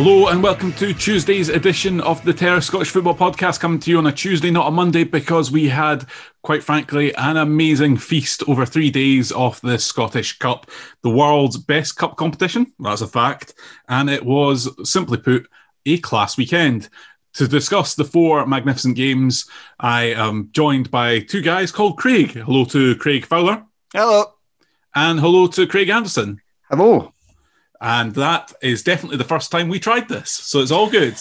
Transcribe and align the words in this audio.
Hello 0.00 0.28
and 0.28 0.40
welcome 0.44 0.72
to 0.74 0.94
Tuesday's 0.94 1.48
edition 1.48 2.00
of 2.02 2.22
the 2.22 2.32
Terra 2.32 2.62
Scottish 2.62 2.90
Football 2.90 3.16
Podcast, 3.16 3.58
coming 3.58 3.80
to 3.80 3.90
you 3.90 3.98
on 3.98 4.06
a 4.06 4.12
Tuesday, 4.12 4.48
not 4.48 4.68
a 4.68 4.70
Monday, 4.70 5.02
because 5.02 5.50
we 5.50 5.68
had, 5.68 6.06
quite 6.44 6.62
frankly, 6.62 7.12
an 7.16 7.36
amazing 7.36 7.96
feast 7.96 8.44
over 8.46 8.64
three 8.64 8.92
days 8.92 9.32
of 9.32 9.60
the 9.60 9.76
Scottish 9.76 10.38
Cup, 10.38 10.70
the 11.02 11.10
world's 11.10 11.56
best 11.56 11.96
cup 11.96 12.16
competition. 12.16 12.72
That's 12.78 13.00
a 13.00 13.08
fact, 13.08 13.54
and 13.88 14.08
it 14.08 14.24
was 14.24 14.70
simply 14.88 15.18
put 15.18 15.48
a 15.84 15.98
class 15.98 16.36
weekend. 16.36 16.88
To 17.32 17.48
discuss 17.48 17.96
the 17.96 18.04
four 18.04 18.46
magnificent 18.46 18.94
games, 18.94 19.50
I 19.80 20.12
am 20.12 20.50
joined 20.52 20.92
by 20.92 21.18
two 21.18 21.42
guys 21.42 21.72
called 21.72 21.98
Craig. 21.98 22.34
Hello 22.34 22.64
to 22.66 22.94
Craig 22.94 23.26
Fowler. 23.26 23.64
Hello. 23.92 24.26
And 24.94 25.18
hello 25.18 25.48
to 25.48 25.66
Craig 25.66 25.88
Anderson. 25.88 26.40
Hello. 26.70 27.14
And 27.80 28.14
that 28.14 28.52
is 28.60 28.82
definitely 28.82 29.18
the 29.18 29.24
first 29.24 29.52
time 29.52 29.68
we 29.68 29.78
tried 29.78 30.08
this. 30.08 30.30
So 30.30 30.60
it's 30.60 30.72
all 30.72 30.90
good. 30.90 31.16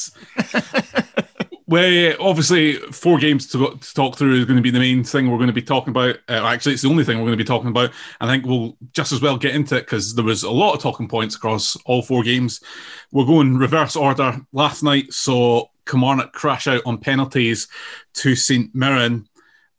we 1.68 2.16
obviously 2.16 2.78
four 2.92 3.20
games 3.20 3.46
to, 3.48 3.78
to, 3.78 3.94
talk 3.94 4.16
through 4.16 4.40
is 4.40 4.46
going 4.46 4.56
to 4.56 4.64
be 4.64 4.72
the 4.72 4.80
main 4.80 5.04
thing 5.04 5.30
we're 5.30 5.38
going 5.38 5.48
to 5.48 5.54
be 5.54 5.62
talking 5.62 5.92
about. 5.92 6.18
Uh, 6.28 6.46
actually, 6.46 6.74
it's 6.74 6.82
the 6.82 6.90
only 6.90 7.04
thing 7.04 7.18
we're 7.18 7.26
going 7.26 7.38
to 7.38 7.44
be 7.44 7.48
talking 7.48 7.70
about. 7.70 7.92
I 8.22 8.28
think 8.28 8.46
we'll 8.46 8.78
just 8.94 9.12
as 9.12 9.22
well 9.22 9.38
get 9.38 9.54
into 9.54 9.76
it 9.76 9.82
because 9.82 10.16
there 10.16 10.26
was 10.26 10.44
a 10.44 10.52
lot 10.52 10.74
of 10.74 10.82
talking 10.82 11.08
points 11.08 11.36
across 11.36 11.76
all 11.86 12.02
four 12.02 12.24
games. 12.24 12.62
We're 13.12 13.26
going 13.26 13.58
reverse 13.58 13.96
order. 13.96 14.40
Last 14.54 14.82
night 14.82 15.14
so 15.14 15.70
Kilmarnock 15.86 16.34
crash 16.34 16.68
out 16.68 16.82
on 16.86 17.00
penalties 17.00 17.68
to 18.16 18.36
St 18.36 18.74
Mirren. 18.74 19.28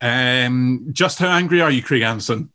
Um, 0.01 0.89
just 0.93 1.19
how 1.19 1.29
angry 1.29 1.61
are 1.61 1.71
you, 1.71 1.83
Craig 1.83 2.03
Anderson? 2.03 2.53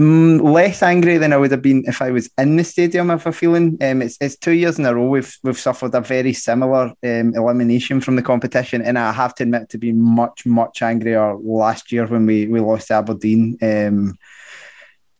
Mm, 0.00 0.40
less 0.42 0.82
angry 0.82 1.18
than 1.18 1.34
I 1.34 1.36
would 1.36 1.50
have 1.50 1.60
been 1.60 1.84
if 1.86 2.00
I 2.00 2.10
was 2.10 2.30
in 2.38 2.56
the 2.56 2.64
stadium. 2.64 3.10
If 3.10 3.26
I 3.26 3.30
feeling, 3.30 3.76
um, 3.82 4.00
it's 4.00 4.16
it's 4.22 4.36
two 4.36 4.52
years 4.52 4.78
in 4.78 4.86
a 4.86 4.94
row 4.94 5.06
we've 5.06 5.36
we've 5.42 5.58
suffered 5.58 5.94
a 5.94 6.00
very 6.00 6.32
similar 6.32 6.94
um, 7.04 7.34
elimination 7.34 8.00
from 8.00 8.16
the 8.16 8.22
competition, 8.22 8.80
and 8.80 8.98
I 8.98 9.12
have 9.12 9.34
to 9.36 9.42
admit 9.42 9.68
to 9.70 9.78
be 9.78 9.92
much 9.92 10.46
much 10.46 10.80
angrier 10.80 11.36
last 11.36 11.92
year 11.92 12.06
when 12.06 12.24
we 12.24 12.46
we 12.46 12.60
lost 12.60 12.90
Aberdeen. 12.90 13.58
Um, 13.60 14.14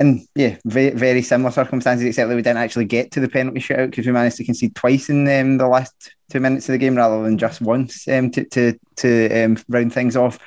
and 0.01 0.27
yeah, 0.35 0.57
very, 0.65 0.91
very 0.91 1.23
similar 1.23 1.51
circumstances, 1.51 2.07
except 2.07 2.29
that 2.29 2.35
we 2.35 2.43
didn't 2.43 2.57
actually 2.57 2.87
get 2.87 3.13
to 3.13 3.21
the 3.21 3.29
penalty 3.29 3.61
shootout 3.61 3.91
because 3.91 4.07
we 4.07 4.13
managed 4.13 4.39
to 4.39 4.45
concede 4.45 4.75
twice 4.75 5.11
in 5.11 5.29
um, 5.29 5.59
the 5.59 5.69
last 5.69 6.15
two 6.31 6.41
minutes 6.41 6.69
of 6.69 6.73
the 6.73 6.79
game 6.79 6.97
rather 6.97 7.23
than 7.23 7.37
just 7.37 7.61
once 7.61 8.09
um, 8.09 8.31
to 8.31 8.45
to 8.47 8.79
to 8.97 9.45
um, 9.45 9.59
round 9.69 9.93
things 9.93 10.17
off 10.17 10.39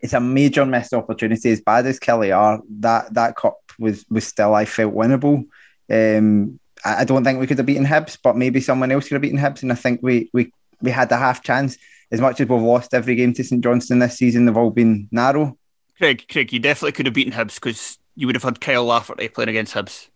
it's 0.00 0.12
a 0.12 0.20
major 0.20 0.64
missed 0.64 0.94
opportunity. 0.94 1.50
As 1.50 1.60
bad 1.60 1.86
as 1.86 2.00
Killie 2.00 2.36
are, 2.36 2.60
that 2.80 3.12
that 3.14 3.36
cup 3.36 3.58
was 3.78 4.04
was 4.10 4.26
still 4.26 4.54
I 4.54 4.64
felt 4.64 4.94
winnable. 4.94 5.46
Um, 5.90 6.58
I, 6.84 7.00
I 7.00 7.04
don't 7.04 7.24
think 7.24 7.40
we 7.40 7.46
could 7.46 7.58
have 7.58 7.66
beaten 7.66 7.86
Hibs, 7.86 8.18
but 8.22 8.36
maybe 8.36 8.60
someone 8.60 8.90
else 8.90 9.08
could 9.08 9.14
have 9.14 9.22
beaten 9.22 9.38
Hibs, 9.38 9.62
and 9.62 9.72
I 9.72 9.76
think 9.76 10.00
we 10.02 10.30
we 10.32 10.52
we 10.80 10.90
had 10.90 11.10
a 11.12 11.16
half 11.16 11.42
chance. 11.42 11.76
As 12.12 12.20
much 12.20 12.40
as 12.40 12.48
we've 12.48 12.60
lost 12.60 12.92
every 12.92 13.14
game 13.14 13.32
to 13.34 13.44
St 13.44 13.62
Johnstone 13.62 14.00
this 14.00 14.18
season, 14.18 14.44
they've 14.44 14.56
all 14.56 14.70
been 14.70 15.08
narrow. 15.12 15.56
Craig, 15.96 16.24
Craig, 16.28 16.52
you 16.52 16.58
definitely 16.58 16.90
could 16.90 17.06
have 17.06 17.14
beaten 17.14 17.32
Hibs 17.32 17.54
because 17.54 17.98
you 18.16 18.26
would 18.26 18.34
have 18.34 18.42
had 18.42 18.60
Kyle 18.60 18.84
Lafferty 18.84 19.28
playing 19.28 19.50
against 19.50 19.74
Hibs. 19.74 20.08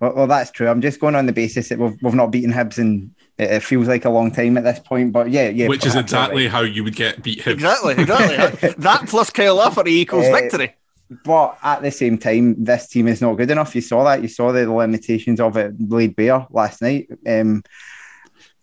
Well, 0.00 0.14
well, 0.14 0.26
that's 0.26 0.50
true. 0.50 0.68
I'm 0.68 0.80
just 0.80 1.00
going 1.00 1.14
on 1.14 1.26
the 1.26 1.32
basis 1.32 1.68
that 1.68 1.78
we've, 1.78 1.96
we've 2.02 2.14
not 2.14 2.30
beaten 2.30 2.52
Hibs 2.52 2.78
in 2.78 3.14
it 3.38 3.60
feels 3.60 3.88
like 3.88 4.04
a 4.04 4.10
long 4.10 4.30
time 4.30 4.56
at 4.56 4.64
this 4.64 4.78
point, 4.78 5.12
but 5.12 5.30
yeah, 5.30 5.48
yeah. 5.48 5.68
Which 5.68 5.86
is 5.86 5.96
exactly 5.96 6.44
right. 6.44 6.52
how 6.52 6.60
you 6.60 6.84
would 6.84 6.94
get 6.94 7.22
beat 7.22 7.40
Hibs. 7.40 7.54
Exactly, 7.54 7.94
exactly. 7.94 8.74
that 8.78 9.08
plus 9.08 9.30
Kyle 9.30 9.56
Lafferty 9.56 10.00
equals 10.00 10.26
uh, 10.26 10.32
victory. 10.32 10.74
But 11.24 11.58
at 11.62 11.82
the 11.82 11.90
same 11.90 12.16
time, 12.16 12.62
this 12.62 12.88
team 12.88 13.08
is 13.08 13.20
not 13.20 13.34
good 13.34 13.50
enough. 13.50 13.74
You 13.74 13.80
saw 13.80 14.04
that. 14.04 14.22
You 14.22 14.28
saw 14.28 14.52
the 14.52 14.70
limitations 14.72 15.40
of 15.40 15.56
it 15.56 15.74
laid 15.78 16.16
bare 16.16 16.46
last 16.50 16.80
night. 16.80 17.08
Um, 17.26 17.62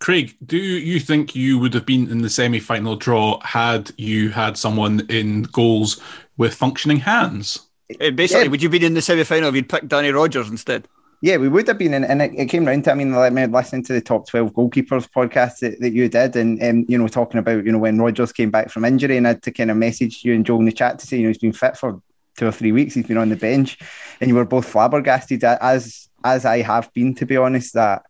Craig, 0.00 0.36
do 0.44 0.56
you 0.56 0.98
think 0.98 1.36
you 1.36 1.58
would 1.60 1.74
have 1.74 1.86
been 1.86 2.10
in 2.10 2.22
the 2.22 2.30
semi-final 2.30 2.96
draw 2.96 3.40
had 3.44 3.92
you 3.96 4.30
had 4.30 4.56
someone 4.56 5.06
in 5.08 5.42
goals 5.44 6.00
with 6.36 6.54
functioning 6.54 6.98
hands? 6.98 7.68
Uh, 8.00 8.10
basically, 8.10 8.44
yeah. 8.44 8.50
would 8.50 8.62
you 8.62 8.66
have 8.66 8.72
been 8.72 8.82
in 8.82 8.94
the 8.94 9.02
semi-final 9.02 9.50
if 9.50 9.54
you'd 9.54 9.68
picked 9.68 9.88
Danny 9.88 10.10
Rogers 10.10 10.48
instead? 10.48 10.88
Yeah, 11.24 11.36
we 11.36 11.48
would 11.48 11.68
have 11.68 11.78
been, 11.78 11.94
and, 11.94 12.04
and 12.04 12.20
it, 12.20 12.32
it, 12.34 12.46
came 12.46 12.64
round 12.64 12.82
to. 12.84 12.90
I 12.90 12.94
mean, 12.94 13.12
like, 13.12 13.32
listening 13.32 13.84
to 13.84 13.92
the 13.92 14.00
top 14.00 14.26
twelve 14.26 14.52
goalkeepers 14.52 15.08
podcast 15.08 15.60
that, 15.60 15.78
that 15.78 15.92
you 15.92 16.08
did, 16.08 16.34
and 16.34 16.60
um, 16.60 16.84
you 16.88 16.98
know, 16.98 17.06
talking 17.06 17.38
about 17.38 17.64
you 17.64 17.70
know 17.70 17.78
when 17.78 18.00
Rogers 18.00 18.32
came 18.32 18.50
back 18.50 18.70
from 18.70 18.84
injury, 18.84 19.16
and 19.16 19.28
I 19.28 19.30
had 19.30 19.42
to 19.44 19.52
kind 19.52 19.70
of 19.70 19.76
message 19.76 20.24
you 20.24 20.34
and 20.34 20.44
Joel 20.44 20.58
in 20.58 20.64
the 20.64 20.72
chat 20.72 20.98
to 20.98 21.06
say 21.06 21.18
you 21.18 21.22
know 21.22 21.28
he's 21.28 21.38
been 21.38 21.52
fit 21.52 21.76
for 21.76 22.02
two 22.36 22.48
or 22.48 22.50
three 22.50 22.72
weeks. 22.72 22.94
He's 22.94 23.06
been 23.06 23.18
on 23.18 23.28
the 23.28 23.36
bench, 23.36 23.78
and 24.20 24.28
you 24.28 24.34
were 24.34 24.44
both 24.44 24.66
flabbergasted 24.66 25.44
as 25.44 26.08
as 26.24 26.44
I 26.44 26.60
have 26.62 26.92
been, 26.92 27.14
to 27.14 27.24
be 27.24 27.36
honest. 27.36 27.74
That 27.74 28.02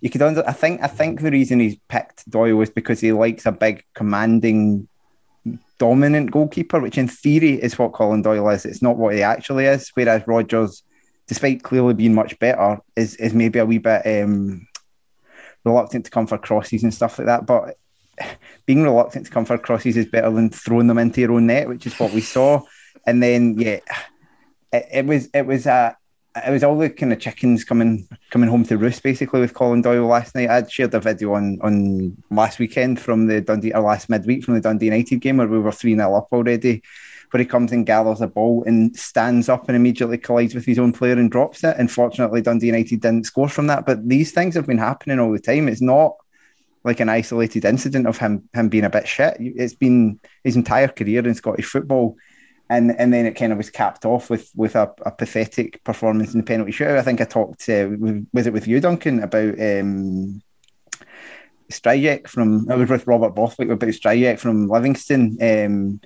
you 0.00 0.08
could 0.08 0.22
under. 0.22 0.48
I 0.48 0.52
think 0.52 0.82
I 0.82 0.86
think 0.86 1.20
the 1.20 1.32
reason 1.32 1.58
he's 1.58 1.78
picked 1.88 2.30
Doyle 2.30 2.54
was 2.54 2.70
because 2.70 3.00
he 3.00 3.10
likes 3.10 3.44
a 3.44 3.50
big, 3.50 3.84
commanding, 3.94 4.86
dominant 5.78 6.30
goalkeeper, 6.30 6.78
which 6.78 6.96
in 6.96 7.08
theory 7.08 7.60
is 7.60 7.76
what 7.76 7.92
Colin 7.92 8.22
Doyle 8.22 8.50
is. 8.50 8.64
It's 8.64 8.82
not 8.82 8.98
what 8.98 9.16
he 9.16 9.22
actually 9.24 9.66
is. 9.66 9.90
Whereas 9.94 10.22
Rogers 10.28 10.84
despite 11.32 11.62
clearly 11.62 11.94
being 11.94 12.12
much 12.12 12.38
better, 12.38 12.78
is 12.94 13.16
is 13.16 13.32
maybe 13.32 13.58
a 13.58 13.64
wee 13.64 13.78
bit 13.78 14.02
um, 14.06 14.66
reluctant 15.64 16.04
to 16.04 16.10
come 16.10 16.26
for 16.26 16.36
crosses 16.36 16.82
and 16.82 16.92
stuff 16.92 17.18
like 17.18 17.24
that. 17.24 17.46
But 17.46 17.78
being 18.66 18.82
reluctant 18.82 19.24
to 19.24 19.32
come 19.32 19.46
for 19.46 19.56
crosses 19.56 19.96
is 19.96 20.04
better 20.04 20.30
than 20.30 20.50
throwing 20.50 20.88
them 20.88 20.98
into 20.98 21.22
your 21.22 21.32
own 21.32 21.46
net, 21.46 21.68
which 21.68 21.86
is 21.86 21.98
what 21.98 22.12
we 22.12 22.20
saw. 22.20 22.60
And 23.06 23.22
then 23.22 23.58
yeah, 23.58 23.80
it, 24.74 24.86
it 24.92 25.06
was 25.06 25.30
it 25.32 25.46
was 25.46 25.64
a 25.64 25.96
it 26.44 26.50
was 26.50 26.62
all 26.62 26.76
the 26.76 26.90
kind 26.90 27.14
of 27.14 27.18
chickens 27.18 27.64
coming 27.64 28.06
coming 28.30 28.50
home 28.50 28.64
to 28.64 28.76
roost 28.76 29.02
basically 29.02 29.40
with 29.40 29.54
Colin 29.54 29.80
Doyle 29.80 30.06
last 30.06 30.34
night. 30.34 30.50
I'd 30.50 30.70
shared 30.70 30.92
a 30.92 31.00
video 31.00 31.32
on 31.32 31.60
on 31.62 32.14
last 32.30 32.58
weekend 32.58 33.00
from 33.00 33.26
the 33.26 33.40
Dundee 33.40 33.72
or 33.72 33.80
last 33.80 34.10
midweek 34.10 34.44
from 34.44 34.52
the 34.52 34.60
Dundee 34.60 34.92
United 34.92 35.16
game 35.22 35.38
where 35.38 35.48
we 35.48 35.58
were 35.58 35.72
3 35.72 35.94
0 35.94 36.14
up 36.14 36.28
already. 36.30 36.82
Where 37.32 37.40
he 37.40 37.46
comes 37.46 37.72
and 37.72 37.86
gathers 37.86 38.20
a 38.20 38.28
ball 38.28 38.62
and 38.66 38.94
stands 38.96 39.48
up 39.48 39.68
and 39.68 39.74
immediately 39.74 40.18
collides 40.18 40.54
with 40.54 40.66
his 40.66 40.78
own 40.78 40.92
player 40.92 41.14
and 41.14 41.30
drops 41.30 41.64
it. 41.64 41.76
Unfortunately, 41.78 42.42
Dundee 42.42 42.66
United 42.66 43.00
didn't 43.00 43.24
score 43.24 43.48
from 43.48 43.66
that. 43.68 43.86
But 43.86 44.06
these 44.06 44.32
things 44.32 44.54
have 44.54 44.66
been 44.66 44.78
happening 44.78 45.18
all 45.18 45.32
the 45.32 45.40
time. 45.40 45.66
It's 45.66 45.80
not 45.80 46.16
like 46.84 47.00
an 47.00 47.08
isolated 47.08 47.64
incident 47.64 48.06
of 48.06 48.18
him 48.18 48.48
him 48.52 48.68
being 48.68 48.84
a 48.84 48.90
bit 48.90 49.08
shit. 49.08 49.36
It's 49.40 49.74
been 49.74 50.20
his 50.44 50.56
entire 50.56 50.88
career 50.88 51.26
in 51.26 51.34
Scottish 51.34 51.66
football 51.66 52.16
and 52.72 52.98
and 52.98 53.12
then 53.12 53.26
it 53.26 53.34
kind 53.34 53.52
of 53.52 53.58
was 53.58 53.70
capped 53.70 54.04
off 54.04 54.30
with 54.30 54.50
with 54.56 54.74
a, 54.76 54.90
a 55.04 55.10
pathetic 55.10 55.84
performance 55.84 56.32
in 56.32 56.40
the 56.40 56.46
penalty 56.46 56.72
shootout. 56.72 56.98
I 56.98 57.02
think 57.02 57.20
I 57.20 57.24
talked 57.24 57.68
uh, 57.68 57.90
it 57.92 58.52
with 58.52 58.66
you, 58.66 58.80
Duncan, 58.80 59.22
about 59.22 59.60
um, 59.60 60.42
Stryjek 61.70 62.28
from 62.28 62.70
I 62.70 62.76
was 62.76 62.88
with 62.88 63.06
Robert 63.06 63.34
Borthwick 63.34 63.68
about 63.68 63.88
Stryjek 63.90 64.38
from 64.38 64.68
Livingston. 64.68 65.36
Um, 65.40 66.00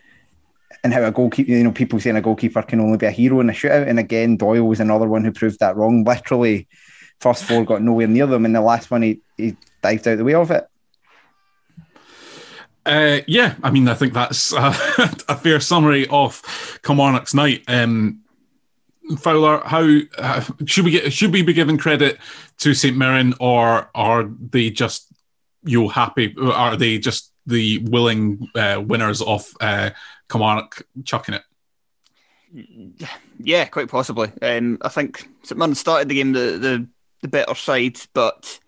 and 0.85 0.93
how 0.93 1.03
a 1.03 1.11
goalkeeper, 1.11 1.51
you 1.51 1.65
know, 1.65 1.73
people 1.73 2.01
saying 2.01 2.17
a 2.17 2.21
goalkeeper 2.21 2.63
can 2.63 2.81
only 2.81 2.99
be 2.99 3.07
a 3.07 3.11
hero 3.11 3.41
in 3.41 3.51
a 3.51 3.53
shootout. 3.53 3.89
And 3.89 3.99
again, 3.99 4.37
Doyle 4.37 4.63
was 4.63 4.81
another 4.81 5.07
one 5.07 5.25
who 5.25 5.33
proved 5.33 5.61
that 5.61 5.77
wrong. 5.77 6.05
Literally, 6.05 6.69
first 7.19 7.45
four 7.45 7.65
got 7.65 7.83
nowhere 7.83 8.07
near 8.07 8.27
them, 8.27 8.45
and 8.45 8.55
the 8.55 8.61
last 8.61 8.91
one 8.91 9.03
he, 9.03 9.21
he 9.37 9.57
dived 9.83 10.07
out 10.09 10.19
the 10.19 10.25
way 10.25 10.35
of 10.35 10.51
it. 10.51 10.67
Uh, 12.85 13.21
yeah, 13.27 13.57
I 13.65 13.71
mean, 13.71 13.89
I 13.89 13.95
think 13.95 14.13
that's 14.13 14.53
uh, 14.53 14.75
a 15.29 15.37
fair 15.37 15.59
summary 15.59 16.07
of 16.09 16.81
Kilmarnock's 16.85 17.35
night. 17.35 17.65
Um, 17.67 18.21
Fowler, 19.19 19.61
how 19.65 19.99
uh, 20.19 20.45
should 20.67 20.85
we 20.85 20.93
get? 20.93 21.13
Should 21.13 21.33
we 21.33 21.43
be 21.43 21.53
giving 21.53 21.79
credit 21.79 22.19
to 22.59 22.75
St 22.75 22.97
Mirren, 22.97 23.35
or 23.41 23.91
are 23.95 24.25
they 24.25 24.71
just 24.71 25.13
you 25.65 25.89
happy? 25.89 26.35
Are 26.41 26.77
they 26.77 26.99
just 26.99 27.33
the 27.47 27.79
willing 27.79 28.49
uh, 28.55 28.83
winners 28.85 29.23
of 29.23 29.47
uh, 30.29 30.33
Kilmarnock 30.33 30.87
chucking 31.05 31.35
it? 31.35 31.43
Yeah, 33.39 33.65
quite 33.67 33.89
possibly. 33.89 34.31
Um, 34.41 34.79
I 34.83 34.89
think 34.89 35.29
St 35.43 35.59
Mirren 35.59 35.75
started 35.75 36.09
the 36.09 36.15
game 36.15 36.33
the, 36.33 36.59
the 36.59 36.89
the 37.23 37.29
better 37.29 37.55
side, 37.55 37.99
but 38.15 38.59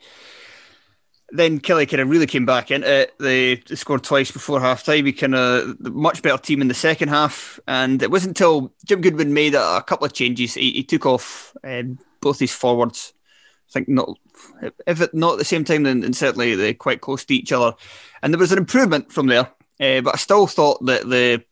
then 1.31 1.61
Killie 1.61 1.89
kind 1.89 2.01
of 2.01 2.09
really 2.09 2.27
came 2.27 2.47
back 2.47 2.71
into 2.71 2.91
it. 2.91 3.15
They, 3.19 3.57
they 3.57 3.75
scored 3.75 4.03
twice 4.03 4.31
before 4.31 4.61
half 4.61 4.85
time. 4.85 5.05
He 5.05 5.13
kind 5.13 5.35
of 5.35 5.79
much 5.81 6.23
better 6.23 6.39
team 6.39 6.63
in 6.63 6.69
the 6.69 6.75
second 6.75 7.09
half. 7.09 7.61
And 7.67 8.03
it 8.03 8.11
wasn't 8.11 8.31
until 8.31 8.73
Jim 8.87 9.03
Goodwin 9.03 9.35
made 9.35 9.55
a, 9.55 9.77
a 9.77 9.83
couple 9.83 10.07
of 10.07 10.15
changes. 10.15 10.55
He, 10.55 10.73
he 10.73 10.85
took 10.85 11.05
off 11.05 11.55
um, 11.63 11.99
both 12.21 12.39
his 12.39 12.55
forwards. 12.55 13.13
I 13.69 13.73
think 13.73 13.89
not, 13.89 14.19
if 14.87 15.03
it 15.03 15.13
not 15.13 15.35
at 15.35 15.39
the 15.39 15.45
same 15.45 15.65
time, 15.65 15.83
then, 15.83 16.01
then 16.01 16.15
certainly 16.15 16.55
they're 16.55 16.73
quite 16.73 17.03
close 17.03 17.27
to 17.27 17.35
each 17.35 17.53
other. 17.53 17.77
And 18.23 18.33
there 18.33 18.39
was 18.41 18.53
an 18.53 18.59
improvement 18.59 19.13
from 19.13 19.27
there. 19.27 19.51
Uh, 19.81 20.01
but 20.01 20.15
I 20.15 20.17
still 20.17 20.47
thought 20.47 20.85
that 20.87 21.09
the 21.09 21.45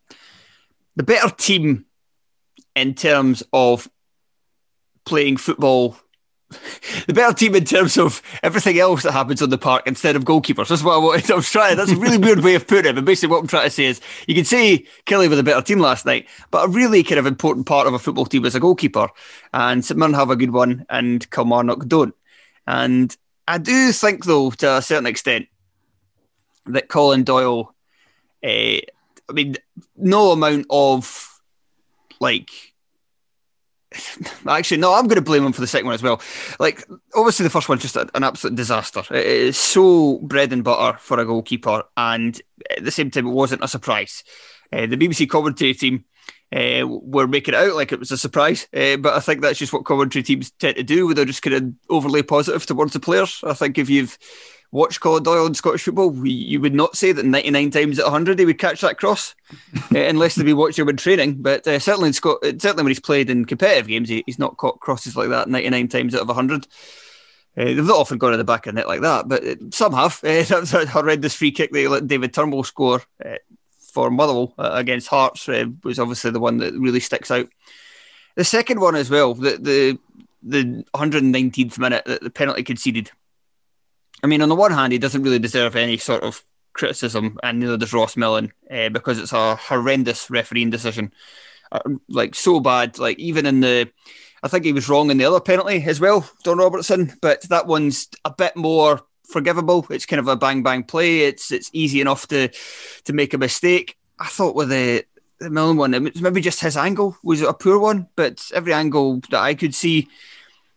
the 0.96 1.02
better 1.02 1.30
team 1.30 1.86
in 2.74 2.94
terms 2.94 3.42
of 3.52 3.88
playing 5.04 5.36
football 5.36 5.96
the 7.06 7.12
better 7.12 7.34
team 7.34 7.54
in 7.54 7.64
terms 7.64 7.98
of 7.98 8.22
everything 8.42 8.78
else 8.78 9.02
that 9.02 9.12
happens 9.12 9.42
on 9.42 9.50
the 9.50 9.58
park 9.58 9.82
instead 9.86 10.14
of 10.14 10.24
goalkeepers. 10.24 10.68
That's 10.68 10.82
what 10.82 10.94
I 10.94 10.98
wanted. 10.98 11.30
I 11.30 11.34
was 11.34 11.50
trying. 11.50 11.76
That's 11.76 11.90
a 11.90 11.96
really 11.96 12.18
weird 12.18 12.40
way 12.40 12.54
of 12.54 12.66
putting 12.66 12.90
it. 12.90 12.94
But 12.94 13.04
basically, 13.04 13.32
what 13.32 13.40
I'm 13.40 13.48
trying 13.48 13.64
to 13.64 13.70
say 13.70 13.86
is, 13.86 14.00
you 14.26 14.34
can 14.34 14.44
say 14.44 14.86
Killie 15.06 15.28
with 15.28 15.38
a 15.38 15.42
better 15.42 15.62
team 15.62 15.80
last 15.80 16.06
night, 16.06 16.28
but 16.50 16.64
a 16.64 16.68
really 16.68 17.02
kind 17.02 17.18
of 17.18 17.26
important 17.26 17.66
part 17.66 17.86
of 17.86 17.94
a 17.94 17.98
football 17.98 18.26
team 18.26 18.44
is 18.44 18.54
a 18.54 18.60
goalkeeper. 18.60 19.08
And 19.52 19.84
St 19.84 19.98
Mirren 19.98 20.14
have 20.14 20.30
a 20.30 20.36
good 20.36 20.52
one, 20.52 20.86
and 20.88 21.28
Kilmarnock 21.30 21.86
don't. 21.88 22.14
And 22.66 23.16
I 23.48 23.58
do 23.58 23.90
think, 23.92 24.24
though, 24.24 24.50
to 24.50 24.76
a 24.76 24.82
certain 24.82 25.06
extent, 25.06 25.48
that 26.66 26.88
Colin 26.88 27.24
Doyle. 27.24 27.74
Uh, 28.44 28.78
I 29.28 29.32
mean, 29.32 29.56
no 29.96 30.32
amount 30.32 30.66
of 30.70 31.40
like 32.20 32.50
Actually, 34.46 34.78
no, 34.78 34.94
I'm 34.94 35.06
going 35.06 35.16
to 35.16 35.22
blame 35.22 35.44
him 35.44 35.52
for 35.52 35.60
the 35.60 35.66
second 35.66 35.86
one 35.86 35.94
as 35.94 36.02
well. 36.02 36.20
Like, 36.58 36.84
obviously, 37.14 37.44
the 37.44 37.50
first 37.50 37.68
one's 37.68 37.82
just 37.82 37.96
an 37.96 38.24
absolute 38.24 38.56
disaster. 38.56 39.02
It 39.10 39.26
is 39.26 39.58
so 39.58 40.18
bread 40.18 40.52
and 40.52 40.64
butter 40.64 40.98
for 40.98 41.18
a 41.18 41.24
goalkeeper, 41.24 41.84
and 41.96 42.40
at 42.70 42.84
the 42.84 42.90
same 42.90 43.10
time, 43.10 43.26
it 43.26 43.30
wasn't 43.30 43.64
a 43.64 43.68
surprise. 43.68 44.24
Uh, 44.72 44.86
the 44.86 44.96
BBC 44.96 45.28
commentary 45.28 45.74
team 45.74 46.04
uh, 46.54 46.86
were 46.86 47.28
making 47.28 47.54
it 47.54 47.60
out 47.60 47.74
like 47.74 47.92
it 47.92 48.00
was 48.00 48.10
a 48.10 48.18
surprise, 48.18 48.66
uh, 48.74 48.96
but 48.96 49.14
I 49.14 49.20
think 49.20 49.40
that's 49.40 49.58
just 49.58 49.72
what 49.72 49.84
commentary 49.84 50.22
teams 50.22 50.50
tend 50.52 50.76
to 50.76 50.82
do, 50.82 51.06
where 51.06 51.14
they're 51.14 51.24
just 51.24 51.42
kind 51.42 51.56
of 51.56 51.72
overly 51.88 52.22
positive 52.22 52.66
towards 52.66 52.92
the 52.92 53.00
players. 53.00 53.40
I 53.44 53.54
think 53.54 53.78
if 53.78 53.88
you've 53.88 54.18
watch 54.76 55.00
Colin 55.00 55.22
Doyle 55.22 55.46
in 55.46 55.54
Scottish 55.54 55.84
football, 55.84 56.14
you 56.26 56.60
would 56.60 56.74
not 56.74 56.96
say 56.96 57.10
that 57.10 57.24
99 57.24 57.70
times 57.70 57.98
out 57.98 58.06
of 58.06 58.12
100 58.12 58.38
he 58.38 58.44
would 58.44 58.58
catch 58.58 58.82
that 58.82 58.98
cross, 58.98 59.34
uh, 59.94 59.98
unless 59.98 60.34
they 60.34 60.44
be 60.44 60.52
watching 60.52 60.82
him 60.82 60.90
in 60.90 60.98
training. 60.98 61.36
But 61.40 61.66
uh, 61.66 61.78
certainly 61.78 62.08
in 62.08 62.12
Scot- 62.12 62.44
uh, 62.44 62.52
certainly 62.58 62.84
when 62.84 62.90
he's 62.90 63.00
played 63.00 63.30
in 63.30 63.46
competitive 63.46 63.88
games, 63.88 64.10
he, 64.10 64.22
he's 64.26 64.38
not 64.38 64.58
caught 64.58 64.80
crosses 64.80 65.16
like 65.16 65.30
that 65.30 65.48
99 65.48 65.88
times 65.88 66.14
out 66.14 66.20
of 66.20 66.28
100. 66.28 66.66
Uh, 67.58 67.64
they've 67.64 67.84
not 67.84 67.96
often 67.96 68.18
gone 68.18 68.32
to 68.32 68.36
the 68.36 68.44
back 68.44 68.66
of 68.66 68.74
the 68.74 68.78
net 68.78 68.86
like 68.86 69.00
that, 69.00 69.28
but 69.28 69.42
uh, 69.42 69.56
some 69.70 69.94
have. 69.94 70.20
Uh, 70.24 70.42
that 70.42 70.60
was 70.60 70.74
a 70.74 70.86
horrendous 70.86 71.34
free 71.34 71.50
kick 71.50 71.72
they 71.72 71.88
let 71.88 72.06
David 72.06 72.34
Turnbull 72.34 72.62
score 72.62 73.02
uh, 73.24 73.36
for 73.80 74.10
Motherwell 74.10 74.52
against 74.58 75.08
Hearts 75.08 75.48
was 75.82 75.98
obviously 75.98 76.30
the 76.32 76.40
one 76.40 76.58
that 76.58 76.74
really 76.74 77.00
sticks 77.00 77.30
out. 77.30 77.48
The 78.34 78.44
second 78.44 78.80
one 78.80 78.94
as 78.94 79.08
well, 79.08 79.32
the 79.32 79.56
the 79.56 79.98
the 80.42 80.84
119th 80.94 81.78
minute, 81.78 82.04
that 82.04 82.22
the 82.22 82.28
penalty 82.28 82.62
conceded 82.62 83.10
I 84.22 84.26
mean, 84.26 84.42
on 84.42 84.48
the 84.48 84.54
one 84.54 84.72
hand, 84.72 84.92
he 84.92 84.98
doesn't 84.98 85.22
really 85.22 85.38
deserve 85.38 85.76
any 85.76 85.98
sort 85.98 86.22
of 86.22 86.44
criticism, 86.72 87.38
and 87.42 87.60
neither 87.60 87.76
does 87.76 87.92
Ross 87.92 88.16
Millen 88.16 88.52
uh, 88.70 88.88
because 88.90 89.18
it's 89.18 89.32
a 89.32 89.56
horrendous 89.56 90.30
refereeing 90.30 90.70
decision. 90.70 91.12
Uh, 91.72 91.80
like 92.08 92.34
so 92.34 92.60
bad. 92.60 92.98
Like 92.98 93.18
even 93.18 93.46
in 93.46 93.60
the, 93.60 93.90
I 94.42 94.48
think 94.48 94.64
he 94.64 94.72
was 94.72 94.88
wrong 94.88 95.10
in 95.10 95.18
the 95.18 95.24
other 95.24 95.40
penalty 95.40 95.82
as 95.84 96.00
well, 96.00 96.28
Don 96.44 96.58
Robertson. 96.58 97.12
But 97.20 97.42
that 97.48 97.66
one's 97.66 98.08
a 98.24 98.30
bit 98.30 98.56
more 98.56 99.00
forgivable. 99.24 99.86
It's 99.90 100.06
kind 100.06 100.20
of 100.20 100.28
a 100.28 100.36
bang 100.36 100.62
bang 100.62 100.84
play. 100.84 101.20
It's 101.20 101.50
it's 101.50 101.70
easy 101.72 102.00
enough 102.00 102.28
to 102.28 102.48
to 103.04 103.12
make 103.12 103.34
a 103.34 103.38
mistake. 103.38 103.96
I 104.18 104.28
thought 104.28 104.54
with 104.54 104.68
the 104.68 105.04
the 105.38 105.50
Millen 105.50 105.76
one, 105.76 106.10
maybe 106.20 106.40
just 106.40 106.60
his 106.60 106.76
angle 106.76 107.16
was 107.22 107.42
a 107.42 107.52
poor 107.52 107.78
one, 107.78 108.08
but 108.16 108.50
every 108.54 108.72
angle 108.72 109.20
that 109.30 109.40
I 109.40 109.54
could 109.54 109.74
see 109.74 110.08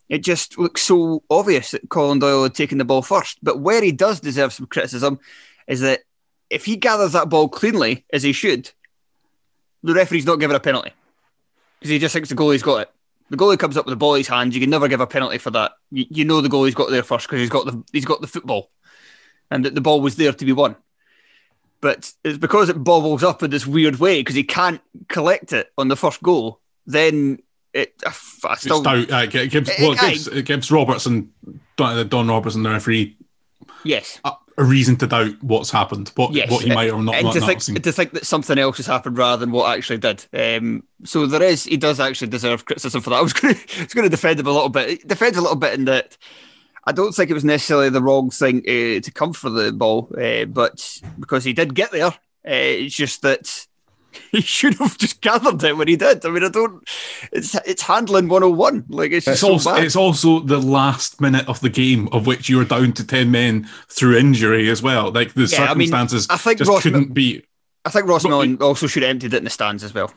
it 0.09 0.23
just 0.23 0.57
looks 0.57 0.81
so 0.81 1.23
obvious 1.29 1.71
that 1.71 1.87
Colin 1.89 2.19
Doyle 2.19 2.43
had 2.43 2.55
taken 2.55 2.79
the 2.79 2.85
ball 2.85 3.03
first. 3.03 3.37
But 3.43 3.59
where 3.59 3.81
he 3.81 3.91
does 3.91 4.19
deserve 4.19 4.51
some 4.51 4.65
criticism 4.65 5.19
is 5.67 5.81
that 5.81 6.01
if 6.49 6.65
he 6.65 6.75
gathers 6.75 7.13
that 7.13 7.29
ball 7.29 7.47
cleanly, 7.47 8.05
as 8.11 8.23
he 8.23 8.33
should, 8.33 8.71
the 9.83 9.93
referee's 9.93 10.25
not 10.25 10.39
giving 10.39 10.55
a 10.55 10.59
penalty 10.59 10.91
because 11.79 11.91
he 11.91 11.99
just 11.99 12.13
thinks 12.13 12.29
the 12.29 12.35
goalie's 12.35 12.63
got 12.63 12.81
it. 12.81 12.91
The 13.29 13.37
goalie 13.37 13.59
comes 13.59 13.77
up 13.77 13.85
with 13.85 13.91
the 13.91 13.97
ball 13.97 14.15
in 14.15 14.21
his 14.21 14.27
hands. 14.27 14.55
You 14.55 14.61
can 14.61 14.71
never 14.71 14.87
give 14.87 14.99
a 14.99 15.07
penalty 15.07 15.37
for 15.37 15.51
that. 15.51 15.73
You, 15.91 16.05
you 16.09 16.25
know 16.25 16.41
the 16.41 16.49
goalie's 16.49 16.73
got 16.73 16.89
there 16.89 17.03
first 17.03 17.27
because 17.27 17.39
he's 17.39 17.49
got 17.49 17.65
the 17.65 17.83
he's 17.93 18.05
got 18.05 18.21
the 18.21 18.27
football, 18.27 18.71
and 19.51 19.63
that 19.65 19.75
the 19.75 19.81
ball 19.81 20.01
was 20.01 20.15
there 20.15 20.33
to 20.33 20.45
be 20.45 20.51
won. 20.51 20.75
But 21.81 22.11
it's 22.23 22.39
because 22.39 22.69
it 22.69 22.83
bobbles 22.83 23.23
up 23.23 23.43
in 23.43 23.51
this 23.51 23.67
weird 23.67 23.97
way 23.97 24.19
because 24.19 24.35
he 24.35 24.43
can't 24.43 24.81
collect 25.07 25.53
it 25.53 25.71
on 25.77 25.87
the 25.87 25.95
first 25.95 26.21
goal. 26.23 26.59
Then 26.87 27.39
it, 27.73 27.93
I 28.43 28.55
still 28.55 28.81
doubt, 28.81 29.11
uh, 29.11 29.27
it 29.31 29.51
gives, 29.51 29.69
well, 29.79 29.91
it, 29.91 29.99
gives, 29.99 30.27
it 30.27 30.45
gives 30.45 30.71
Robertson, 30.71 31.31
Don, 31.75 32.07
Don 32.07 32.27
Robertson, 32.27 32.63
the 32.63 32.69
referee, 32.69 33.17
yes, 33.83 34.19
a, 34.25 34.33
a, 34.57 34.63
reason 34.63 34.95
to 34.97 35.07
doubt 35.07 35.41
what's 35.41 35.69
happened, 35.69 36.11
what 36.15 36.33
yes. 36.33 36.49
what 36.49 36.63
he 36.63 36.73
might 36.73 36.89
or 36.89 37.03
not, 37.03 37.15
and 37.15 37.25
not, 37.25 37.33
to, 37.33 37.41
think, 37.41 37.61
to 37.61 37.91
think 37.91 38.13
that 38.13 38.25
something 38.25 38.57
else 38.57 38.77
has 38.77 38.87
happened 38.87 39.17
rather 39.17 39.39
than 39.39 39.51
what 39.51 39.75
actually 39.75 39.99
did. 39.99 40.25
Um, 40.33 40.83
so 41.03 41.27
there 41.27 41.43
is, 41.43 41.65
he 41.65 41.77
does 41.77 41.99
actually 41.99 42.29
deserve 42.29 42.65
criticism 42.65 43.01
for 43.01 43.11
that. 43.11 43.15
I 43.17 43.21
was 43.21 43.33
going 43.33 43.55
to, 43.55 44.09
defend 44.09 44.39
him 44.39 44.47
a 44.47 44.51
little 44.51 44.69
bit. 44.69 44.89
He 44.89 44.95
defends 45.07 45.37
a 45.37 45.41
little 45.41 45.57
bit 45.57 45.77
in 45.77 45.85
that. 45.85 46.17
I 46.85 46.91
don't 46.91 47.13
think 47.13 47.29
it 47.29 47.35
was 47.35 47.45
necessarily 47.45 47.89
the 47.89 48.01
wrong 48.01 48.31
thing 48.31 48.59
uh, 48.61 48.99
to 48.99 49.11
come 49.13 49.33
for 49.33 49.51
the 49.51 49.71
ball, 49.71 50.11
uh, 50.19 50.45
but 50.45 51.01
because 51.19 51.43
he 51.43 51.53
did 51.53 51.75
get 51.75 51.91
there, 51.91 52.07
uh, 52.07 52.11
it's 52.45 52.95
just 52.95 53.21
that 53.21 53.67
he 54.31 54.41
should 54.41 54.75
have 54.75 54.97
just 54.97 55.21
gathered 55.21 55.63
it 55.63 55.77
when 55.77 55.87
he 55.87 55.95
did. 55.95 56.25
I 56.25 56.29
mean, 56.29 56.43
I 56.43 56.49
don't. 56.49 56.87
It's 57.31 57.55
it's 57.65 57.81
handling 57.81 58.27
101. 58.27 58.85
Like 58.89 59.11
it's, 59.11 59.27
it's 59.27 59.41
so 59.41 59.53
also 59.53 59.73
bad. 59.73 59.83
it's 59.83 59.95
also 59.95 60.39
the 60.39 60.59
last 60.59 61.21
minute 61.21 61.47
of 61.47 61.59
the 61.61 61.69
game 61.69 62.07
of 62.11 62.27
which 62.27 62.49
you 62.49 62.59
are 62.59 62.65
down 62.65 62.93
to 62.93 63.05
ten 63.05 63.31
men 63.31 63.67
through 63.87 64.17
injury 64.17 64.69
as 64.69 64.81
well. 64.81 65.11
Like 65.11 65.33
the 65.33 65.41
yeah, 65.41 65.67
circumstances 65.67 66.27
I, 66.29 66.33
mean, 66.33 66.35
I 66.35 66.37
think 66.39 66.57
just 66.59 66.69
Ross 66.69 66.83
couldn't 66.83 67.13
be. 67.13 67.43
I 67.85 67.89
think 67.89 68.07
Ross 68.07 68.25
Millen 68.25 68.57
also 68.61 68.87
should 68.87 69.03
have 69.03 69.09
emptied 69.09 69.33
it 69.33 69.37
in 69.37 69.43
the 69.45 69.49
stands 69.49 69.83
as 69.83 69.93
well. 69.93 70.13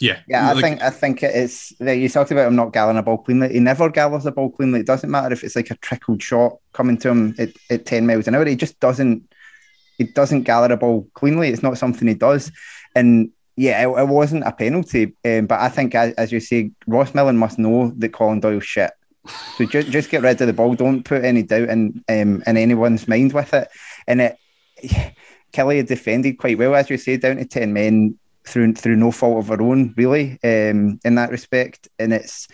Yeah, 0.00 0.20
yeah. 0.26 0.50
I 0.50 0.60
think 0.60 0.82
I 0.82 0.90
think 0.90 1.22
it 1.22 1.34
is. 1.34 1.72
You 1.80 2.08
talked 2.08 2.30
about 2.30 2.48
him 2.48 2.56
not 2.56 2.72
gathering 2.72 2.98
a 2.98 3.02
ball 3.02 3.18
cleanly. 3.18 3.52
He 3.52 3.60
never 3.60 3.88
gathers 3.88 4.26
a 4.26 4.32
ball 4.32 4.50
cleanly. 4.50 4.80
It 4.80 4.86
doesn't 4.86 5.10
matter 5.10 5.32
if 5.32 5.44
it's 5.44 5.56
like 5.56 5.70
a 5.70 5.76
trickled 5.76 6.22
shot 6.22 6.58
coming 6.72 6.98
to 6.98 7.08
him 7.08 7.34
at, 7.38 7.50
at 7.70 7.86
ten 7.86 8.06
miles 8.06 8.26
an 8.26 8.34
hour. 8.34 8.44
He 8.44 8.56
just 8.56 8.78
doesn't. 8.80 9.32
He 9.98 10.04
doesn't 10.04 10.42
gather 10.42 10.74
a 10.74 10.76
ball 10.76 11.08
cleanly. 11.14 11.50
It's 11.50 11.62
not 11.62 11.78
something 11.78 12.08
he 12.08 12.14
does. 12.14 12.50
And 12.96 13.30
yeah, 13.56 13.82
it, 13.82 13.88
it 13.88 14.08
wasn't 14.08 14.44
a 14.44 14.52
penalty, 14.52 15.14
um, 15.24 15.46
but 15.46 15.60
I 15.60 15.68
think, 15.68 15.94
as, 15.94 16.12
as, 16.14 16.32
you 16.32 16.40
say, 16.40 16.72
Ross 16.86 17.14
Millen 17.14 17.36
must 17.36 17.58
know 17.58 17.92
that 17.96 18.12
Colin 18.12 18.40
Doyle's 18.40 18.64
shit. 18.64 18.90
So 19.56 19.64
just 19.64 19.88
just 19.90 20.10
get 20.10 20.22
rid 20.22 20.40
of 20.40 20.46
the 20.46 20.52
ball. 20.52 20.74
Don't 20.74 21.04
put 21.04 21.24
any 21.24 21.42
doubt 21.42 21.68
in 21.68 22.04
um, 22.08 22.42
in 22.46 22.56
anyone's 22.56 23.06
mind 23.06 23.32
with 23.32 23.54
it. 23.54 23.68
And 24.06 24.20
it, 24.20 24.36
Killie 25.52 25.76
had 25.76 25.86
defended 25.86 26.38
quite 26.38 26.58
well, 26.58 26.74
as 26.74 26.90
you 26.90 26.98
say, 26.98 27.16
down 27.16 27.36
to 27.36 27.44
ten 27.44 27.72
men 27.72 28.18
through 28.44 28.74
through 28.74 28.96
no 28.96 29.12
fault 29.12 29.44
of 29.44 29.50
our 29.50 29.62
own, 29.62 29.94
really, 29.96 30.32
um, 30.42 30.98
in 31.04 31.14
that 31.14 31.30
respect. 31.30 31.88
And 31.98 32.12
it's 32.12 32.48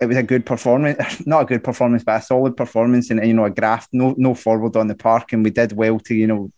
it 0.00 0.06
was 0.06 0.16
a 0.16 0.22
good 0.22 0.46
performance, 0.46 0.98
not 1.26 1.42
a 1.42 1.46
good 1.46 1.64
performance, 1.64 2.04
but 2.04 2.20
a 2.20 2.24
solid 2.24 2.56
performance, 2.56 3.10
and 3.10 3.26
you 3.26 3.34
know, 3.34 3.44
a 3.44 3.50
graft, 3.50 3.88
no 3.92 4.14
no 4.16 4.34
forward 4.34 4.76
on 4.76 4.86
the 4.86 4.94
park, 4.94 5.32
and 5.32 5.42
we 5.42 5.50
did 5.50 5.72
well 5.72 5.98
to 6.00 6.14
you 6.14 6.28
know 6.28 6.52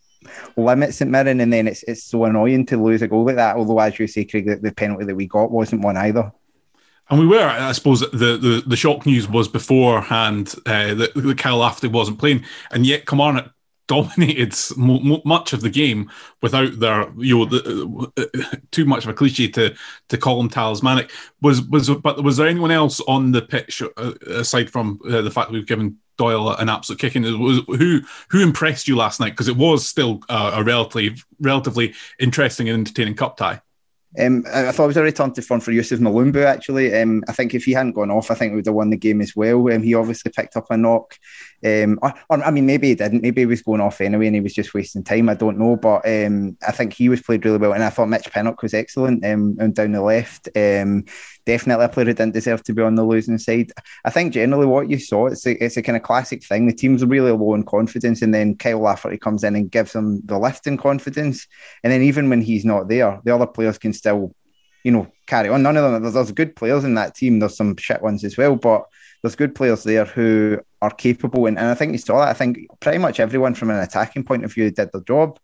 limit 0.56 0.94
St 0.94 1.10
Mirren, 1.10 1.40
and 1.40 1.52
then 1.52 1.68
it's 1.68 1.82
it's 1.84 2.04
so 2.04 2.24
annoying 2.24 2.66
to 2.66 2.82
lose 2.82 3.02
a 3.02 3.08
goal 3.08 3.24
like 3.24 3.36
that. 3.36 3.56
Although, 3.56 3.80
as 3.80 3.98
you 3.98 4.06
say, 4.06 4.24
Craig, 4.24 4.46
the, 4.46 4.56
the 4.56 4.72
penalty 4.72 5.04
that 5.04 5.14
we 5.14 5.26
got 5.26 5.50
wasn't 5.50 5.82
one 5.82 5.96
either. 5.96 6.32
And 7.10 7.20
we 7.20 7.26
were, 7.26 7.48
I 7.48 7.72
suppose, 7.72 8.00
the, 8.00 8.36
the, 8.36 8.62
the 8.66 8.76
shock 8.76 9.06
news 9.06 9.26
was 9.26 9.48
beforehand 9.48 10.54
uh, 10.66 10.92
that, 10.94 11.14
that 11.14 11.38
Kyle 11.38 11.56
Lafferty 11.56 11.88
wasn't 11.88 12.18
playing, 12.18 12.44
and 12.70 12.84
yet 12.84 13.06
Kilmarnock 13.06 13.52
dominated 13.88 14.54
much 14.76 15.54
of 15.54 15.62
the 15.62 15.70
game 15.70 16.10
without 16.42 16.78
their, 16.78 17.10
you 17.16 17.38
know, 17.38 17.44
the, 17.46 18.12
uh, 18.18 18.56
too 18.70 18.84
much 18.84 19.04
of 19.04 19.10
a 19.10 19.14
cliche 19.14 19.48
to 19.48 19.74
to 20.10 20.18
call 20.18 20.38
him 20.38 20.50
talismanic. 20.50 21.10
Was 21.40 21.62
was 21.62 21.88
but 21.88 22.22
was 22.22 22.36
there 22.36 22.46
anyone 22.46 22.70
else 22.70 23.00
on 23.08 23.32
the 23.32 23.40
pitch 23.40 23.80
uh, 23.96 24.12
aside 24.26 24.68
from 24.68 25.00
uh, 25.08 25.22
the 25.22 25.30
fact 25.30 25.50
we've 25.50 25.66
given 25.66 25.96
Doyle 26.18 26.50
an 26.50 26.68
absolute 26.68 26.98
kicking? 26.98 27.22
Who 27.22 28.00
who 28.28 28.42
impressed 28.42 28.88
you 28.88 28.96
last 28.96 29.20
night? 29.20 29.30
Because 29.30 29.48
it 29.48 29.56
was 29.56 29.86
still 29.86 30.20
a 30.28 30.62
relatively 30.62 31.16
relatively 31.40 31.94
interesting 32.18 32.68
and 32.68 32.78
entertaining 32.78 33.14
cup 33.14 33.36
tie. 33.36 33.62
Um, 34.18 34.44
I 34.52 34.72
thought 34.72 34.84
it 34.84 34.88
was 34.88 34.96
a 34.96 35.02
return 35.02 35.32
to 35.34 35.42
form 35.42 35.60
for 35.60 35.70
Youssouf 35.70 35.98
Mulumbu, 35.98 36.42
actually. 36.44 36.94
Um, 36.94 37.22
I 37.28 37.32
think 37.32 37.54
if 37.54 37.64
he 37.64 37.72
hadn't 37.72 37.92
gone 37.92 38.10
off, 38.10 38.30
I 38.30 38.34
think 38.34 38.52
we 38.52 38.56
would 38.56 38.66
have 38.66 38.74
won 38.74 38.90
the 38.90 38.96
game 38.96 39.20
as 39.20 39.36
well. 39.36 39.70
Um, 39.70 39.82
he 39.82 39.94
obviously 39.94 40.32
picked 40.34 40.56
up 40.56 40.66
a 40.70 40.76
knock. 40.76 41.14
Um, 41.64 41.98
or, 42.02 42.12
I 42.30 42.50
mean, 42.50 42.66
maybe 42.66 42.88
he 42.88 42.94
didn't. 42.94 43.22
Maybe 43.22 43.42
he 43.42 43.46
was 43.46 43.62
going 43.62 43.80
off 43.80 44.00
anyway 44.00 44.26
and 44.26 44.36
he 44.36 44.40
was 44.40 44.54
just 44.54 44.74
wasting 44.74 45.04
time. 45.04 45.28
I 45.28 45.34
don't 45.34 45.58
know. 45.58 45.76
But 45.76 46.06
um, 46.06 46.56
I 46.66 46.72
think 46.72 46.92
he 46.92 47.08
was 47.08 47.22
played 47.22 47.44
really 47.44 47.58
well. 47.58 47.72
And 47.72 47.82
I 47.82 47.90
thought 47.90 48.08
Mitch 48.08 48.30
Pinnock 48.30 48.62
was 48.62 48.74
excellent 48.74 49.24
um, 49.24 49.56
and 49.58 49.74
down 49.74 49.92
the 49.92 50.02
left. 50.02 50.48
Um, 50.56 51.04
definitely 51.44 51.84
a 51.84 51.88
player 51.88 52.06
who 52.06 52.14
didn't 52.14 52.34
deserve 52.34 52.62
to 52.64 52.72
be 52.72 52.82
on 52.82 52.94
the 52.94 53.04
losing 53.04 53.38
side. 53.38 53.72
I 54.04 54.10
think 54.10 54.34
generally 54.34 54.66
what 54.66 54.88
you 54.88 54.98
saw, 54.98 55.26
it's 55.26 55.46
a, 55.46 55.64
it's 55.64 55.76
a 55.76 55.82
kind 55.82 55.96
of 55.96 56.02
classic 56.02 56.44
thing. 56.44 56.66
The 56.66 56.74
team's 56.74 57.04
really 57.04 57.32
low 57.32 57.54
in 57.54 57.64
confidence. 57.64 58.22
And 58.22 58.32
then 58.32 58.56
Kyle 58.56 58.80
Lafferty 58.80 59.18
comes 59.18 59.44
in 59.44 59.56
and 59.56 59.70
gives 59.70 59.92
them 59.92 60.20
the 60.24 60.38
lift 60.38 60.66
in 60.66 60.76
confidence. 60.76 61.46
And 61.82 61.92
then 61.92 62.02
even 62.02 62.30
when 62.30 62.42
he's 62.42 62.64
not 62.64 62.88
there, 62.88 63.20
the 63.24 63.34
other 63.34 63.46
players 63.46 63.78
can 63.78 63.92
still 63.92 64.34
you 64.84 64.92
know, 64.92 65.06
carry 65.28 65.48
on. 65.48 65.62
None 65.62 65.76
of 65.76 65.92
them. 65.92 66.02
There's, 66.02 66.14
there's 66.14 66.32
good 66.32 66.56
players 66.56 66.84
in 66.84 66.94
that 66.94 67.14
team. 67.14 67.38
There's 67.38 67.56
some 67.56 67.76
shit 67.76 68.02
ones 68.02 68.24
as 68.24 68.36
well, 68.36 68.56
but 68.56 68.86
there's 69.22 69.36
good 69.36 69.54
players 69.54 69.84
there 69.84 70.04
who 70.04 70.58
are 70.82 70.90
capable. 70.90 71.46
And, 71.46 71.58
and 71.58 71.68
I 71.68 71.74
think 71.74 71.92
you 71.92 71.98
saw 71.98 72.20
that. 72.20 72.28
I 72.28 72.32
think 72.32 72.58
pretty 72.80 72.98
much 72.98 73.20
everyone 73.20 73.54
from 73.54 73.70
an 73.70 73.78
attacking 73.78 74.24
point 74.24 74.44
of 74.44 74.52
view 74.52 74.70
did 74.70 74.90
their 74.92 75.02
job. 75.02 75.38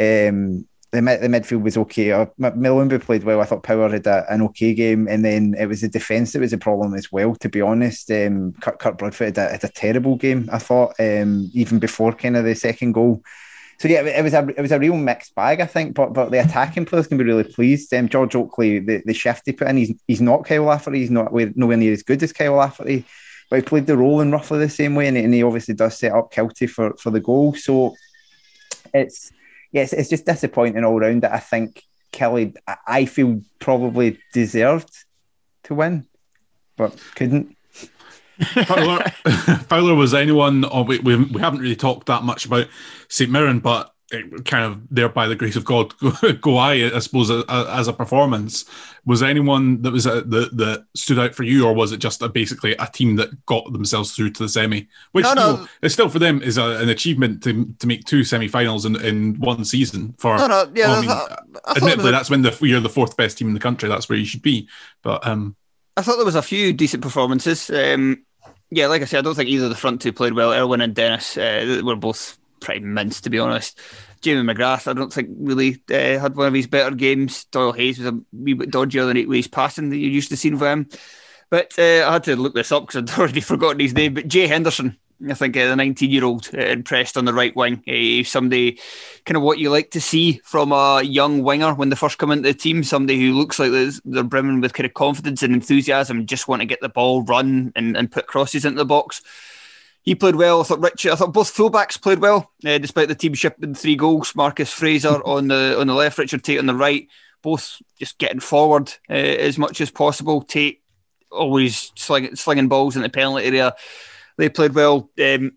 Um, 0.00 0.66
the, 0.92 1.00
the 1.00 1.28
midfield 1.28 1.62
was 1.62 1.76
okay. 1.78 2.12
Uh, 2.12 2.26
Mulumbu 2.38 3.00
played 3.00 3.24
well. 3.24 3.40
I 3.40 3.44
thought 3.44 3.62
Power 3.62 3.88
had 3.88 4.06
a, 4.06 4.30
an 4.30 4.42
okay 4.42 4.74
game, 4.74 5.08
and 5.08 5.24
then 5.24 5.54
it 5.58 5.66
was 5.66 5.80
the 5.80 5.88
defence 5.88 6.32
that 6.32 6.40
was 6.40 6.52
a 6.52 6.58
problem 6.58 6.94
as 6.94 7.10
well. 7.10 7.34
To 7.36 7.48
be 7.48 7.62
honest, 7.62 8.10
um, 8.10 8.52
Kirk, 8.60 8.78
Kirk 8.78 8.98
Broadfoot 8.98 9.36
had 9.36 9.38
a, 9.38 9.50
had 9.52 9.64
a 9.64 9.68
terrible 9.68 10.16
game. 10.16 10.50
I 10.52 10.58
thought 10.58 10.94
um, 10.98 11.50
even 11.54 11.78
before 11.78 12.12
kind 12.12 12.36
of 12.36 12.44
the 12.44 12.54
second 12.54 12.92
goal 12.92 13.22
so 13.82 13.88
yeah, 13.88 14.02
it 14.02 14.22
was 14.22 14.32
a 14.32 14.46
it 14.56 14.60
was 14.60 14.70
a 14.70 14.78
real 14.78 14.96
mixed 14.96 15.34
bag, 15.34 15.60
I 15.60 15.66
think. 15.66 15.96
But 15.96 16.12
but 16.12 16.30
the 16.30 16.38
attacking 16.38 16.84
players 16.84 17.08
can 17.08 17.18
be 17.18 17.24
really 17.24 17.42
pleased. 17.42 17.92
Um, 17.92 18.08
George 18.08 18.36
Oakley, 18.36 18.78
the, 18.78 19.02
the 19.04 19.12
shift 19.12 19.42
he 19.44 19.50
put 19.50 19.66
in, 19.66 19.76
he's 19.76 19.92
he's 20.06 20.20
not 20.20 20.44
Kyle 20.44 20.62
Lafferty. 20.62 21.00
He's 21.00 21.10
not 21.10 21.32
nowhere 21.34 21.76
near 21.76 21.92
as 21.92 22.04
good 22.04 22.22
as 22.22 22.32
Kyle 22.32 22.52
Lafferty, 22.52 23.04
but 23.50 23.56
he 23.56 23.62
played 23.62 23.88
the 23.88 23.96
role 23.96 24.20
in 24.20 24.30
roughly 24.30 24.60
the 24.60 24.68
same 24.68 24.94
way, 24.94 25.08
and, 25.08 25.16
and 25.16 25.34
he 25.34 25.42
obviously 25.42 25.74
does 25.74 25.98
set 25.98 26.12
up 26.12 26.32
Kiltie 26.32 26.70
for 26.70 26.94
for 26.96 27.10
the 27.10 27.18
goal. 27.18 27.56
So 27.56 27.96
it's 28.94 29.32
yes, 29.72 29.92
it's 29.92 30.10
just 30.10 30.26
disappointing 30.26 30.84
all 30.84 31.00
round 31.00 31.22
that 31.22 31.32
I 31.32 31.40
think 31.40 31.82
Killie, 32.12 32.54
I 32.86 33.06
feel 33.06 33.42
probably 33.58 34.16
deserved 34.32 34.94
to 35.64 35.74
win, 35.74 36.06
but 36.76 36.96
couldn't. 37.16 37.56
Fowler, 38.66 39.02
Fowler 39.68 39.94
was 39.94 40.14
anyone? 40.14 40.64
Oh, 40.70 40.82
we, 40.82 40.98
we, 40.98 41.16
we 41.16 41.40
haven't 41.40 41.60
really 41.60 41.76
talked 41.76 42.06
that 42.06 42.22
much 42.22 42.46
about 42.46 42.68
St 43.08 43.30
Mirren, 43.30 43.60
but 43.60 43.92
kind 44.44 44.64
of 44.64 44.82
there 44.90 45.08
by 45.08 45.26
the 45.26 45.36
grace 45.36 45.56
of 45.56 45.64
God, 45.64 45.94
go 46.40 46.56
I, 46.56 46.94
I 46.94 46.98
suppose, 46.98 47.30
as 47.48 47.88
a 47.88 47.92
performance. 47.92 48.64
Was 49.04 49.22
anyone 49.22 49.82
that 49.82 49.90
was 49.90 50.06
a, 50.06 50.22
that 50.22 50.56
that 50.56 50.86
stood 50.94 51.18
out 51.18 51.34
for 51.34 51.42
you, 51.42 51.66
or 51.66 51.74
was 51.74 51.92
it 51.92 51.98
just 51.98 52.22
a, 52.22 52.28
basically 52.28 52.74
a 52.78 52.86
team 52.86 53.16
that 53.16 53.46
got 53.46 53.72
themselves 53.72 54.14
through 54.14 54.30
to 54.32 54.42
the 54.44 54.48
semi? 54.48 54.88
Which 55.12 55.24
no, 55.24 55.34
no. 55.34 55.68
it's 55.82 55.94
still 55.94 56.08
for 56.08 56.18
them 56.18 56.42
is 56.42 56.58
a, 56.58 56.78
an 56.78 56.88
achievement 56.88 57.42
to 57.44 57.72
to 57.78 57.86
make 57.86 58.04
two 58.04 58.22
semi-finals 58.22 58.84
in, 58.84 58.96
in 59.04 59.34
one 59.40 59.64
season. 59.64 60.14
For 60.18 60.36
no, 60.36 60.46
no, 60.46 60.70
yeah, 60.74 60.92
I 60.92 61.00
mean, 61.00 61.10
I 61.10 61.36
admittedly, 61.76 62.10
that's 62.10 62.30
when 62.30 62.42
the, 62.42 62.56
you're 62.60 62.80
the 62.80 62.88
fourth 62.88 63.16
best 63.16 63.38
team 63.38 63.48
in 63.48 63.54
the 63.54 63.60
country. 63.60 63.88
That's 63.88 64.08
where 64.08 64.18
you 64.18 64.26
should 64.26 64.42
be. 64.42 64.68
But 65.02 65.26
um, 65.26 65.56
I 65.96 66.02
thought 66.02 66.16
there 66.16 66.24
was 66.24 66.34
a 66.34 66.42
few 66.42 66.72
decent 66.72 67.02
performances. 67.02 67.70
Um, 67.70 68.24
yeah, 68.70 68.86
like 68.86 69.02
I 69.02 69.04
said, 69.04 69.18
I 69.18 69.22
don't 69.22 69.34
think 69.34 69.50
either 69.50 69.64
of 69.64 69.70
the 69.70 69.76
front 69.76 70.00
two 70.00 70.12
played 70.12 70.32
well. 70.32 70.52
Erwin 70.52 70.80
and 70.80 70.94
Dennis 70.94 71.36
uh, 71.36 71.82
were 71.84 71.96
both 71.96 72.38
pretty 72.60 72.80
mince, 72.80 73.20
to 73.22 73.30
be 73.30 73.38
honest. 73.38 73.78
Jamie 74.22 74.42
McGrath, 74.42 74.88
I 74.88 74.92
don't 74.94 75.12
think 75.12 75.28
really 75.36 75.82
uh, 75.90 76.18
had 76.18 76.36
one 76.36 76.46
of 76.46 76.54
his 76.54 76.68
better 76.68 76.94
games. 76.94 77.44
Doyle 77.46 77.72
Hayes 77.72 77.98
was 77.98 78.06
a 78.06 78.18
wee 78.32 78.54
bit 78.54 78.70
dodgier 78.70 79.06
than 79.06 79.16
he's 79.16 79.48
passing 79.48 79.90
that 79.90 79.96
you're 79.96 80.10
used 80.10 80.30
to 80.30 80.36
seeing 80.36 80.56
from 80.56 80.84
him. 80.84 80.88
But 81.50 81.78
uh, 81.78 82.06
I 82.08 82.12
had 82.14 82.24
to 82.24 82.36
look 82.36 82.54
this 82.54 82.72
up 82.72 82.86
because 82.86 82.96
I'd 83.02 83.18
already 83.18 83.40
forgotten 83.40 83.80
his 83.80 83.94
name. 83.94 84.14
But 84.14 84.28
Jay 84.28 84.46
Henderson, 84.46 84.96
I 85.28 85.34
think 85.34 85.56
uh, 85.56 85.68
the 85.68 85.76
19 85.76 86.10
year 86.10 86.24
old 86.24 86.48
uh, 86.52 86.58
impressed 86.58 87.16
on 87.16 87.24
the 87.24 87.34
right 87.34 87.54
wing. 87.54 87.82
Uh, 87.86 88.24
somebody 88.24 88.80
kind 89.24 89.36
of 89.36 89.42
what 89.42 89.58
you 89.58 89.70
like 89.70 89.90
to 89.92 90.00
see 90.00 90.40
from 90.44 90.72
a 90.72 91.02
young 91.02 91.42
winger 91.42 91.74
when 91.74 91.90
they 91.90 91.96
first 91.96 92.18
come 92.18 92.30
into 92.30 92.48
the 92.48 92.54
team. 92.54 92.82
Somebody 92.82 93.20
who 93.20 93.32
looks 93.32 93.58
like 93.58 93.70
they're 94.04 94.24
brimming 94.24 94.60
with 94.60 94.74
kind 94.74 94.86
of 94.86 94.94
confidence 94.94 95.42
and 95.42 95.54
enthusiasm 95.54 96.18
and 96.18 96.28
just 96.28 96.48
want 96.48 96.60
to 96.60 96.66
get 96.66 96.80
the 96.80 96.88
ball, 96.88 97.22
run, 97.22 97.72
and, 97.76 97.96
and 97.96 98.10
put 98.10 98.26
crosses 98.26 98.64
into 98.64 98.78
the 98.78 98.84
box. 98.84 99.22
He 100.02 100.14
played 100.16 100.34
well. 100.34 100.60
I 100.60 100.64
thought 100.64 100.80
Richard. 100.80 101.12
I 101.12 101.16
thought 101.16 101.32
both 101.32 101.54
fullbacks 101.54 102.00
played 102.00 102.18
well, 102.18 102.50
uh, 102.66 102.78
despite 102.78 103.08
the 103.08 103.14
team 103.14 103.34
shipping 103.34 103.74
three 103.74 103.96
goals. 103.96 104.34
Marcus 104.34 104.72
Fraser 104.72 105.22
on 105.24 105.48
the 105.48 105.78
on 105.78 105.86
the 105.86 105.94
left, 105.94 106.18
Richard 106.18 106.42
Tait 106.42 106.58
on 106.58 106.66
the 106.66 106.74
right. 106.74 107.06
Both 107.42 107.80
just 107.98 108.18
getting 108.18 108.40
forward 108.40 108.92
uh, 109.08 109.14
as 109.14 109.58
much 109.58 109.80
as 109.80 109.90
possible. 109.90 110.42
Tait 110.42 110.80
always 111.30 111.92
sling, 111.96 112.34
slinging 112.36 112.68
balls 112.68 112.96
in 112.96 113.02
the 113.02 113.08
penalty 113.08 113.46
area 113.46 113.74
they 114.36 114.48
played 114.48 114.74
well. 114.74 115.10
Um, 115.22 115.56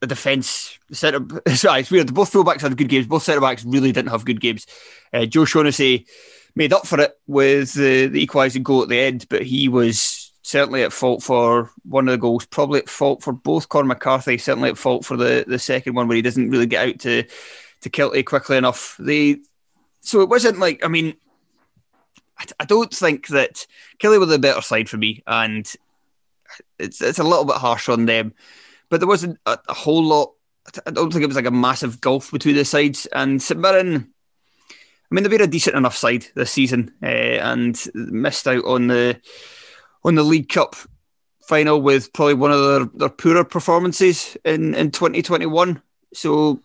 the 0.00 0.06
defence, 0.08 0.78
the 0.88 0.96
centre, 0.96 1.24
sorry, 1.54 1.80
it's 1.80 1.90
weird. 1.90 2.12
Both 2.12 2.32
fullbacks 2.32 2.62
had 2.62 2.76
good 2.76 2.88
games. 2.88 3.06
Both 3.06 3.22
centre 3.22 3.40
backs 3.40 3.64
really 3.64 3.92
didn't 3.92 4.10
have 4.10 4.24
good 4.24 4.40
games. 4.40 4.66
Uh, 5.12 5.26
Joe 5.26 5.44
Shaughnessy 5.44 6.06
made 6.54 6.72
up 6.72 6.86
for 6.86 7.00
it 7.00 7.12
with 7.26 7.72
the, 7.74 8.08
the 8.08 8.22
equalising 8.22 8.62
goal 8.62 8.82
at 8.82 8.88
the 8.88 8.98
end, 8.98 9.26
but 9.28 9.42
he 9.42 9.68
was 9.68 10.32
certainly 10.42 10.82
at 10.82 10.92
fault 10.92 11.22
for 11.22 11.70
one 11.84 12.08
of 12.08 12.12
the 12.12 12.18
goals, 12.18 12.44
probably 12.46 12.80
at 12.80 12.88
fault 12.88 13.22
for 13.22 13.32
both 13.32 13.68
Conor 13.68 13.88
McCarthy, 13.88 14.38
certainly 14.38 14.70
at 14.70 14.78
fault 14.78 15.04
for 15.04 15.16
the, 15.16 15.44
the 15.46 15.58
second 15.58 15.94
one 15.94 16.08
where 16.08 16.16
he 16.16 16.22
doesn't 16.22 16.50
really 16.50 16.66
get 16.66 16.88
out 16.88 16.98
to 17.00 17.24
to 17.82 17.90
Kiltie 17.90 18.24
quickly 18.24 18.56
enough. 18.56 18.96
They 18.98 19.38
so 20.00 20.20
it 20.20 20.28
wasn't 20.28 20.58
like 20.58 20.84
I 20.84 20.88
mean 20.88 21.14
I, 22.38 22.44
I 22.60 22.64
don't 22.64 22.92
think 22.92 23.28
that 23.28 23.66
Killie 23.98 24.18
were 24.18 24.26
the 24.26 24.38
better 24.38 24.60
side 24.60 24.88
for 24.88 24.96
me, 24.96 25.22
and 25.26 25.70
it's 26.78 27.00
it's 27.00 27.18
a 27.18 27.24
little 27.24 27.44
bit 27.44 27.56
harsh 27.56 27.88
on 27.88 28.06
them, 28.06 28.34
but 28.88 29.00
there 29.00 29.08
wasn't 29.08 29.38
a, 29.46 29.58
a 29.68 29.74
whole 29.74 30.04
lot. 30.04 30.32
I 30.86 30.90
don't 30.90 31.12
think 31.12 31.24
it 31.24 31.28
was 31.28 31.36
like 31.36 31.46
a 31.46 31.50
massive 31.50 32.00
gulf 32.00 32.30
between 32.30 32.54
the 32.54 32.64
sides. 32.64 33.06
And 33.06 33.42
St 33.42 33.58
Mirren, 33.60 33.96
I 33.96 35.14
mean, 35.14 35.24
they've 35.24 35.30
been 35.30 35.40
a 35.40 35.46
decent 35.46 35.76
enough 35.76 35.96
side 35.96 36.26
this 36.34 36.52
season 36.52 36.94
uh, 37.02 37.06
and 37.06 37.78
missed 37.94 38.46
out 38.46 38.64
on 38.64 38.86
the 38.86 39.20
on 40.04 40.14
the 40.14 40.22
League 40.22 40.48
Cup 40.48 40.76
final 41.42 41.82
with 41.82 42.12
probably 42.12 42.34
one 42.34 42.52
of 42.52 42.60
their, 42.60 42.84
their 42.94 43.08
poorer 43.08 43.44
performances 43.44 44.36
in, 44.44 44.74
in 44.74 44.90
2021. 44.90 45.82
So, 46.14 46.60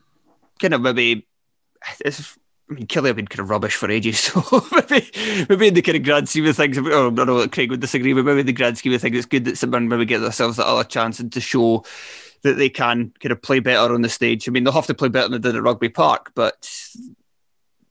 kind 0.60 0.74
of 0.74 0.82
maybe 0.82 1.28
it's 2.00 2.38
I 2.70 2.74
mean, 2.74 2.88
Killie 2.88 3.08
have 3.08 3.16
been 3.16 3.28
kind 3.28 3.40
of 3.40 3.50
rubbish 3.50 3.76
for 3.76 3.90
ages, 3.90 4.20
so 4.20 4.44
maybe, 4.72 5.10
maybe 5.50 5.68
in 5.68 5.74
the 5.74 5.82
kind 5.82 5.98
of 5.98 6.04
grand 6.04 6.28
scheme 6.28 6.46
of 6.46 6.56
things, 6.56 6.78
I 6.78 6.82
don't 6.82 7.16
know 7.16 7.36
what 7.36 7.52
Craig 7.52 7.72
would 7.72 7.80
disagree, 7.80 8.14
but 8.14 8.26
maybe 8.26 8.42
in 8.42 8.46
the 8.46 8.54
grand 8.54 8.78
scheme 8.78 8.94
of 8.94 9.02
things, 9.02 9.18
it's 9.18 9.26
good 9.26 9.46
that 9.46 9.58
someone 9.58 9.88
maybe 9.88 10.06
get 10.06 10.20
themselves 10.20 10.58
that 10.58 10.68
other 10.68 10.84
chance 10.84 11.20
and 11.20 11.32
to 11.32 11.40
show 11.40 11.86
that 12.44 12.58
they 12.58 12.70
can 12.70 13.14
kind 13.20 13.32
of 13.32 13.42
play 13.42 13.60
better 13.60 13.94
on 13.94 14.02
the 14.02 14.10
stage. 14.10 14.48
I 14.48 14.52
mean, 14.52 14.64
they'll 14.64 14.74
have 14.74 14.88
to 14.88 14.94
play 14.94 15.10
better 15.10 15.30
than 15.30 15.42
they 15.42 15.50
did 15.50 15.56
at 15.56 15.64
Rugby 15.64 15.90
Park, 15.90 16.32
but 16.36 16.70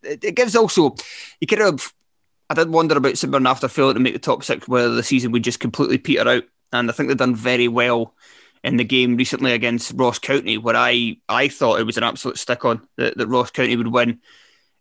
it, 0.02 0.22
it 0.22 0.36
gives 0.36 0.54
also, 0.54 0.94
you 1.40 1.46
kind 1.46 1.62
of, 1.62 1.92
I 2.50 2.54
did 2.54 2.68
wonder 2.68 2.96
about 2.96 3.16
St 3.16 3.34
after 3.46 3.68
failing 3.68 3.94
to 3.94 4.00
make 4.00 4.12
the 4.12 4.18
top 4.18 4.44
six, 4.44 4.68
whether 4.68 4.94
the 4.94 5.02
season 5.02 5.32
would 5.32 5.42
just 5.44 5.58
completely 5.58 5.98
peter 5.98 6.28
out. 6.28 6.44
And 6.72 6.90
I 6.90 6.92
think 6.92 7.08
they've 7.08 7.16
done 7.16 7.34
very 7.34 7.68
well 7.68 8.14
in 8.62 8.76
the 8.76 8.84
game 8.84 9.16
recently 9.16 9.52
against 9.52 9.92
Ross 9.96 10.18
County, 10.18 10.58
where 10.58 10.76
I, 10.76 11.16
I 11.28 11.48
thought 11.48 11.80
it 11.80 11.86
was 11.86 11.96
an 11.96 12.04
absolute 12.04 12.38
stick 12.38 12.64
on 12.64 12.86
that, 12.96 13.16
that 13.16 13.26
Ross 13.26 13.50
County 13.50 13.76
would 13.76 13.88
win 13.88 14.20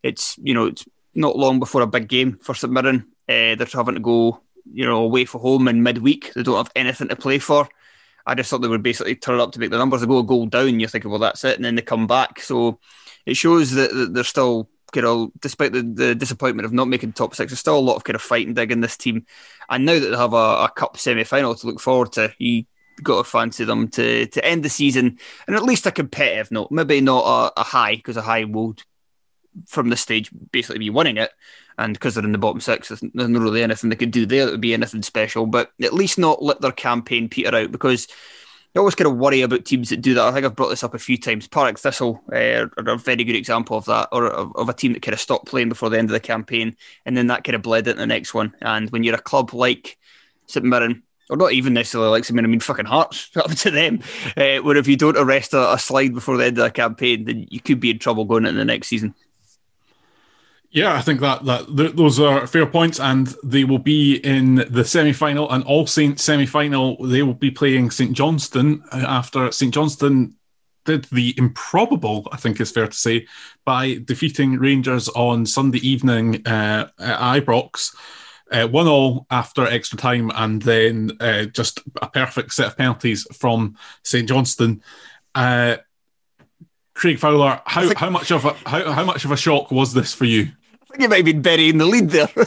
it's 0.06 0.38
you 0.42 0.54
know 0.54 0.68
it's 0.68 0.86
not 1.16 1.36
long 1.36 1.60
before 1.60 1.82
a 1.82 1.88
big 1.88 2.08
game 2.08 2.38
for 2.42 2.54
St 2.54 2.72
Mirren. 2.72 3.08
Uh, 3.28 3.56
they're 3.56 3.68
having 3.74 3.96
to 3.96 4.02
go, 4.02 4.42
you 4.72 4.86
know, 4.86 5.04
away 5.04 5.26
for 5.26 5.40
home 5.40 5.68
in 5.68 5.82
midweek. 5.82 6.34
They 6.34 6.44
don't 6.44 6.58
have 6.58 6.72
anything 6.76 7.08
to 7.08 7.16
play 7.16 7.40
for. 7.40 7.68
I 8.28 8.36
just 8.36 8.50
thought 8.50 8.62
they 8.62 8.68
would 8.68 8.84
basically 8.84 9.16
turn 9.16 9.40
up 9.40 9.52
to 9.54 9.60
make 9.60 9.72
the 9.72 9.78
numbers. 9.78 10.02
They 10.02 10.08
go 10.08 10.20
a 10.20 10.24
goal 10.24 10.46
down. 10.46 10.80
You're 10.80 10.90
thinking, 10.90 11.10
well, 11.10 11.20
that's 11.20 11.44
it, 11.44 11.56
and 11.56 11.66
then 11.66 11.76
they 11.76 11.82
come 11.82 12.06
back. 12.06 12.40
So 12.40 12.80
it 13.26 13.36
shows 13.36 13.72
that, 13.72 13.94
that 13.94 14.14
they're 14.14 14.24
still 14.24 14.70
kind 14.92 15.08
of, 15.08 15.32
despite 15.42 15.74
the, 15.74 15.82
the 15.82 16.14
disappointment 16.14 16.66
of 16.66 16.74
not 16.74 16.88
making 16.88 17.14
top 17.14 17.34
six, 17.34 17.52
there's 17.52 17.60
still 17.60 17.78
a 17.78 17.80
lot 17.80 17.96
of 17.96 18.04
kind 18.04 18.16
of 18.16 18.22
fighting 18.22 18.54
dig 18.54 18.72
in 18.72 18.82
this 18.82 18.98
team. 18.98 19.26
And 19.70 19.86
now 19.86 20.00
that 20.00 20.08
they 20.08 20.18
have 20.18 20.34
a, 20.34 20.66
a 20.66 20.72
cup 20.76 20.98
semi 20.98 21.24
final 21.24 21.56
to 21.56 21.68
look 21.68 21.80
forward 21.80 22.12
to, 22.14 22.32
you 22.38 22.66
got 23.02 23.18
to 23.18 23.30
fancy 23.30 23.66
them 23.66 23.90
to 23.90 24.26
to 24.28 24.46
end 24.46 24.64
the 24.64 24.70
season 24.70 25.20
and 25.48 25.56
at 25.56 25.64
least 25.64 25.88
a 25.88 25.92
competitive 25.92 26.52
note. 26.52 26.72
Maybe 26.72 27.02
not 27.02 27.24
a, 27.58 27.62
a 27.62 27.64
high 27.64 27.96
because 27.96 28.18
a 28.18 28.22
high 28.22 28.46
will 28.46 28.76
from 29.68 29.90
this 29.90 30.02
stage 30.02 30.30
basically 30.52 30.80
be 30.80 30.90
winning 30.90 31.18
it. 31.18 31.32
And 31.78 31.94
because 31.94 32.16
they're 32.16 32.24
in 32.24 32.32
the 32.32 32.38
bottom 32.38 32.62
six, 32.62 32.88
there's, 32.88 33.04
not 33.14 33.42
really 33.42 33.62
anything 33.62 33.90
they 33.90 33.96
could 33.98 34.12
do 34.12 34.26
there 34.26 34.46
that 34.46 34.52
would 34.52 34.62
be 34.62 34.74
anything 34.74 35.02
special. 35.02 35.46
But 35.46 35.72
at 35.82 35.94
least 35.94 36.18
not 36.18 36.42
let 36.42 36.62
their 36.62 36.72
campaign 36.72 37.28
peter 37.28 37.54
out 37.54 37.72
because 37.72 38.08
you 38.76 38.82
always 38.82 38.96
kind 38.96 39.10
of 39.10 39.16
worry 39.16 39.42
about 39.42 39.64
teams 39.64 39.90
that 39.90 40.02
do 40.02 40.14
that. 40.14 40.26
I 40.26 40.32
think 40.34 40.46
I've 40.46 40.56
brought 40.56 40.68
this 40.68 40.84
up 40.84 40.94
a 40.94 41.00
few 41.00 41.18
times. 41.18 41.48
Partick 41.48 41.80
Thistle 41.80 42.22
uh, 42.32 42.68
are 42.78 42.90
a 42.90 42.98
very 42.98 43.24
good 43.24 43.38
example 43.38 43.78
of 43.78 43.86
that, 43.86 44.10
or 44.12 44.28
of, 44.28 44.54
of, 44.58 44.68
a 44.68 44.74
team 44.74 44.92
that 44.94 45.02
kind 45.02 45.14
of 45.14 45.20
stopped 45.22 45.48
playing 45.48 45.70
before 45.70 45.90
the 45.90 45.98
end 45.98 46.10
of 46.10 46.14
the 46.14 46.20
campaign, 46.20 46.76
and 47.06 47.16
then 47.16 47.28
that 47.28 47.46
kind 47.46 47.56
of 47.56 47.62
bled 47.62 47.88
into 47.88 48.02
the 48.02 48.06
next 48.06 48.34
one. 48.34 48.54
And 48.62 48.90
when 48.90 49.04
you're 49.04 49.16
a 49.16 49.22
club 49.22 49.54
like 49.54 49.98
St 50.48 50.66
Mirren, 50.66 51.04
or 51.30 51.38
not 51.38 51.54
even 51.54 51.74
necessarily 51.74 52.10
like 52.10 52.26
St 52.26 52.36
Mirren, 52.36 52.46
I 52.46 52.50
mean 52.50 52.60
fucking 52.60 52.86
Hearts, 52.86 53.30
up 53.38 53.52
to 53.52 53.72
them, 53.72 54.02
uh, 54.36 54.58
where 54.58 54.76
if 54.76 54.90
you 54.90 54.98
don't 54.98 55.18
arrest 55.18 55.54
a, 55.54 55.74
a 55.74 55.80
slide 55.80 56.14
before 56.14 56.36
the 56.36 56.46
end 56.46 56.58
of 56.58 56.66
the 56.66 56.72
campaign, 56.72 57.24
then 57.24 57.48
you 57.50 57.62
could 57.62 57.80
be 57.80 57.92
in 57.92 58.00
trouble 58.00 58.26
going 58.26 58.46
into 58.46 58.58
the 58.58 58.66
next 58.66 58.90
season. 58.90 59.16
Yeah, 60.76 60.94
I 60.94 61.02
think 61.02 61.22
that 61.22 61.46
that 61.46 61.68
th- 61.74 61.94
those 61.94 62.20
are 62.20 62.46
fair 62.46 62.66
points, 62.66 63.00
and 63.00 63.34
they 63.46 63.64
will 63.64 63.80
be 63.80 64.18
in 64.18 64.56
the 64.70 64.84
semi-final 64.84 65.50
and 65.50 65.64
All 65.64 65.88
Saints 65.88 66.22
semi-final. 66.22 66.98
They 67.08 67.24
will 67.24 67.34
be 67.34 67.50
playing 67.50 67.92
St 67.92 68.12
Johnstone 68.12 68.84
uh, 68.92 69.06
after 69.08 69.54
St 69.54 69.74
Johnstone 69.74 70.36
did 70.84 71.06
the 71.06 71.34
improbable, 71.38 72.28
I 72.34 72.36
think 72.36 72.60
is 72.60 72.74
fair 72.74 72.88
to 72.88 72.94
say, 72.94 73.26
by 73.64 74.02
defeating 74.04 74.60
Rangers 74.60 75.08
on 75.08 75.46
Sunday 75.46 75.80
evening 75.80 76.46
uh, 76.46 76.90
at 77.00 77.42
Ibrox. 77.42 77.96
Uh, 78.52 78.68
one 78.68 78.88
all 78.88 79.28
after 79.32 79.66
extra 79.66 79.98
time, 79.98 80.30
and 80.36 80.62
then 80.62 81.12
uh, 81.22 81.46
just 81.46 81.80
a 82.02 82.10
perfect 82.10 82.54
set 82.54 82.68
of 82.68 82.78
penalties 82.78 83.26
from 83.34 83.78
St 84.04 84.28
Johnstone. 84.28 84.84
Uh, 85.34 85.78
Craig 86.96 87.18
Fowler, 87.18 87.62
how, 87.66 87.88
think, 87.88 87.98
how 87.98 88.10
much 88.10 88.32
of 88.32 88.44
a 88.44 88.54
how, 88.66 88.92
how 88.92 89.06
much 89.06 89.24
of 89.24 89.32
a 89.32 89.38
shock 89.38 89.72
was 89.72 89.94
this 89.94 90.14
for 90.14 90.26
you? 90.26 90.52
Think 90.96 91.04
you 91.04 91.10
might 91.10 91.18
have 91.18 91.26
been 91.26 91.42
burying 91.42 91.78
the 91.78 91.86
lead 91.86 92.10
there. 92.10 92.28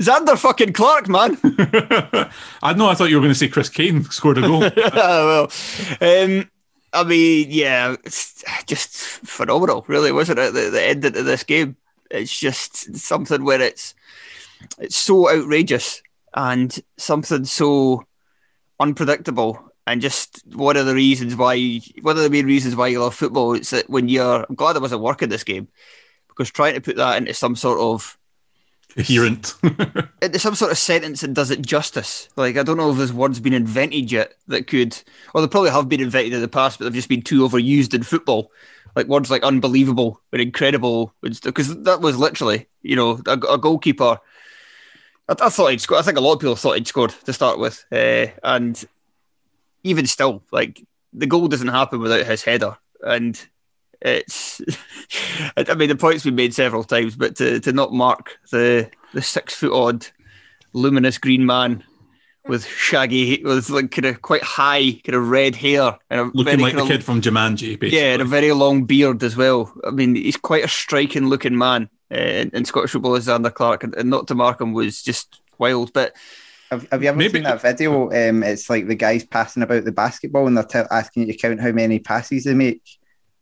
Zander 0.00 0.38
fucking 0.38 0.72
Clark, 0.72 1.08
man. 1.08 1.36
I 2.62 2.72
know. 2.72 2.88
I 2.88 2.94
thought 2.94 3.10
you 3.10 3.16
were 3.16 3.22
going 3.22 3.32
to 3.32 3.38
say 3.38 3.48
Chris 3.48 3.68
Kane 3.68 4.04
scored 4.04 4.38
a 4.38 4.40
goal. 4.40 4.60
well, 4.60 5.50
um, 6.00 6.50
I 6.92 7.04
mean, 7.04 7.48
yeah, 7.50 7.94
it's 8.04 8.42
just 8.66 8.94
phenomenal, 8.96 9.84
really, 9.86 10.10
wasn't 10.10 10.38
it? 10.38 10.54
The, 10.54 10.70
the 10.70 10.82
ending 10.82 11.16
of 11.16 11.26
this 11.26 11.44
game. 11.44 11.76
It's 12.10 12.38
just 12.38 12.96
something 12.96 13.44
where 13.44 13.60
it's 13.60 13.94
it's 14.78 14.96
so 14.96 15.30
outrageous 15.30 16.02
and 16.34 16.74
something 16.96 17.44
so 17.44 18.04
unpredictable 18.80 19.70
and 19.86 20.00
just 20.00 20.42
one 20.54 20.76
of 20.76 20.86
the 20.86 20.94
reasons 20.94 21.36
why 21.36 21.80
one 22.02 22.16
of 22.16 22.22
the 22.22 22.30
main 22.30 22.46
reasons 22.46 22.76
why 22.76 22.86
you 22.86 23.00
love 23.00 23.14
football 23.14 23.52
is 23.52 23.70
that 23.70 23.88
when 23.90 24.08
you're 24.08 24.46
I'm 24.48 24.54
glad 24.54 24.76
I 24.76 24.80
wasn't 24.80 25.02
working 25.02 25.28
this 25.28 25.44
game 25.44 25.68
because 26.36 26.50
trying 26.50 26.74
to 26.74 26.80
put 26.80 26.96
that 26.96 27.16
into 27.16 27.34
some 27.34 27.56
sort 27.56 27.78
of 27.78 28.18
coherent 28.94 29.54
into 30.22 30.38
some 30.38 30.54
sort 30.54 30.70
of 30.70 30.78
sentence 30.78 31.20
that 31.20 31.34
does 31.34 31.50
it 31.50 31.62
justice. 31.62 32.28
Like 32.36 32.56
I 32.56 32.62
don't 32.62 32.76
know 32.76 32.90
if 32.90 32.96
there's 32.96 33.12
words 33.12 33.40
been 33.40 33.52
invented 33.52 34.10
yet 34.10 34.34
that 34.48 34.66
could, 34.66 35.00
or 35.34 35.40
they 35.40 35.48
probably 35.48 35.70
have 35.70 35.88
been 35.88 36.00
invented 36.00 36.32
in 36.32 36.40
the 36.40 36.48
past, 36.48 36.78
but 36.78 36.84
they've 36.84 36.94
just 36.94 37.08
been 37.08 37.22
too 37.22 37.46
overused 37.46 37.94
in 37.94 38.02
football. 38.02 38.50
Like 38.94 39.08
words 39.08 39.30
like 39.30 39.42
unbelievable 39.42 40.20
and 40.32 40.40
incredible, 40.40 41.12
because 41.20 41.82
that 41.82 42.00
was 42.00 42.16
literally, 42.16 42.68
you 42.82 42.94
know, 42.94 43.20
a, 43.26 43.32
a 43.32 43.58
goalkeeper. 43.58 44.20
I, 45.28 45.32
I, 45.40 45.48
thought 45.48 45.70
he'd 45.72 45.80
scored. 45.80 46.00
I 46.00 46.04
think 46.04 46.16
a 46.16 46.20
lot 46.20 46.34
of 46.34 46.40
people 46.40 46.54
thought 46.54 46.76
he'd 46.76 46.86
scored 46.86 47.10
to 47.10 47.32
start 47.32 47.58
with, 47.58 47.84
uh, 47.90 48.26
and 48.44 48.82
even 49.82 50.06
still, 50.06 50.44
like 50.52 50.80
the 51.12 51.26
goal 51.26 51.48
doesn't 51.48 51.68
happen 51.68 51.98
without 51.98 52.26
his 52.26 52.44
header, 52.44 52.76
and 53.00 53.44
it's 54.00 54.60
I 55.56 55.74
mean 55.74 55.88
the 55.88 55.96
point's 55.96 56.24
been 56.24 56.34
made 56.34 56.54
several 56.54 56.84
times, 56.84 57.16
but 57.16 57.36
to, 57.36 57.60
to 57.60 57.72
not 57.72 57.92
mark 57.92 58.38
the 58.50 58.90
the 59.12 59.22
six 59.22 59.54
foot 59.54 59.72
odd 59.72 60.06
luminous 60.72 61.18
green 61.18 61.46
man 61.46 61.84
with 62.46 62.66
shaggy 62.66 63.42
with 63.42 63.70
like 63.70 63.90
kind 63.90 64.04
of 64.04 64.20
quite 64.22 64.42
high 64.42 64.92
kind 65.04 65.14
of 65.14 65.28
red 65.28 65.56
hair 65.56 65.96
and 66.10 66.30
looking 66.34 66.60
like 66.60 66.74
the 66.74 66.86
kid 66.86 67.02
from 67.02 67.20
Jumanji, 67.20 67.78
basically. 67.78 67.98
Yeah, 67.98 68.12
and 68.12 68.22
a 68.22 68.26
very 68.26 68.52
long 68.52 68.84
beard 68.84 69.22
as 69.22 69.36
well. 69.36 69.72
I 69.86 69.90
mean, 69.90 70.14
he's 70.14 70.36
quite 70.36 70.64
a 70.64 70.68
striking 70.68 71.28
looking 71.28 71.56
man 71.56 71.88
uh, 72.12 72.18
in, 72.18 72.50
in, 72.50 72.64
Scottish 72.64 72.90
football 72.90 73.14
as 73.14 73.26
Zander 73.26 73.52
Clark, 73.52 73.84
and, 73.84 73.94
and, 73.94 74.10
not 74.10 74.28
to 74.28 74.34
mark 74.34 74.60
him 74.60 74.74
was 74.74 75.02
just 75.02 75.40
wild. 75.58 75.92
But 75.94 76.14
have, 76.70 76.86
have 76.92 77.02
you 77.02 77.08
ever 77.08 77.18
Maybe. 77.18 77.34
seen 77.34 77.44
that 77.44 77.62
video? 77.62 78.10
Um, 78.10 78.42
it's 78.42 78.68
like 78.68 78.88
the 78.88 78.94
guys 78.94 79.24
passing 79.24 79.62
about 79.62 79.84
the 79.84 79.92
basketball 79.92 80.46
and 80.46 80.56
they're 80.56 80.64
t- 80.64 80.88
asking 80.90 81.26
you 81.26 81.32
to 81.32 81.38
count 81.38 81.60
how 81.60 81.72
many 81.72 81.98
passes 81.98 82.44
they 82.44 82.54
make 82.54 82.82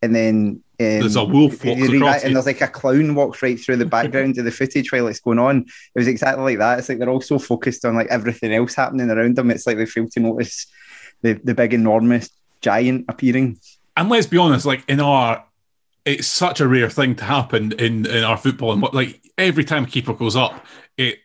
and 0.03 0.15
then 0.15 0.63
um, 0.81 1.01
there's 1.01 1.17
a 1.17 1.25
wolf 1.25 1.65
walks 1.65 1.89
across 1.89 2.25
and 2.25 2.35
there's 2.35 2.47
like 2.47 2.61
a 2.61 2.67
clown 2.67 3.15
walks 3.15 3.41
right 3.43 3.59
through 3.59 3.77
the 3.77 3.87
background 3.87 4.37
of 4.37 4.45
the 4.45 4.51
footage 4.51 4.91
while 4.91 5.07
it's 5.07 5.21
going 5.21 5.39
on. 5.39 5.59
It 5.61 5.99
was 5.99 6.09
exactly 6.09 6.45
like 6.45 6.59
that. 6.59 6.81
It's 6.81 6.89
like 6.89 6.99
they're 6.99 7.09
all 7.09 7.21
so 7.21 7.39
focused 7.39 7.85
on 7.85 7.95
like 7.95 8.09
everything 8.09 8.53
else 8.53 8.75
happening 8.75 9.11
around 9.11 9.37
them. 9.37 9.51
It's 9.51 9.67
like 9.67 9.77
they 9.77 9.87
fail 9.87 10.09
to 10.09 10.21
notice 10.21 10.67
the 11.23 11.35
the 11.45 11.55
big 11.55 11.73
enormous 11.73 12.31
giant 12.61 13.05
appearing. 13.09 13.59
And 13.97 14.09
let's 14.09 14.27
be 14.27 14.39
honest, 14.39 14.67
like 14.67 14.85
in 14.89 15.01
our 15.01 15.45
it's 16.05 16.27
such 16.27 16.61
a 16.61 16.67
rare 16.67 16.91
thing 16.91 17.15
to 17.17 17.25
happen 17.25 17.73
in 17.73 18.07
in 18.07 18.25
our 18.25 18.37
football 18.37 18.73
and 18.73 18.83
what 18.83 18.95
like 18.95 19.23
every 19.39 19.65
time 19.65 19.85
a 19.85 19.87
keeper 19.87 20.15
goes 20.15 20.35
up, 20.35 20.67
it 20.97 21.19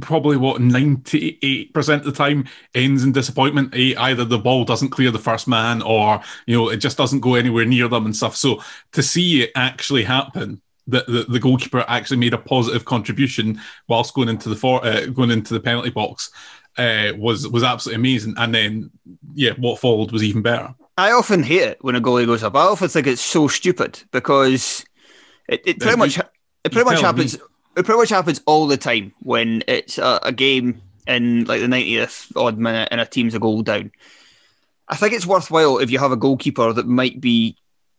probably 0.00 0.36
what 0.36 0.60
98% 0.60 1.94
of 1.94 2.04
the 2.04 2.12
time 2.12 2.46
ends 2.74 3.04
in 3.04 3.12
disappointment 3.12 3.74
either 3.74 4.24
the 4.24 4.38
ball 4.38 4.64
doesn't 4.64 4.90
clear 4.90 5.10
the 5.10 5.18
first 5.18 5.48
man 5.48 5.82
or 5.82 6.20
you 6.46 6.56
know 6.56 6.68
it 6.68 6.78
just 6.78 6.96
doesn't 6.96 7.20
go 7.20 7.34
anywhere 7.34 7.64
near 7.64 7.88
them 7.88 8.04
and 8.04 8.16
stuff. 8.16 8.36
So 8.36 8.62
to 8.92 9.02
see 9.02 9.42
it 9.42 9.50
actually 9.54 10.04
happen 10.04 10.60
that 10.88 11.06
the, 11.06 11.24
the 11.28 11.38
goalkeeper 11.38 11.84
actually 11.88 12.16
made 12.16 12.34
a 12.34 12.38
positive 12.38 12.84
contribution 12.84 13.60
whilst 13.88 14.14
going 14.14 14.28
into 14.28 14.48
the 14.48 14.56
for, 14.56 14.84
uh, 14.84 15.06
going 15.06 15.30
into 15.30 15.54
the 15.54 15.60
penalty 15.60 15.90
box 15.90 16.30
uh, 16.76 17.12
was 17.16 17.48
was 17.48 17.62
absolutely 17.62 18.00
amazing. 18.00 18.34
And 18.36 18.54
then 18.54 18.90
yeah 19.34 19.52
what 19.58 19.78
followed 19.80 20.12
was 20.12 20.22
even 20.22 20.42
better. 20.42 20.74
I 20.98 21.12
often 21.12 21.42
hate 21.42 21.62
it 21.62 21.78
when 21.80 21.96
a 21.96 22.00
goalie 22.00 22.26
goes 22.26 22.42
up. 22.42 22.54
I 22.54 22.64
often 22.64 22.88
think 22.88 23.06
it's 23.06 23.22
so 23.22 23.48
stupid 23.48 24.02
because 24.10 24.84
it, 25.48 25.62
it 25.64 25.80
pretty 25.80 25.96
much 25.96 26.18
it 26.18 26.72
pretty 26.72 26.84
much 26.84 27.00
happens 27.00 27.38
me 27.38 27.44
it 27.76 27.84
pretty 27.84 27.98
much 27.98 28.10
happens 28.10 28.40
all 28.46 28.66
the 28.66 28.76
time 28.76 29.12
when 29.20 29.62
it's 29.66 29.98
a, 29.98 30.20
a 30.22 30.32
game 30.32 30.80
in 31.06 31.44
like 31.44 31.60
the 31.60 31.66
90th 31.66 32.34
odd 32.36 32.58
minute 32.58 32.88
and 32.90 33.00
a 33.00 33.06
team's 33.06 33.34
a 33.34 33.38
goal 33.38 33.62
down. 33.62 33.90
I 34.88 34.96
think 34.96 35.14
it's 35.14 35.26
worthwhile 35.26 35.78
if 35.78 35.90
you 35.90 35.98
have 35.98 36.12
a 36.12 36.16
goalkeeper 36.16 36.72
that 36.72 36.86
might 36.86 37.20
be 37.20 37.56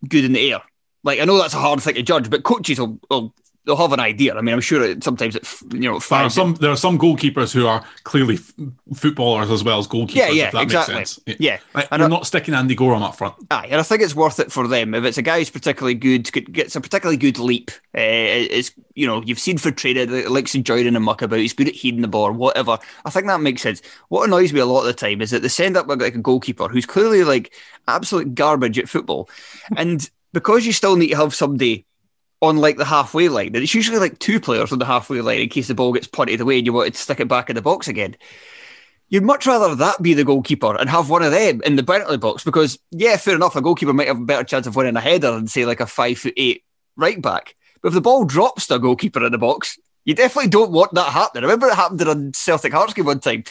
good 0.07 0.25
in 0.25 0.33
the 0.33 0.51
air. 0.51 0.61
Like 1.03 1.19
I 1.19 1.25
know 1.25 1.37
that's 1.37 1.53
a 1.53 1.59
hard 1.59 1.81
thing 1.81 1.95
to 1.95 2.03
judge, 2.03 2.29
but 2.29 2.43
coaches 2.43 2.79
will, 2.79 2.99
will 3.09 3.33
they'll 3.65 3.77
have 3.77 3.93
an 3.93 3.99
idea. 3.99 4.35
I 4.35 4.41
mean, 4.41 4.53
I'm 4.53 4.61
sure 4.61 4.83
it, 4.83 5.03
sometimes 5.03 5.35
it, 5.35 5.47
you 5.71 5.79
know, 5.79 5.99
there 5.99 6.19
are 6.19 6.29
some 6.29 6.55
there 6.55 6.71
are 6.71 6.77
some 6.77 6.99
goalkeepers 6.99 7.53
who 7.53 7.65
are 7.67 7.83
clearly 8.03 8.35
f- 8.35 8.53
footballers 8.95 9.49
as 9.49 9.63
well 9.63 9.79
as 9.79 9.87
goalkeepers. 9.87 10.15
Yeah, 10.15 10.29
yeah, 10.29 10.61
exactly. 10.61 11.05
Yeah, 11.39 11.59
like, 11.73 11.87
and 11.91 12.01
we're 12.01 12.07
not 12.07 12.27
sticking 12.27 12.53
Andy 12.53 12.75
Goram 12.75 13.03
up 13.03 13.15
front. 13.15 13.35
Aye, 13.51 13.67
and 13.69 13.79
I 13.79 13.83
think 13.83 14.01
it's 14.01 14.15
worth 14.15 14.39
it 14.39 14.51
for 14.51 14.67
them 14.67 14.93
if 14.93 15.05
it's 15.05 15.17
a 15.17 15.21
guy 15.21 15.39
who's 15.39 15.49
particularly 15.49 15.95
good, 15.95 16.31
gets 16.51 16.75
a 16.75 16.81
particularly 16.81 17.17
good 17.17 17.39
leap. 17.39 17.71
Uh, 17.95 18.01
is 18.01 18.71
you 18.95 19.07
know 19.07 19.21
you've 19.25 19.39
seen 19.39 19.57
for 19.57 19.71
traded 19.71 20.09
likes 20.29 20.55
enjoying 20.55 20.87
and 20.87 21.03
muck 21.03 21.21
about. 21.21 21.39
He's 21.39 21.53
good 21.53 21.69
at 21.69 21.75
heading 21.75 22.01
the 22.01 22.07
ball, 22.07 22.31
whatever. 22.31 22.77
I 23.05 23.09
think 23.09 23.27
that 23.27 23.41
makes 23.41 23.61
sense. 23.61 23.81
What 24.09 24.27
annoys 24.27 24.53
me 24.53 24.59
a 24.59 24.65
lot 24.65 24.81
of 24.81 24.85
the 24.87 24.93
time 24.93 25.21
is 25.21 25.31
that 25.31 25.41
they 25.41 25.47
send 25.47 25.77
up 25.77 25.87
like 25.87 26.01
a 26.01 26.11
goalkeeper 26.11 26.67
who's 26.67 26.85
clearly 26.85 27.23
like 27.23 27.53
absolute 27.87 28.35
garbage 28.35 28.79
at 28.79 28.89
football, 28.89 29.29
and 29.77 30.09
because 30.33 30.65
you 30.65 30.73
still 30.73 30.95
need 30.95 31.09
to 31.09 31.17
have 31.17 31.33
somebody 31.33 31.85
on 32.43 32.57
like 32.57 32.75
the 32.75 32.85
halfway 32.85 33.29
line. 33.29 33.47
And 33.47 33.63
it's 33.63 33.73
usually 33.73 33.99
like 33.99 34.19
two 34.19 34.39
players 34.39 34.73
on 34.73 34.79
the 34.79 34.85
halfway 34.85 35.21
line 35.21 35.39
in 35.39 35.49
case 35.49 35.69
the 35.69 35.73
ball 35.73 35.93
gets 35.93 36.07
punted 36.07 36.41
away 36.41 36.57
and 36.57 36.65
you 36.65 36.73
want 36.73 36.93
to 36.93 36.99
stick 36.99 37.21
it 37.21 37.29
back 37.29 37.49
in 37.49 37.55
the 37.55 37.61
box 37.61 37.87
again. 37.87 38.17
You'd 39.07 39.23
much 39.23 39.47
rather 39.47 39.73
that 39.75 40.01
be 40.01 40.13
the 40.13 40.25
goalkeeper 40.25 40.75
and 40.75 40.89
have 40.89 41.09
one 41.09 41.23
of 41.23 41.31
them 41.31 41.61
in 41.63 41.77
the 41.77 41.83
penalty 41.83 42.17
box 42.17 42.43
because, 42.43 42.77
yeah, 42.91 43.15
fair 43.15 43.35
enough, 43.35 43.55
a 43.55 43.61
goalkeeper 43.61 43.93
might 43.93 44.07
have 44.07 44.19
a 44.19 44.25
better 44.25 44.43
chance 44.43 44.67
of 44.67 44.75
winning 44.75 44.97
a 44.97 45.01
header 45.01 45.31
than, 45.31 45.47
say, 45.47 45.65
like 45.65 45.79
a 45.79 45.85
five 45.85 46.17
foot 46.17 46.33
eight 46.35 46.63
right 46.97 47.21
back. 47.21 47.55
But 47.81 47.89
if 47.89 47.93
the 47.93 48.01
ball 48.01 48.25
drops 48.25 48.67
to 48.67 48.75
a 48.75 48.79
goalkeeper 48.79 49.25
in 49.25 49.31
the 49.31 49.37
box, 49.37 49.79
you 50.03 50.13
definitely 50.13 50.49
don't 50.49 50.71
want 50.71 50.93
that 50.95 51.13
happening. 51.13 51.43
I 51.43 51.47
remember 51.47 51.67
it 51.67 51.75
happened 51.75 52.01
in 52.01 52.07
a 52.07 52.31
Celtic 52.33 52.73
Hearts 52.73 52.93
game 52.93 53.05
one 53.05 53.21
time 53.21 53.45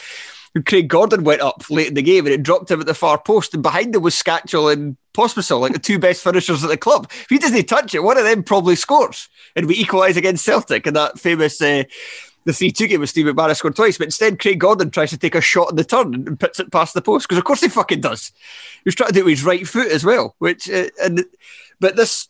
Craig 0.61 0.87
Gordon 0.87 1.23
went 1.23 1.41
up 1.41 1.63
late 1.69 1.87
in 1.87 1.93
the 1.95 2.01
game 2.01 2.25
and 2.25 2.33
it 2.33 2.43
dropped 2.43 2.69
him 2.69 2.79
at 2.79 2.85
the 2.85 2.93
far 2.93 3.17
post. 3.17 3.53
And 3.53 3.63
behind 3.63 3.95
him 3.95 4.03
was 4.03 4.13
Scatchell 4.13 4.71
and 4.71 4.97
Pospisil, 5.13 5.59
like 5.59 5.73
the 5.73 5.79
two 5.79 5.97
best 5.97 6.23
finishers 6.23 6.63
at 6.63 6.69
the 6.69 6.77
club. 6.77 7.07
If 7.09 7.27
he 7.29 7.39
doesn't 7.39 7.65
touch 7.65 7.95
it, 7.95 8.03
one 8.03 8.17
of 8.17 8.23
them 8.23 8.43
probably 8.43 8.75
scores. 8.75 9.29
And 9.55 9.67
we 9.67 9.75
equalise 9.75 10.17
against 10.17 10.45
Celtic 10.45 10.85
in 10.85 10.93
that 10.93 11.19
famous 11.19 11.59
uh, 11.61 11.83
the 12.45 12.53
3 12.53 12.71
2 12.71 12.87
game 12.87 12.99
with 12.99 13.09
Steve 13.09 13.25
McManus 13.25 13.57
scored 13.57 13.75
twice, 13.75 13.97
but 13.97 14.05
instead 14.05 14.39
Craig 14.39 14.59
Gordon 14.59 14.91
tries 14.91 15.11
to 15.11 15.17
take 15.17 15.35
a 15.35 15.41
shot 15.41 15.69
in 15.69 15.75
the 15.75 15.83
turn 15.83 16.13
and 16.13 16.39
puts 16.39 16.59
it 16.59 16.71
past 16.71 16.93
the 16.93 17.01
post 17.01 17.27
because, 17.27 17.37
of 17.37 17.45
course, 17.45 17.61
he 17.61 17.69
fucking 17.69 18.01
does. 18.01 18.31
He 18.75 18.81
was 18.85 18.95
trying 18.95 19.09
to 19.09 19.13
do 19.13 19.21
it 19.21 19.25
with 19.25 19.33
his 19.33 19.45
right 19.45 19.67
foot 19.67 19.91
as 19.91 20.03
well, 20.03 20.35
which, 20.39 20.69
uh, 20.69 20.89
and 21.01 21.23
but 21.79 21.95
this, 21.95 22.27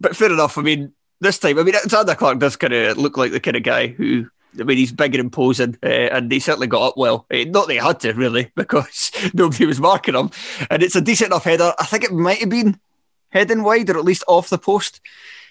but 0.00 0.16
fair 0.16 0.32
enough. 0.32 0.56
I 0.58 0.62
mean, 0.62 0.92
this 1.20 1.38
time, 1.38 1.58
I 1.58 1.62
mean, 1.62 1.74
Zander 1.74 2.16
Clark 2.16 2.38
does 2.38 2.56
kind 2.56 2.72
of 2.72 2.96
look 2.96 3.16
like 3.16 3.32
the 3.32 3.40
kind 3.40 3.56
of 3.56 3.62
guy 3.62 3.88
who. 3.88 4.28
I 4.60 4.64
mean, 4.64 4.78
he's 4.78 4.92
big 4.92 5.14
and 5.14 5.20
imposing, 5.20 5.78
uh, 5.82 5.86
and 5.86 6.30
he 6.30 6.40
certainly 6.40 6.66
got 6.66 6.88
up 6.88 6.96
well. 6.96 7.26
Uh, 7.32 7.44
not 7.44 7.66
that 7.66 7.74
he 7.74 7.78
had 7.78 8.00
to, 8.00 8.12
really, 8.12 8.50
because 8.54 9.10
nobody 9.34 9.66
was 9.66 9.80
marking 9.80 10.14
him. 10.14 10.30
And 10.70 10.82
it's 10.82 10.96
a 10.96 11.00
decent 11.00 11.30
enough 11.30 11.44
header. 11.44 11.72
I 11.78 11.86
think 11.86 12.04
it 12.04 12.12
might 12.12 12.38
have 12.38 12.50
been 12.50 12.78
heading 13.30 13.62
wide 13.62 13.90
or 13.90 13.98
at 13.98 14.04
least 14.04 14.24
off 14.26 14.48
the 14.48 14.58
post. 14.58 15.00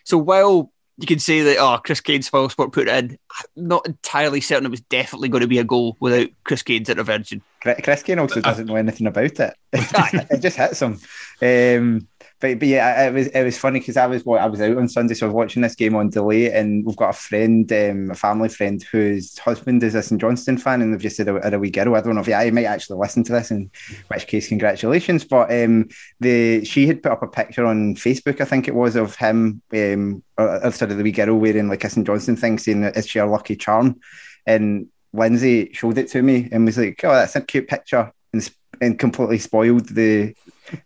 So 0.04 0.18
while 0.18 0.72
you 0.98 1.08
can 1.08 1.20
say 1.20 1.42
that, 1.42 1.58
oh, 1.58 1.80
Chris 1.84 2.00
Kane's 2.00 2.30
foul 2.30 2.50
spot 2.50 2.72
put 2.72 2.88
in, 2.88 3.18
I'm 3.38 3.68
not 3.68 3.86
entirely 3.86 4.42
certain 4.42 4.66
it 4.66 4.72
was 4.72 4.82
definitely 4.82 5.30
going 5.30 5.42
to 5.42 5.48
be 5.48 5.60
a 5.60 5.64
goal 5.64 5.98
without 6.00 6.30
Chris 6.44 6.64
Kane's 6.64 6.90
intervention. 6.90 7.42
Chris 7.62 8.04
Kane 8.04 8.20
also 8.20 8.42
doesn't 8.42 8.68
know 8.68 8.76
anything 8.76 9.08
about 9.08 9.40
it. 9.40 9.40
it 9.74 10.40
just 10.40 10.58
hits 10.58 10.82
him. 10.82 11.00
Um, 11.42 12.08
but 12.40 12.60
but 12.60 12.68
yeah, 12.68 13.08
it 13.08 13.14
was 13.14 13.28
it 13.28 13.44
was 13.44 13.58
funny 13.58 13.80
because 13.80 13.96
I 13.96 14.08
was 14.08 14.24
I 14.28 14.46
was 14.46 14.60
out 14.60 14.78
on 14.78 14.90
Sunday, 14.90 15.14
so 15.14 15.26
I 15.26 15.30
was 15.30 15.36
watching 15.36 15.62
this 15.62 15.76
game 15.76 15.96
on 15.96 16.10
delay, 16.10 16.52
and 16.52 16.86
we've 16.86 16.96
got 16.96 17.12
a 17.12 17.14
friend, 17.14 17.72
um, 17.72 18.12
a 18.12 18.16
family 18.16 18.50
friend, 18.50 18.84
whose 18.84 19.38
husband 19.38 19.82
is 19.84 19.96
a 19.96 20.04
St 20.04 20.20
Johnstone 20.20 20.58
fan, 20.58 20.82
and 20.82 20.94
they've 20.94 21.02
just 21.02 21.18
had 21.18 21.30
a, 21.30 21.56
a 21.56 21.60
wee 21.60 21.70
girl. 21.70 21.96
I 21.96 22.02
don't 22.02 22.16
know 22.16 22.22
if 22.22 22.28
yeah, 22.28 22.40
I 22.40 22.52
might 22.52 22.66
actually 22.66 23.00
listen 23.00 23.24
to 23.26 23.32
this, 23.32 23.52
in 23.52 23.72
which 24.10 24.28
case, 24.28 24.50
congratulations. 24.50 25.24
But 25.24 25.52
um, 25.52 25.88
the 26.20 26.66
she 26.66 26.88
had 26.88 27.02
put 27.02 27.14
up 27.14 27.24
a 27.24 27.28
picture 27.28 27.66
on 27.66 27.96
Facebook, 27.96 28.42
I 28.42 28.46
think 28.46 28.68
it 28.68 28.76
was, 28.76 28.96
of 28.98 29.16
him, 29.16 29.62
um, 29.74 30.24
or, 30.38 30.66
or 30.66 30.72
sorry, 30.72 30.94
the 30.94 31.04
wee 31.04 31.12
girl 31.12 31.36
wearing 31.36 31.70
like 31.70 31.86
a 31.86 31.90
St 31.90 32.06
Johnstone 32.06 32.36
thing, 32.36 32.60
saying, 32.60 32.84
"Is 32.84 33.08
she 33.08 33.20
a 33.20 33.26
lucky 33.26 33.56
charm?" 33.56 34.00
And 34.46 34.88
Lindsay 35.14 35.72
showed 35.74 35.98
it 35.98 36.10
to 36.10 36.22
me 36.22 36.50
and 36.52 36.66
was 36.66 36.78
like, 36.78 37.00
"Oh, 37.04 37.14
that's 37.14 37.38
a 37.38 37.42
cute 37.42 37.70
picture," 37.70 38.12
and, 38.34 38.50
and 38.82 39.00
completely 39.00 39.40
spoiled 39.40 39.90
the 39.90 40.36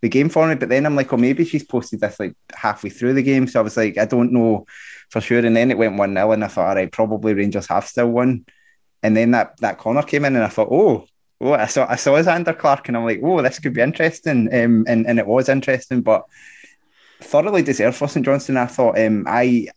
the 0.02 0.10
game 0.10 0.30
for 0.30 0.48
me. 0.48 0.56
But 0.56 0.70
then 0.70 0.86
I'm 0.86 0.96
like, 0.96 1.12
oh, 1.14 1.18
maybe 1.18 1.46
she's 1.46 1.64
posted 1.64 2.02
this 2.02 2.20
like 2.20 2.36
halfway 2.56 2.90
through 2.90 3.14
the 3.14 3.24
game. 3.24 3.48
So 3.48 3.60
I 3.60 3.64
was 3.64 3.78
like, 3.78 3.98
I 3.98 4.06
don't 4.06 4.32
know 4.32 4.66
for 5.10 5.22
sure. 5.22 5.46
And 5.46 5.56
then 5.56 5.72
it 5.72 5.78
went 5.78 5.98
1 5.98 6.14
0, 6.14 6.32
and 6.32 6.44
I 6.44 6.48
thought, 6.48 6.70
all 6.70 6.76
right, 6.76 6.92
probably 6.92 7.34
Rangers 7.34 7.68
have 7.68 7.88
still 7.88 8.10
won. 8.10 8.46
And 9.02 9.16
then 9.16 9.32
that, 9.32 9.58
that 9.62 9.78
corner 9.78 10.04
came 10.04 10.26
in, 10.26 10.36
and 10.36 10.44
I 10.44 10.50
thought, 10.50 10.70
oh, 10.72 11.06
oh, 11.42 11.54
I 11.54 11.68
saw 11.68 11.88
I 11.90 11.96
saw 11.96 12.22
Zander 12.22 12.58
Clark, 12.58 12.88
and 12.88 12.98
I'm 12.98 13.06
like, 13.06 13.22
oh, 13.24 13.42
this 13.42 13.60
could 13.60 13.74
be 13.74 13.82
interesting. 13.82 14.54
Um, 14.54 14.86
and, 14.88 15.08
and 15.08 15.20
it 15.20 15.28
was 15.28 15.50
interesting, 15.50 16.02
but 16.02 16.24
thoroughly 17.22 17.64
deserved 17.64 17.98
for 17.98 18.08
St 18.08 18.26
Johnstone. 18.26 18.58
I 18.58 18.66
thought 18.66 19.00
um, 19.00 19.26
I 19.28 19.68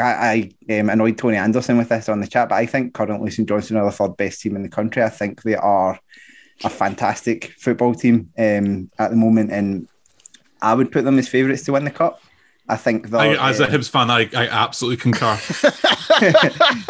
I, 0.00 0.50
I 0.68 0.78
um, 0.80 0.90
annoyed 0.90 1.16
Tony 1.16 1.36
Anderson 1.36 1.78
with 1.78 1.88
this 1.88 2.08
on 2.08 2.20
the 2.20 2.26
chat, 2.26 2.50
but 2.50 2.56
I 2.56 2.66
think 2.66 2.94
currently 2.94 3.30
St 3.30 3.48
Johnstone 3.48 3.78
are 3.78 3.86
the 3.86 3.92
third 3.92 4.16
best 4.16 4.40
team 4.40 4.56
in 4.56 4.62
the 4.62 4.68
country. 4.68 5.02
I 5.02 5.08
think 5.08 5.42
they 5.42 5.54
are 5.54 5.98
a 6.64 6.70
fantastic 6.70 7.52
football 7.58 7.94
team 7.94 8.30
um, 8.38 8.90
at 8.98 9.10
the 9.10 9.16
moment, 9.16 9.52
and 9.52 9.88
I 10.62 10.74
would 10.74 10.90
put 10.90 11.04
them 11.04 11.18
as 11.18 11.28
favourites 11.28 11.64
to 11.64 11.72
win 11.72 11.84
the 11.84 11.90
cup. 11.90 12.20
I 12.68 12.76
think 12.76 13.10
that 13.10 13.38
as 13.38 13.60
a 13.60 13.66
uh, 13.66 13.70
Hibs 13.70 13.88
fan, 13.88 14.10
I, 14.10 14.28
I 14.34 14.48
absolutely 14.48 14.96
concur. 14.96 15.38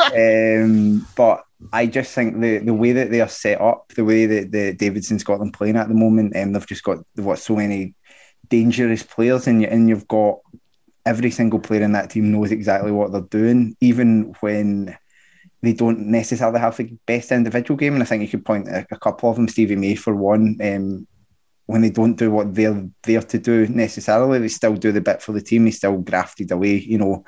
um, 0.64 1.06
but 1.16 1.44
I 1.72 1.86
just 1.86 2.14
think 2.14 2.40
the 2.40 2.58
the 2.58 2.74
way 2.74 2.92
that 2.92 3.10
they 3.10 3.20
are 3.20 3.28
set 3.28 3.60
up, 3.60 3.92
the 3.94 4.04
way 4.04 4.26
that 4.26 4.52
the 4.52 4.72
Davidson's 4.72 5.24
got 5.24 5.38
them 5.38 5.52
playing 5.52 5.76
at 5.76 5.88
the 5.88 5.94
moment, 5.94 6.32
and 6.34 6.48
um, 6.48 6.52
they've 6.52 6.66
just 6.66 6.82
got 6.82 6.98
they've 7.14 7.26
got 7.26 7.38
so 7.38 7.56
many 7.56 7.94
dangerous 8.48 9.02
players, 9.02 9.46
and 9.46 9.62
you 9.62 9.68
and 9.68 9.88
you've 9.88 10.08
got 10.08 10.38
every 11.04 11.30
single 11.30 11.60
player 11.60 11.82
in 11.82 11.92
that 11.92 12.10
team 12.10 12.32
knows 12.32 12.50
exactly 12.50 12.90
what 12.90 13.12
they're 13.12 13.20
doing, 13.22 13.76
even 13.80 14.34
when 14.40 14.96
they 15.62 15.72
don't 15.72 16.06
necessarily 16.06 16.60
have 16.60 16.76
the 16.76 16.96
best 17.06 17.32
individual 17.32 17.76
game. 17.76 17.94
And 17.94 18.02
I 18.02 18.06
think 18.06 18.22
you 18.22 18.28
could 18.28 18.44
point 18.44 18.68
a, 18.68 18.86
a 18.90 18.98
couple 18.98 19.30
of 19.30 19.36
them, 19.36 19.48
Stevie 19.48 19.76
May 19.76 19.94
for 19.94 20.14
one. 20.14 20.56
Um, 20.62 21.06
when 21.66 21.82
they 21.82 21.90
don't 21.90 22.14
do 22.14 22.30
what 22.30 22.54
they're 22.54 22.88
there 23.02 23.22
to 23.22 23.38
do 23.38 23.66
necessarily, 23.66 24.38
they 24.38 24.48
still 24.48 24.74
do 24.74 24.92
the 24.92 25.00
bit 25.00 25.20
for 25.20 25.32
the 25.32 25.40
team. 25.40 25.64
They 25.64 25.72
still 25.72 25.98
grafted 25.98 26.52
away. 26.52 26.78
You 26.78 26.98
know, 26.98 27.24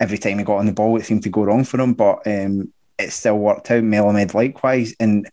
every 0.00 0.18
time 0.18 0.38
he 0.38 0.44
got 0.44 0.58
on 0.58 0.66
the 0.66 0.72
ball, 0.72 0.96
it 0.96 1.04
seemed 1.04 1.22
to 1.22 1.30
go 1.30 1.44
wrong 1.44 1.64
for 1.64 1.80
him, 1.80 1.94
but 1.94 2.26
um, 2.26 2.72
it 2.98 3.12
still 3.12 3.38
worked 3.38 3.70
out. 3.70 3.84
Melamed 3.84 4.34
likewise, 4.34 4.94
and 4.98 5.28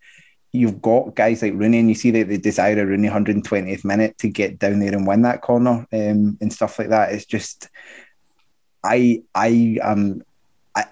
you've 0.52 0.82
got 0.82 1.16
guys 1.16 1.42
like 1.42 1.54
Rooney, 1.54 1.80
and 1.80 1.90
you 1.90 1.96
see 1.96 2.12
that 2.12 2.30
they 2.30 2.38
desire 2.38 2.80
a 2.80 2.86
Rooney 2.86 3.10
120th 3.10 3.84
minute 3.84 4.18
to 4.20 4.30
get 4.30 4.60
down 4.60 4.80
there 4.80 4.94
and 4.94 5.08
win 5.08 5.24
that 5.24 5.42
corner 5.42 5.88
um, 5.92 6.38
and 6.40 6.54
stuff 6.54 6.78
like 6.78 6.90
that. 6.90 7.12
It's 7.12 7.26
just, 7.26 7.70
I 8.84 9.24
I 9.34 9.80
am 9.82 10.22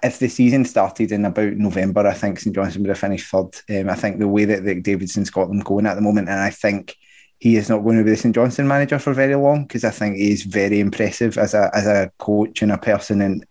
if 0.02 0.18
the 0.18 0.28
season 0.28 0.64
started 0.64 1.10
in 1.10 1.24
about 1.24 1.54
November, 1.54 2.06
I 2.06 2.14
think 2.14 2.38
St 2.38 2.54
Johnstone 2.54 2.82
would 2.82 2.90
have 2.90 2.98
finished 2.98 3.30
third. 3.30 3.50
Um, 3.68 3.90
I 3.90 3.94
think 3.94 4.18
the 4.18 4.28
way 4.28 4.44
that, 4.44 4.64
that 4.64 4.82
Davidson's 4.82 5.30
got 5.30 5.48
them 5.48 5.60
going 5.60 5.86
at 5.86 5.94
the 5.94 6.00
moment, 6.00 6.28
and 6.28 6.38
I 6.38 6.50
think 6.50 6.96
he 7.38 7.56
is 7.56 7.68
not 7.68 7.82
going 7.82 7.98
to 7.98 8.04
be 8.04 8.10
the 8.10 8.16
St 8.16 8.34
Johnstone 8.34 8.68
manager 8.68 9.00
for 9.00 9.12
very 9.12 9.34
long 9.34 9.64
because 9.64 9.84
I 9.84 9.90
think 9.90 10.16
he's 10.16 10.44
very 10.44 10.78
impressive 10.78 11.36
as 11.36 11.54
a 11.54 11.70
as 11.74 11.86
a 11.86 12.12
coach 12.18 12.62
and 12.62 12.70
a 12.70 12.78
person, 12.78 13.20
and 13.20 13.44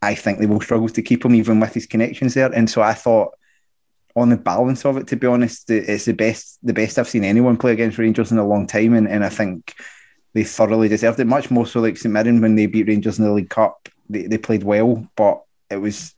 I 0.00 0.14
think 0.14 0.38
they 0.38 0.46
will 0.46 0.62
struggle 0.62 0.88
to 0.88 1.02
keep 1.02 1.24
him 1.24 1.34
even 1.34 1.60
with 1.60 1.74
his 1.74 1.86
connections 1.86 2.32
there. 2.32 2.50
And 2.50 2.70
so 2.70 2.80
I 2.80 2.94
thought, 2.94 3.34
on 4.16 4.30
the 4.30 4.38
balance 4.38 4.86
of 4.86 4.96
it, 4.96 5.08
to 5.08 5.16
be 5.16 5.26
honest, 5.26 5.68
it's 5.70 6.06
the 6.06 6.14
best 6.14 6.58
the 6.62 6.72
best 6.72 6.98
I've 6.98 7.08
seen 7.08 7.24
anyone 7.24 7.58
play 7.58 7.72
against 7.72 7.98
Rangers 7.98 8.32
in 8.32 8.38
a 8.38 8.46
long 8.46 8.66
time, 8.66 8.94
and, 8.94 9.06
and 9.06 9.22
I 9.22 9.28
think 9.28 9.74
they 10.32 10.44
thoroughly 10.44 10.88
deserved 10.88 11.20
it. 11.20 11.26
Much 11.26 11.50
more 11.50 11.66
so 11.66 11.80
like 11.80 11.98
St 11.98 12.12
Mirren 12.12 12.40
when 12.40 12.54
they 12.54 12.64
beat 12.64 12.88
Rangers 12.88 13.18
in 13.18 13.26
the 13.26 13.32
League 13.32 13.50
Cup. 13.50 13.90
They, 14.08 14.26
they 14.26 14.38
played 14.38 14.62
well, 14.62 15.06
but 15.14 15.42
it 15.70 15.76
was 15.76 16.14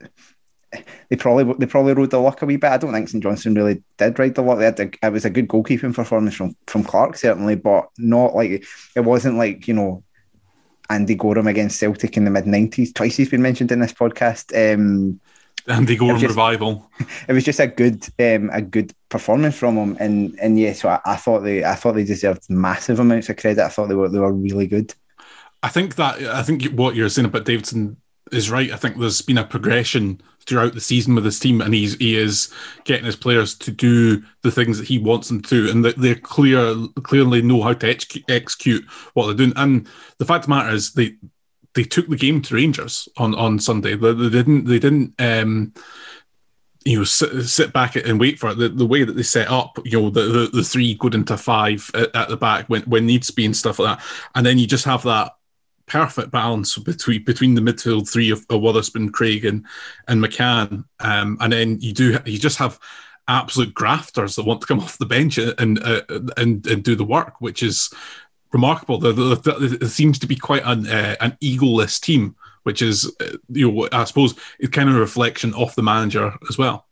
they 1.09 1.15
probably 1.15 1.53
they 1.59 1.65
probably 1.65 1.93
rode 1.93 2.11
the 2.11 2.19
luck 2.19 2.41
a 2.41 2.45
wee 2.45 2.57
bit. 2.57 2.71
I 2.71 2.77
don't 2.77 2.93
think 2.93 3.09
St 3.09 3.23
Johnstone 3.23 3.55
really 3.55 3.83
did 3.97 4.17
ride 4.17 4.35
the 4.35 4.41
luck. 4.41 4.59
They 4.59 4.65
had 4.65 4.79
a, 4.79 5.07
it 5.07 5.13
was 5.13 5.25
a 5.25 5.29
good 5.29 5.47
goalkeeping 5.47 5.93
performance 5.93 6.35
from 6.35 6.55
from 6.67 6.83
Clark 6.83 7.15
certainly, 7.17 7.55
but 7.55 7.89
not 7.97 8.35
like 8.35 8.65
it 8.95 9.01
wasn't 9.01 9.37
like 9.37 9.67
you 9.67 9.73
know 9.73 10.03
Andy 10.89 11.15
Goram 11.15 11.47
against 11.47 11.79
Celtic 11.79 12.17
in 12.17 12.25
the 12.25 12.31
mid 12.31 12.47
nineties. 12.47 12.93
Twice 12.93 13.17
he's 13.17 13.29
been 13.29 13.41
mentioned 13.41 13.71
in 13.71 13.79
this 13.79 13.93
podcast. 13.93 14.53
Um, 14.53 15.19
Andy 15.67 15.95
Goram 15.95 16.19
just, 16.19 16.31
revival. 16.31 16.89
It 17.27 17.33
was 17.33 17.45
just 17.45 17.59
a 17.59 17.67
good 17.67 18.05
um, 18.19 18.49
a 18.51 18.61
good 18.61 18.93
performance 19.09 19.55
from 19.55 19.77
him, 19.77 19.97
and 19.99 20.37
and 20.41 20.59
yeah, 20.59 20.73
so 20.73 20.89
I, 20.89 20.99
I 21.05 21.15
thought 21.15 21.41
they 21.41 21.63
I 21.63 21.75
thought 21.75 21.93
they 21.93 22.03
deserved 22.03 22.49
massive 22.49 22.99
amounts 22.99 23.29
of 23.29 23.37
credit. 23.37 23.63
I 23.63 23.69
thought 23.69 23.87
they 23.87 23.95
were 23.95 24.09
they 24.09 24.19
were 24.19 24.33
really 24.33 24.67
good. 24.67 24.93
I 25.61 25.69
think 25.69 25.95
that 25.95 26.21
I 26.21 26.43
think 26.43 26.65
what 26.73 26.95
you're 26.95 27.09
saying 27.09 27.27
about 27.27 27.45
Davidson 27.45 27.97
is 28.31 28.49
right. 28.49 28.71
I 28.71 28.75
think 28.77 28.97
there's 28.97 29.21
been 29.21 29.37
a 29.37 29.45
progression 29.45 30.21
throughout 30.45 30.73
the 30.73 30.81
season 30.81 31.15
with 31.15 31.25
his 31.25 31.39
team, 31.39 31.61
and 31.61 31.73
he's 31.73 31.95
he 31.95 32.15
is 32.15 32.53
getting 32.83 33.05
his 33.05 33.15
players 33.15 33.55
to 33.55 33.71
do 33.71 34.23
the 34.41 34.51
things 34.51 34.77
that 34.77 34.87
he 34.87 34.99
wants 34.99 35.27
them 35.27 35.41
to, 35.43 35.69
and 35.69 35.83
that 35.85 35.97
they 35.97 36.15
clear 36.15 36.75
clearly 37.03 37.41
know 37.41 37.61
how 37.61 37.73
to 37.73 37.89
ex- 37.89 38.17
execute 38.29 38.85
what 39.13 39.27
they're 39.27 39.35
doing. 39.35 39.53
And 39.55 39.87
the 40.17 40.25
fact 40.25 40.43
of 40.43 40.49
the 40.49 40.55
matter 40.55 40.75
is, 40.75 40.93
they 40.93 41.15
they 41.73 41.83
took 41.83 42.07
the 42.07 42.15
game 42.15 42.41
to 42.43 42.55
Rangers 42.55 43.07
on 43.17 43.35
on 43.35 43.59
Sunday. 43.59 43.95
They, 43.95 44.13
they 44.13 44.29
didn't 44.29 44.65
they 44.65 44.79
didn't. 44.79 45.13
Um, 45.19 45.73
you 46.85 46.97
know, 46.97 47.05
sit, 47.05 47.45
sit 47.45 47.71
back 47.71 47.95
and 47.95 48.19
wait 48.19 48.37
for 48.37 48.49
it. 48.49 48.57
The, 48.57 48.67
the 48.67 48.85
way 48.85 49.05
that 49.05 49.13
they 49.13 49.23
set 49.23 49.49
up, 49.49 49.79
you 49.85 50.01
know, 50.01 50.09
the, 50.09 50.23
the, 50.23 50.49
the 50.51 50.63
three 50.63 50.95
going 50.95 51.13
into 51.13 51.37
five 51.37 51.89
at, 51.93 52.13
at 52.13 52.27
the 52.27 52.35
back 52.35 52.67
when, 52.67 52.81
when 52.81 53.05
needs 53.05 53.31
be 53.31 53.45
and 53.45 53.55
stuff 53.55 53.79
like 53.79 53.97
that. 53.97 54.05
And 54.35 54.45
then 54.45 54.57
you 54.57 54.67
just 54.67 54.83
have 54.83 55.03
that 55.03 55.31
perfect 55.85 56.31
balance 56.31 56.77
between 56.77 57.23
between 57.23 57.55
the 57.55 57.61
midfield 57.61 58.09
three 58.09 58.29
of, 58.29 58.45
of 58.49 58.61
Wotherspoon, 58.61 59.11
Craig, 59.11 59.45
and 59.45 59.65
and 60.07 60.23
McCann, 60.23 60.85
um, 60.99 61.37
and 61.39 61.53
then 61.53 61.79
you 61.79 61.93
do 61.93 62.19
you 62.25 62.37
just 62.37 62.57
have 62.57 62.79
absolute 63.27 63.73
grafters 63.73 64.35
that 64.35 64.45
want 64.45 64.61
to 64.61 64.67
come 64.67 64.79
off 64.81 64.97
the 64.97 65.05
bench 65.05 65.37
and 65.37 65.81
uh, 65.83 66.01
and 66.37 66.65
and 66.67 66.83
do 66.83 66.95
the 66.95 67.03
work, 67.03 67.39
which 67.39 67.63
is 67.63 67.93
remarkable. 68.51 68.99
There, 68.99 69.89
seems 69.89 70.19
to 70.19 70.27
be 70.27 70.35
quite 70.35 70.63
an 70.65 70.87
uh, 70.87 71.15
an 71.19 71.37
egoless 71.41 71.99
team, 71.99 72.35
which 72.63 72.81
is 72.81 73.11
uh, 73.19 73.37
you 73.49 73.71
know 73.71 73.89
I 73.91 74.03
suppose 74.05 74.35
it's 74.59 74.71
kind 74.71 74.89
of 74.89 74.95
a 74.95 74.99
reflection 74.99 75.53
of 75.53 75.75
the 75.75 75.83
manager 75.83 76.33
as 76.49 76.57
well. 76.57 76.87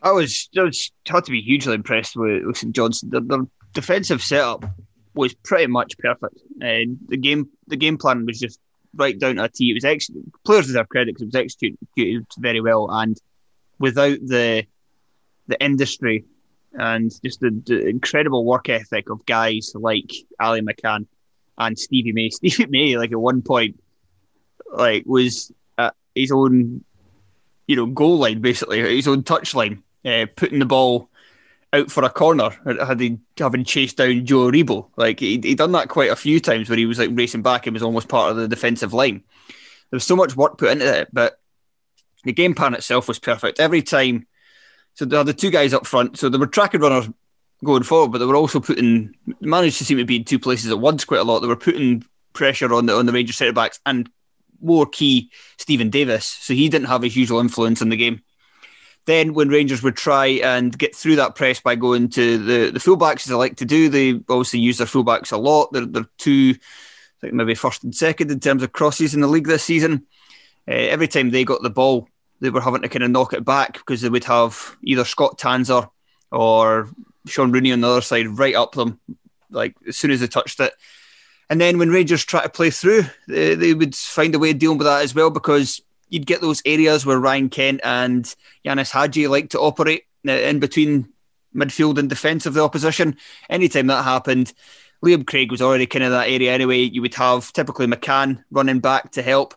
I 0.00 0.12
was, 0.12 0.48
I 0.56 0.62
was 0.62 0.92
had 1.06 1.24
to 1.24 1.32
be 1.32 1.40
hugely 1.40 1.74
impressed 1.74 2.14
with, 2.16 2.44
with 2.44 2.56
St 2.56 2.74
Johnstone. 2.74 3.10
Their, 3.10 3.20
their 3.20 3.46
defensive 3.72 4.22
setup 4.22 4.64
was 5.18 5.34
pretty 5.34 5.66
much 5.66 5.98
perfect. 5.98 6.40
And 6.60 6.98
the 7.08 7.16
game 7.16 7.48
the 7.66 7.76
game 7.76 7.98
plan 7.98 8.24
was 8.24 8.38
just 8.38 8.60
right 8.94 9.18
down 9.18 9.36
to 9.36 9.44
a 9.44 9.48
T. 9.48 9.70
It 9.70 9.74
was 9.74 9.84
ex- 9.84 10.10
players 10.44 10.66
deserve 10.66 10.88
credit 10.88 11.14
because 11.14 11.22
it 11.22 11.26
was 11.26 11.34
executed 11.34 12.26
very 12.38 12.60
well, 12.60 12.88
and 12.90 13.16
without 13.78 14.18
the 14.24 14.64
the 15.48 15.62
industry 15.62 16.24
and 16.74 17.10
just 17.24 17.40
the, 17.40 17.62
the, 17.66 17.86
incredible 17.86 18.44
work 18.44 18.68
ethic 18.68 19.08
of 19.08 19.24
guys 19.24 19.72
like 19.74 20.12
Ali 20.38 20.60
McCann 20.60 21.06
and 21.56 21.78
Stevie 21.78 22.12
May. 22.12 22.28
Stevie 22.30 22.66
May, 22.66 22.98
like 22.98 23.10
at 23.10 23.18
one 23.18 23.42
point, 23.42 23.82
like 24.70 25.04
was 25.06 25.50
at 25.78 25.94
his 26.14 26.30
own, 26.30 26.84
you 27.66 27.76
know, 27.76 27.86
goal 27.86 28.18
line 28.18 28.40
basically, 28.40 28.80
his 28.96 29.08
own 29.08 29.22
touch 29.22 29.54
line, 29.54 29.82
uh, 30.04 30.26
putting 30.36 30.58
the 30.58 30.66
ball 30.66 31.08
out 31.72 31.90
for 31.90 32.02
a 32.04 32.10
corner 32.10 32.50
had 32.64 33.00
he 33.00 33.18
having 33.38 33.64
chased 33.64 33.96
down 33.98 34.24
Joe 34.24 34.50
Aribo. 34.50 34.88
Like 34.96 35.20
he 35.20 35.40
he 35.42 35.54
done 35.54 35.72
that 35.72 35.88
quite 35.88 36.10
a 36.10 36.16
few 36.16 36.40
times 36.40 36.68
where 36.68 36.78
he 36.78 36.86
was 36.86 36.98
like 36.98 37.10
racing 37.12 37.42
back 37.42 37.66
and 37.66 37.74
was 37.74 37.82
almost 37.82 38.08
part 38.08 38.30
of 38.30 38.36
the 38.36 38.48
defensive 38.48 38.94
line. 38.94 39.22
There 39.90 39.96
was 39.96 40.04
so 40.04 40.16
much 40.16 40.36
work 40.36 40.58
put 40.58 40.70
into 40.70 41.00
it, 41.00 41.08
but 41.12 41.38
the 42.24 42.32
game 42.32 42.54
plan 42.54 42.74
itself 42.74 43.08
was 43.08 43.18
perfect. 43.18 43.60
Every 43.60 43.82
time, 43.82 44.26
so 44.94 45.04
they 45.04 45.16
had 45.16 45.26
the 45.26 45.34
two 45.34 45.50
guys 45.50 45.72
up 45.72 45.86
front, 45.86 46.18
so 46.18 46.28
they 46.28 46.38
were 46.38 46.46
tracking 46.46 46.80
runners 46.80 47.08
going 47.64 47.82
forward, 47.82 48.12
but 48.12 48.18
they 48.18 48.26
were 48.26 48.36
also 48.36 48.60
putting 48.60 49.14
managed 49.40 49.78
to 49.78 49.84
seem 49.84 49.98
to 49.98 50.04
be 50.04 50.16
in 50.16 50.24
two 50.24 50.38
places 50.38 50.70
at 50.70 50.78
once 50.78 51.04
quite 51.04 51.20
a 51.20 51.24
lot. 51.24 51.40
They 51.40 51.48
were 51.48 51.56
putting 51.56 52.04
pressure 52.32 52.72
on 52.72 52.86
the 52.86 52.94
on 52.94 53.06
the 53.06 53.12
Rangers 53.12 53.36
centre 53.36 53.52
backs 53.52 53.80
and 53.84 54.08
more 54.60 54.86
key 54.86 55.30
Stephen 55.58 55.90
Davis, 55.90 56.24
so 56.24 56.54
he 56.54 56.68
didn't 56.68 56.88
have 56.88 57.02
his 57.02 57.16
usual 57.16 57.40
influence 57.40 57.82
in 57.82 57.90
the 57.90 57.96
game. 57.96 58.22
Then, 59.08 59.32
when 59.32 59.48
Rangers 59.48 59.82
would 59.82 59.96
try 59.96 60.26
and 60.26 60.76
get 60.76 60.94
through 60.94 61.16
that 61.16 61.34
press 61.34 61.60
by 61.60 61.76
going 61.76 62.10
to 62.10 62.36
the, 62.36 62.70
the 62.70 62.78
fullbacks, 62.78 63.20
as 63.20 63.24
they 63.24 63.34
like 63.36 63.56
to 63.56 63.64
do, 63.64 63.88
they 63.88 64.10
obviously 64.28 64.60
use 64.60 64.76
their 64.76 64.86
fullbacks 64.86 65.32
a 65.32 65.38
lot. 65.38 65.72
They're, 65.72 65.86
they're 65.86 66.10
two, 66.18 66.54
I 66.56 67.20
think 67.22 67.32
maybe 67.32 67.54
first 67.54 67.84
and 67.84 67.94
second 67.94 68.30
in 68.30 68.38
terms 68.38 68.62
of 68.62 68.72
crosses 68.72 69.14
in 69.14 69.22
the 69.22 69.26
league 69.26 69.46
this 69.46 69.64
season. 69.64 70.06
Uh, 70.68 70.74
every 70.74 71.08
time 71.08 71.30
they 71.30 71.42
got 71.42 71.62
the 71.62 71.70
ball, 71.70 72.06
they 72.40 72.50
were 72.50 72.60
having 72.60 72.82
to 72.82 72.88
kind 72.90 73.02
of 73.02 73.10
knock 73.10 73.32
it 73.32 73.46
back 73.46 73.78
because 73.78 74.02
they 74.02 74.10
would 74.10 74.24
have 74.24 74.76
either 74.82 75.06
Scott 75.06 75.38
Tanser 75.38 75.88
or 76.30 76.90
Shaun 77.26 77.50
Rooney 77.50 77.72
on 77.72 77.80
the 77.80 77.88
other 77.88 78.02
side 78.02 78.26
right 78.26 78.54
up 78.54 78.72
them, 78.74 79.00
like 79.50 79.74
as 79.88 79.96
soon 79.96 80.10
as 80.10 80.20
they 80.20 80.26
touched 80.26 80.60
it. 80.60 80.74
And 81.48 81.58
then 81.58 81.78
when 81.78 81.88
Rangers 81.88 82.26
try 82.26 82.42
to 82.42 82.50
play 82.50 82.68
through, 82.68 83.04
they, 83.26 83.54
they 83.54 83.72
would 83.72 83.94
find 83.94 84.34
a 84.34 84.38
way 84.38 84.50
of 84.50 84.58
dealing 84.58 84.76
with 84.76 84.86
that 84.86 85.02
as 85.02 85.14
well 85.14 85.30
because 85.30 85.80
you'd 86.08 86.26
get 86.26 86.40
those 86.40 86.62
areas 86.64 87.04
where 87.04 87.18
Ryan 87.18 87.48
Kent 87.48 87.80
and 87.84 88.34
Ianis 88.64 88.90
Hagi 88.90 89.28
like 89.28 89.50
to 89.50 89.60
operate 89.60 90.04
uh, 90.26 90.32
in 90.32 90.60
between 90.60 91.08
midfield 91.54 91.98
and 91.98 92.08
defence 92.08 92.46
of 92.46 92.54
the 92.54 92.62
opposition. 92.62 93.16
Anytime 93.48 93.86
that 93.88 94.04
happened, 94.04 94.52
Liam 95.04 95.26
Craig 95.26 95.50
was 95.50 95.62
already 95.62 95.86
kind 95.86 96.04
of 96.04 96.10
that 96.10 96.28
area 96.28 96.52
anyway. 96.52 96.80
You 96.80 97.02
would 97.02 97.14
have 97.14 97.52
typically 97.52 97.86
McCann 97.86 98.44
running 98.50 98.80
back 98.80 99.12
to 99.12 99.22
help. 99.22 99.54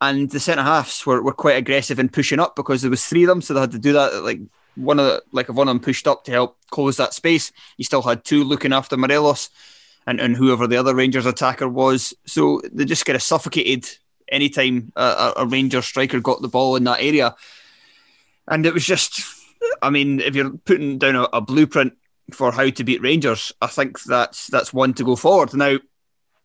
And 0.00 0.30
the 0.30 0.40
centre 0.40 0.64
halves 0.64 1.06
were, 1.06 1.22
were 1.22 1.32
quite 1.32 1.56
aggressive 1.56 1.98
in 1.98 2.08
pushing 2.08 2.40
up 2.40 2.56
because 2.56 2.82
there 2.82 2.90
was 2.90 3.04
three 3.04 3.22
of 3.22 3.28
them, 3.28 3.40
so 3.40 3.54
they 3.54 3.60
had 3.60 3.70
to 3.70 3.78
do 3.78 3.92
that. 3.92 4.24
Like 4.24 4.40
one 4.74 4.98
of 4.98 5.06
the, 5.06 5.22
like 5.30 5.48
if 5.48 5.54
one 5.54 5.68
of 5.68 5.74
them 5.74 5.82
pushed 5.82 6.08
up 6.08 6.24
to 6.24 6.32
help 6.32 6.58
close 6.70 6.96
that 6.96 7.14
space, 7.14 7.52
you 7.76 7.84
still 7.84 8.02
had 8.02 8.24
two 8.24 8.42
looking 8.42 8.72
after 8.72 8.96
Morelos 8.96 9.50
and, 10.06 10.20
and 10.20 10.36
whoever 10.36 10.66
the 10.66 10.76
other 10.76 10.94
Rangers 10.94 11.26
attacker 11.26 11.68
was. 11.68 12.14
So 12.26 12.60
they 12.72 12.84
just 12.84 13.06
kind 13.06 13.16
of 13.16 13.22
suffocated 13.22 13.88
anytime 14.32 14.92
a, 14.96 15.34
a 15.36 15.46
Ranger 15.46 15.82
striker 15.82 16.20
got 16.20 16.42
the 16.42 16.48
ball 16.48 16.76
in 16.76 16.84
that 16.84 17.00
area. 17.00 17.34
And 18.48 18.66
it 18.66 18.74
was 18.74 18.84
just, 18.84 19.22
I 19.80 19.90
mean, 19.90 20.20
if 20.20 20.34
you're 20.34 20.50
putting 20.50 20.98
down 20.98 21.14
a, 21.14 21.22
a 21.32 21.40
blueprint 21.40 21.92
for 22.32 22.50
how 22.50 22.70
to 22.70 22.84
beat 22.84 23.02
Rangers, 23.02 23.52
I 23.60 23.68
think 23.68 24.02
that's 24.02 24.48
that's 24.48 24.72
one 24.72 24.94
to 24.94 25.04
go 25.04 25.14
forward. 25.14 25.54
Now, 25.54 25.78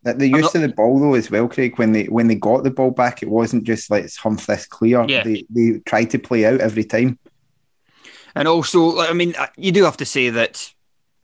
the 0.04 0.28
use 0.28 0.41
not, 0.41 0.56
of 0.56 0.62
the 0.62 0.69
ball 0.69 1.00
though 1.00 1.15
as 1.15 1.32
well, 1.32 1.47
Craig. 1.47 1.78
When 1.78 1.91
they 1.91 2.06
when 2.06 2.28
they 2.28 2.36
got 2.36 2.63
the 2.63 2.71
ball 2.71 2.91
back, 2.91 3.23
it 3.23 3.30
wasn't 3.30 3.63
just 3.63 3.89
let's 3.89 4.15
humph 4.15 4.45
this 4.45 4.65
clear. 4.65 5.06
Yeah. 5.08 5.23
They 5.23 5.45
they 5.50 5.80
tried 5.86 6.12
to 6.12 6.19
play 6.19 6.45
out 6.45 6.62
every 6.62 6.84
time. 6.84 7.17
And 8.36 8.47
also, 8.47 9.00
I 9.00 9.13
mean, 9.13 9.34
you 9.58 9.71
do 9.71 9.84
have 9.84 9.97
to 9.97 10.06
say 10.06 10.30
that 10.30 10.71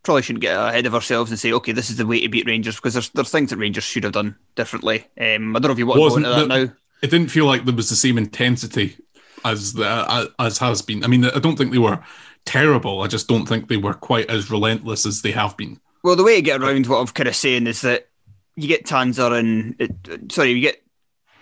probably 0.04 0.22
shouldn't 0.22 0.42
get 0.42 0.56
ahead 0.56 0.86
of 0.86 0.94
ourselves 0.94 1.32
and 1.32 1.40
say, 1.40 1.52
okay, 1.54 1.72
this 1.72 1.90
is 1.90 1.98
the 1.98 2.06
way 2.06 2.22
to 2.22 2.30
beat 2.30 2.46
Rangers 2.46 2.76
because 2.76 2.94
there's 2.94 3.10
there's 3.10 3.32
things 3.32 3.50
that 3.50 3.58
Rangers 3.58 3.84
should 3.84 4.04
have 4.04 4.14
done 4.14 4.36
differently. 4.56 5.06
Um, 5.20 5.56
I 5.56 5.60
don't 5.60 5.70
know 5.70 5.72
if 5.72 5.80
you 5.80 5.88
want 5.88 6.02
Wasn't 6.02 6.26
to 6.26 6.32
go 6.32 6.36
into 6.36 6.48
that 6.48 6.60
the, 6.60 6.66
now. 6.66 6.74
It 7.02 7.12
didn't 7.12 7.30
feel 7.30 7.46
like 7.46 7.66
there 7.66 7.76
was 7.76 7.90
the 7.90 7.96
same 7.96 8.18
intensity 8.18 8.98
as 9.44 9.74
the 9.74 10.32
as 10.40 10.58
has 10.60 10.82
been. 10.82 11.04
I 11.04 11.08
mean, 11.08 11.26
I 11.26 11.40
don't 11.40 11.58
think 11.58 11.72
they 11.72 11.78
were 11.78 12.04
terrible. 12.46 13.02
I 13.02 13.08
just 13.08 13.28
don't 13.28 13.46
think 13.46 13.68
they 13.68 13.78
were 13.78 13.94
quite 13.94 14.30
as 14.30 14.52
relentless 14.52 15.06
as 15.06 15.22
they 15.22 15.32
have 15.32 15.58
been. 15.58 15.80
Well, 16.04 16.16
the 16.16 16.24
way 16.24 16.36
to 16.36 16.42
get 16.42 16.62
around 16.62 16.88
what 16.88 16.98
I'm 16.98 17.08
kind 17.08 17.30
of 17.30 17.36
saying 17.36 17.68
is 17.68 17.82
that 17.82 18.10
you 18.56 18.68
get 18.68 18.86
Tanser 18.86 19.38
and 19.38 19.76
uh, 19.82 20.18
sorry, 20.30 20.52
you 20.52 20.62
get 20.62 20.84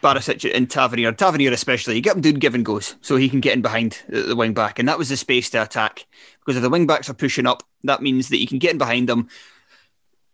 Barisic 0.01 0.51
and 0.53 0.69
Tavernier, 0.69 1.11
Tavernier 1.11 1.51
especially, 1.51 1.95
you 1.95 2.01
get 2.01 2.15
him 2.15 2.21
doing 2.21 2.35
give 2.35 2.55
and 2.55 2.65
goes 2.65 2.95
so 3.01 3.15
he 3.15 3.29
can 3.29 3.39
get 3.39 3.53
in 3.53 3.61
behind 3.61 4.01
the 4.09 4.35
wing 4.35 4.53
back. 4.53 4.79
And 4.79 4.87
that 4.87 4.97
was 4.97 5.09
the 5.09 5.17
space 5.17 5.49
to 5.51 5.61
attack. 5.61 6.05
Because 6.39 6.57
if 6.57 6.63
the 6.63 6.69
wing 6.69 6.87
backs 6.87 7.09
are 7.09 7.13
pushing 7.13 7.47
up, 7.47 7.63
that 7.83 8.01
means 8.01 8.29
that 8.29 8.39
you 8.39 8.47
can 8.47 8.59
get 8.59 8.71
in 8.71 8.77
behind 8.77 9.07
them. 9.07 9.29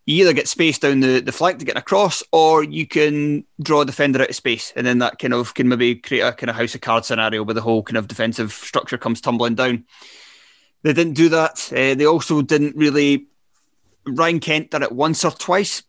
You 0.05 0.23
either 0.23 0.33
get 0.33 0.47
space 0.47 0.79
down 0.79 1.01
the, 1.01 1.19
the 1.19 1.33
flank 1.33 1.59
to 1.59 1.65
get 1.65 1.75
across, 1.75 2.23
or 2.31 2.63
you 2.63 2.87
can 2.87 3.43
draw 3.61 3.81
a 3.81 3.85
defender 3.85 4.21
out 4.21 4.29
of 4.29 4.35
space. 4.35 4.71
And 4.75 4.87
then 4.87 4.99
that 4.99 5.19
kind 5.19 5.33
of 5.33 5.53
can 5.53 5.67
maybe 5.67 5.95
create 5.95 6.21
a 6.21 6.31
kind 6.31 6.49
of 6.49 6.55
house 6.55 6.75
of 6.75 6.81
cards 6.81 7.07
scenario 7.07 7.43
where 7.43 7.53
the 7.53 7.61
whole 7.61 7.83
kind 7.83 7.97
of 7.97 8.07
defensive 8.07 8.53
structure 8.53 8.97
comes 8.97 9.19
tumbling 9.19 9.55
down. 9.55 9.83
They 10.83 10.93
didn't 10.93 11.15
do 11.15 11.27
that. 11.29 11.71
Uh, 11.73 11.95
they 11.95 12.05
also 12.05 12.41
didn't 12.41 12.77
really. 12.77 13.27
Ryan 14.05 14.39
Kent 14.39 14.71
did 14.71 14.83
it 14.83 14.93
once 14.93 15.25
or 15.25 15.31
twice, 15.31 15.83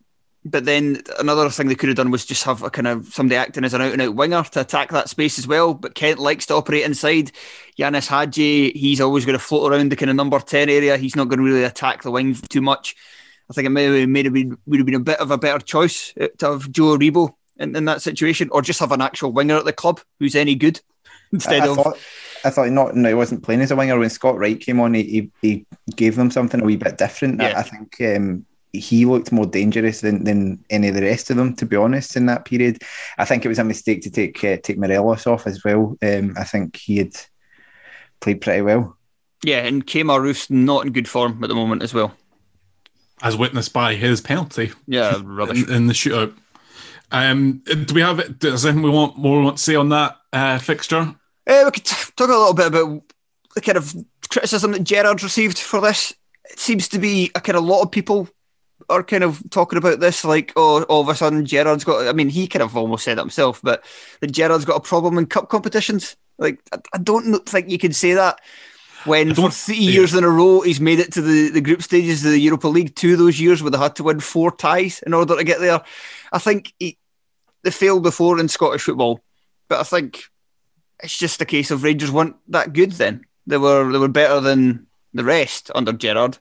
but 0.50 0.64
then 0.64 1.02
another 1.18 1.48
thing 1.50 1.68
they 1.68 1.74
could 1.74 1.88
have 1.88 1.96
done 1.96 2.10
was 2.10 2.24
just 2.24 2.44
have 2.44 2.62
a 2.62 2.70
kind 2.70 2.86
of 2.86 3.06
somebody 3.12 3.36
acting 3.36 3.64
as 3.64 3.74
an 3.74 3.82
out 3.82 3.92
and 3.92 4.02
out 4.02 4.14
winger 4.14 4.42
to 4.42 4.60
attack 4.60 4.90
that 4.90 5.08
space 5.08 5.38
as 5.38 5.46
well. 5.46 5.74
But 5.74 5.94
Kent 5.94 6.18
likes 6.18 6.46
to 6.46 6.54
operate 6.54 6.84
inside. 6.84 7.32
Ianis 7.78 8.08
Hagi, 8.08 8.72
he's 8.72 9.00
always 9.00 9.24
going 9.24 9.38
to 9.38 9.44
float 9.44 9.72
around 9.72 9.90
the 9.90 9.96
kind 9.96 10.10
of 10.10 10.16
number 10.16 10.38
10 10.38 10.68
area. 10.68 10.96
He's 10.96 11.16
not 11.16 11.28
going 11.28 11.38
to 11.38 11.44
really 11.44 11.64
attack 11.64 12.02
the 12.02 12.10
wing 12.10 12.34
too 12.34 12.60
much. 12.60 12.96
I 13.50 13.54
think 13.54 13.66
it 13.66 13.70
may 13.70 13.84
have, 13.84 14.08
may 14.08 14.22
have 14.22 14.32
been, 14.32 14.58
would 14.66 14.80
have 14.80 14.86
been 14.86 14.94
a 14.94 15.00
bit 15.00 15.20
of 15.20 15.30
a 15.30 15.38
better 15.38 15.58
choice 15.58 16.12
uh, 16.20 16.28
to 16.38 16.52
have 16.52 16.70
Joe 16.70 16.96
Aribo 16.96 17.34
in, 17.56 17.74
in 17.74 17.84
that 17.86 18.02
situation 18.02 18.48
or 18.52 18.62
just 18.62 18.80
have 18.80 18.92
an 18.92 19.00
actual 19.00 19.32
winger 19.32 19.56
at 19.56 19.64
the 19.64 19.72
club 19.72 20.00
who's 20.18 20.34
any 20.34 20.54
good 20.54 20.80
instead 21.32 21.62
I, 21.62 21.66
I 21.66 21.68
of. 21.68 21.76
Thought, 21.76 21.98
I 22.44 22.50
thought 22.50 22.70
not, 22.70 22.94
no, 22.94 23.08
he 23.08 23.14
wasn't 23.14 23.42
playing 23.42 23.62
as 23.62 23.70
a 23.70 23.76
winger. 23.76 23.98
When 23.98 24.10
Scott 24.10 24.38
Wright 24.38 24.60
came 24.60 24.80
on, 24.80 24.94
he, 24.94 25.02
he, 25.02 25.30
he 25.40 25.66
gave 25.94 26.16
them 26.16 26.30
something 26.30 26.60
a 26.60 26.64
wee 26.64 26.76
bit 26.76 26.98
different. 26.98 27.40
Yeah. 27.40 27.54
I, 27.56 27.60
I 27.60 27.62
think 27.62 27.96
um, 28.00 28.46
he 28.72 29.04
looked 29.04 29.32
more 29.32 29.46
dangerous 29.46 30.00
than, 30.00 30.24
than 30.24 30.64
any 30.70 30.88
of 30.88 30.94
the 30.94 31.02
rest 31.02 31.30
of 31.30 31.36
them, 31.36 31.54
to 31.56 31.66
be 31.66 31.76
honest, 31.76 32.16
in 32.16 32.26
that 32.26 32.44
period. 32.44 32.82
I 33.16 33.24
think 33.24 33.44
it 33.44 33.48
was 33.48 33.58
a 33.58 33.64
mistake 33.64 34.02
to 34.02 34.10
take 34.10 34.42
uh, 34.44 34.58
take 34.62 34.78
Morelos 34.78 35.26
off 35.26 35.46
as 35.46 35.64
well. 35.64 35.96
Um, 36.02 36.34
I 36.36 36.44
think 36.44 36.76
he 36.76 36.98
had 36.98 37.14
played 38.20 38.40
pretty 38.40 38.62
well. 38.62 38.96
Yeah, 39.44 39.64
and 39.64 39.86
Kemar 39.86 40.20
Roofe's 40.20 40.50
not 40.50 40.84
in 40.84 40.92
good 40.92 41.08
form 41.08 41.42
at 41.42 41.48
the 41.48 41.54
moment 41.54 41.82
as 41.82 41.94
well. 41.94 42.14
As 43.22 43.36
witnessed 43.36 43.72
by 43.72 43.94
his 43.94 44.20
penalty. 44.20 44.72
Yeah, 44.86 45.20
rubbish. 45.22 45.62
in, 45.68 45.74
in 45.74 45.86
the 45.86 45.94
shootout. 45.94 46.34
Um, 47.10 47.62
do 47.64 47.94
we 47.94 48.02
have 48.02 48.38
Does 48.38 48.66
anything 48.66 48.82
we 48.82 48.90
want 48.90 49.16
more 49.16 49.42
want 49.42 49.56
to 49.56 49.62
say 49.62 49.74
on 49.74 49.88
that 49.90 50.16
uh, 50.32 50.58
fixture? 50.58 51.14
Uh, 51.46 51.62
we 51.64 51.70
could 51.70 51.84
talk 51.84 52.12
a 52.18 52.24
little 52.24 52.54
bit 52.54 52.66
about 52.66 53.02
the 53.54 53.60
kind 53.60 53.78
of 53.78 53.94
criticism 54.28 54.72
that 54.72 54.84
Gerrard 54.84 55.22
received 55.22 55.58
for 55.58 55.80
this. 55.80 56.12
It 56.50 56.58
seems 56.58 56.88
to 56.88 56.98
be 56.98 57.30
a 57.34 57.40
kind 57.40 57.56
of 57.56 57.64
lot 57.64 57.82
of 57.82 57.90
people 57.90 58.28
are 58.90 59.02
kind 59.02 59.24
of 59.24 59.42
talking 59.50 59.78
about 59.78 60.00
this, 60.00 60.24
like, 60.24 60.52
oh, 60.56 60.82
all 60.84 61.02
of 61.02 61.08
a 61.08 61.14
sudden 61.14 61.44
Gerrard's 61.44 61.84
got. 61.84 62.08
I 62.08 62.12
mean, 62.12 62.28
he 62.28 62.46
kind 62.46 62.62
of 62.62 62.76
almost 62.76 63.04
said 63.04 63.18
it 63.18 63.20
himself, 63.20 63.60
but 63.62 63.84
that 64.20 64.32
Gerrard's 64.32 64.64
got 64.64 64.76
a 64.76 64.80
problem 64.80 65.18
in 65.18 65.26
cup 65.26 65.48
competitions. 65.48 66.16
Like, 66.38 66.60
I, 66.72 66.78
I 66.94 66.98
don't 66.98 67.46
think 67.46 67.70
you 67.70 67.78
can 67.78 67.92
say 67.92 68.14
that 68.14 68.40
when 69.04 69.34
for 69.34 69.50
three 69.50 69.76
years 69.76 70.14
in 70.14 70.24
a 70.24 70.28
row 70.28 70.60
he's 70.60 70.80
made 70.80 70.98
it 70.98 71.12
to 71.12 71.22
the, 71.22 71.50
the 71.50 71.60
group 71.60 71.82
stages 71.82 72.24
of 72.24 72.32
the 72.32 72.38
Europa 72.38 72.68
League. 72.68 72.94
Two 72.94 73.12
of 73.12 73.18
those 73.18 73.40
years 73.40 73.62
where 73.62 73.70
they 73.70 73.78
had 73.78 73.96
to 73.96 74.02
win 74.02 74.20
four 74.20 74.50
ties 74.50 75.02
in 75.06 75.14
order 75.14 75.36
to 75.36 75.44
get 75.44 75.60
there. 75.60 75.82
I 76.32 76.38
think 76.38 76.72
he, 76.78 76.98
they 77.62 77.70
failed 77.70 78.02
before 78.02 78.38
in 78.38 78.48
Scottish 78.48 78.82
football, 78.82 79.20
but 79.68 79.80
I 79.80 79.84
think 79.84 80.24
it's 81.02 81.16
just 81.16 81.40
a 81.40 81.46
case 81.46 81.70
of 81.70 81.82
Rangers 81.82 82.10
weren't 82.10 82.36
that 82.48 82.72
good 82.72 82.92
then. 82.92 83.24
They 83.46 83.58
were 83.58 83.90
they 83.90 83.98
were 83.98 84.08
better 84.08 84.40
than 84.40 84.86
the 85.14 85.24
rest 85.24 85.70
under 85.74 85.92
Gerrard, 85.92 86.38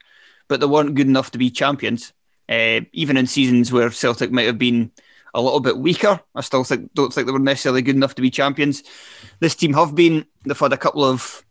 but 0.48 0.60
they 0.60 0.66
weren't 0.66 0.96
good 0.96 1.08
enough 1.08 1.32
to 1.32 1.38
be 1.38 1.50
champions. 1.50 2.14
Uh, 2.50 2.82
even 2.94 3.18
in 3.18 3.28
seasons 3.28 3.72
where 3.72 3.92
Celtic 3.92 4.32
might 4.32 4.46
have 4.46 4.58
been 4.58 4.92
a 5.34 5.42
little 5.42 5.60
bit 5.60 5.78
weaker, 5.78 6.20
I 6.36 6.42
still 6.42 6.64
think 6.64 6.94
don't 6.94 7.14
think 7.14 7.28
they 7.28 7.34
were 7.34 7.40
necessarily 7.40 7.82
good 7.82 7.96
enough 7.96 8.16
to 8.16 8.22
be 8.22 8.30
champions. 8.30 8.84
This 9.40 9.56
team 9.56 9.74
have 9.74 9.96
been. 9.96 10.26
They've 10.46 10.58
had 10.58 10.74
a 10.74 10.78
couple 10.78 11.04
of 11.04 11.44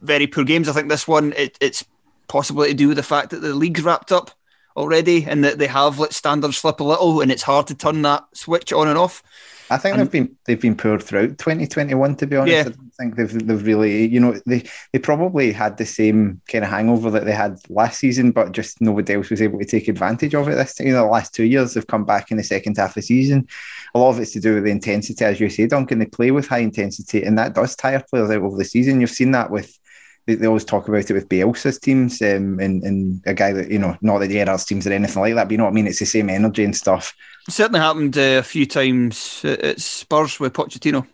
very 0.00 0.26
poor 0.26 0.44
games. 0.44 0.68
I 0.68 0.72
think 0.72 0.88
this 0.88 1.06
one 1.06 1.32
it, 1.36 1.56
it's 1.60 1.84
possibly 2.28 2.68
to 2.68 2.74
do 2.74 2.88
with 2.88 2.96
the 2.96 3.02
fact 3.02 3.30
that 3.30 3.40
the 3.40 3.54
league's 3.54 3.82
wrapped 3.82 4.12
up 4.12 4.30
already 4.76 5.24
and 5.24 5.44
that 5.44 5.58
they 5.58 5.66
have 5.66 5.98
let 5.98 6.12
standards 6.12 6.58
slip 6.58 6.80
a 6.80 6.84
little, 6.84 7.20
and 7.20 7.30
it's 7.30 7.42
hard 7.42 7.66
to 7.68 7.74
turn 7.74 8.02
that 8.02 8.24
switch 8.32 8.72
on 8.72 8.88
and 8.88 8.98
off. 8.98 9.22
I 9.70 9.78
think 9.78 9.96
and, 9.96 10.02
they've 10.02 10.12
been 10.12 10.36
they've 10.44 10.60
been 10.60 10.76
poor 10.76 10.98
throughout 10.98 11.38
2021. 11.38 12.16
To 12.16 12.26
be 12.26 12.36
honest, 12.36 12.68
yeah. 12.68 12.74
I 12.98 13.02
think 13.02 13.16
they've 13.16 13.46
they've 13.46 13.66
really 13.66 14.06
you 14.06 14.20
know 14.20 14.40
they 14.46 14.64
they 14.92 14.98
probably 14.98 15.52
had 15.52 15.76
the 15.76 15.84
same 15.84 16.40
kind 16.48 16.64
of 16.64 16.70
hangover 16.70 17.10
that 17.10 17.24
they 17.24 17.32
had 17.32 17.58
last 17.68 18.00
season, 18.00 18.32
but 18.32 18.52
just 18.52 18.80
nobody 18.80 19.14
else 19.14 19.30
was 19.30 19.42
able 19.42 19.58
to 19.58 19.64
take 19.64 19.88
advantage 19.88 20.34
of 20.34 20.48
it. 20.48 20.54
This 20.54 20.74
time. 20.74 20.86
you 20.86 20.92
know 20.94 21.04
the 21.04 21.10
last 21.10 21.34
two 21.34 21.44
years 21.44 21.74
they've 21.74 21.86
come 21.86 22.04
back 22.04 22.30
in 22.30 22.38
the 22.38 22.42
second 22.42 22.76
half 22.76 22.90
of 22.90 22.94
the 22.94 23.02
season. 23.02 23.46
A 23.94 23.98
lot 23.98 24.10
of 24.10 24.20
it's 24.20 24.32
to 24.32 24.40
do 24.40 24.54
with 24.54 24.64
the 24.64 24.70
intensity, 24.70 25.24
as 25.24 25.40
you 25.40 25.50
say, 25.50 25.66
Duncan. 25.66 25.98
They 25.98 26.06
play 26.06 26.30
with 26.30 26.48
high 26.48 26.58
intensity, 26.58 27.22
and 27.22 27.38
that 27.38 27.54
does 27.54 27.76
tire 27.76 28.02
players 28.08 28.30
out 28.30 28.42
over 28.42 28.56
the 28.56 28.64
season. 28.64 29.00
You've 29.00 29.10
seen 29.10 29.32
that 29.32 29.50
with 29.50 29.78
they, 30.26 30.34
they 30.34 30.46
always 30.46 30.64
talk 30.64 30.88
about 30.88 31.08
it 31.08 31.14
with 31.14 31.28
Bielsa's 31.28 31.78
teams 31.78 32.20
um, 32.20 32.58
and, 32.58 32.82
and 32.82 33.22
a 33.26 33.34
guy 33.34 33.52
that, 33.52 33.70
you 33.70 33.78
know, 33.78 33.96
not 34.00 34.18
that 34.18 34.30
Gerrard's 34.30 34.64
teams 34.64 34.86
or 34.86 34.92
anything 34.92 35.22
like 35.22 35.34
that, 35.34 35.44
but 35.44 35.52
you 35.52 35.58
know 35.58 35.64
what 35.64 35.70
I 35.70 35.74
mean? 35.74 35.86
It's 35.86 36.00
the 36.00 36.04
same 36.04 36.28
energy 36.30 36.64
and 36.64 36.76
stuff. 36.76 37.14
It 37.46 37.52
certainly 37.52 37.80
happened 37.80 38.18
uh, 38.18 38.38
a 38.38 38.42
few 38.42 38.66
times 38.66 39.44
at 39.44 39.80
Spurs 39.80 40.40
with 40.40 40.52
Pochettino. 40.52 41.06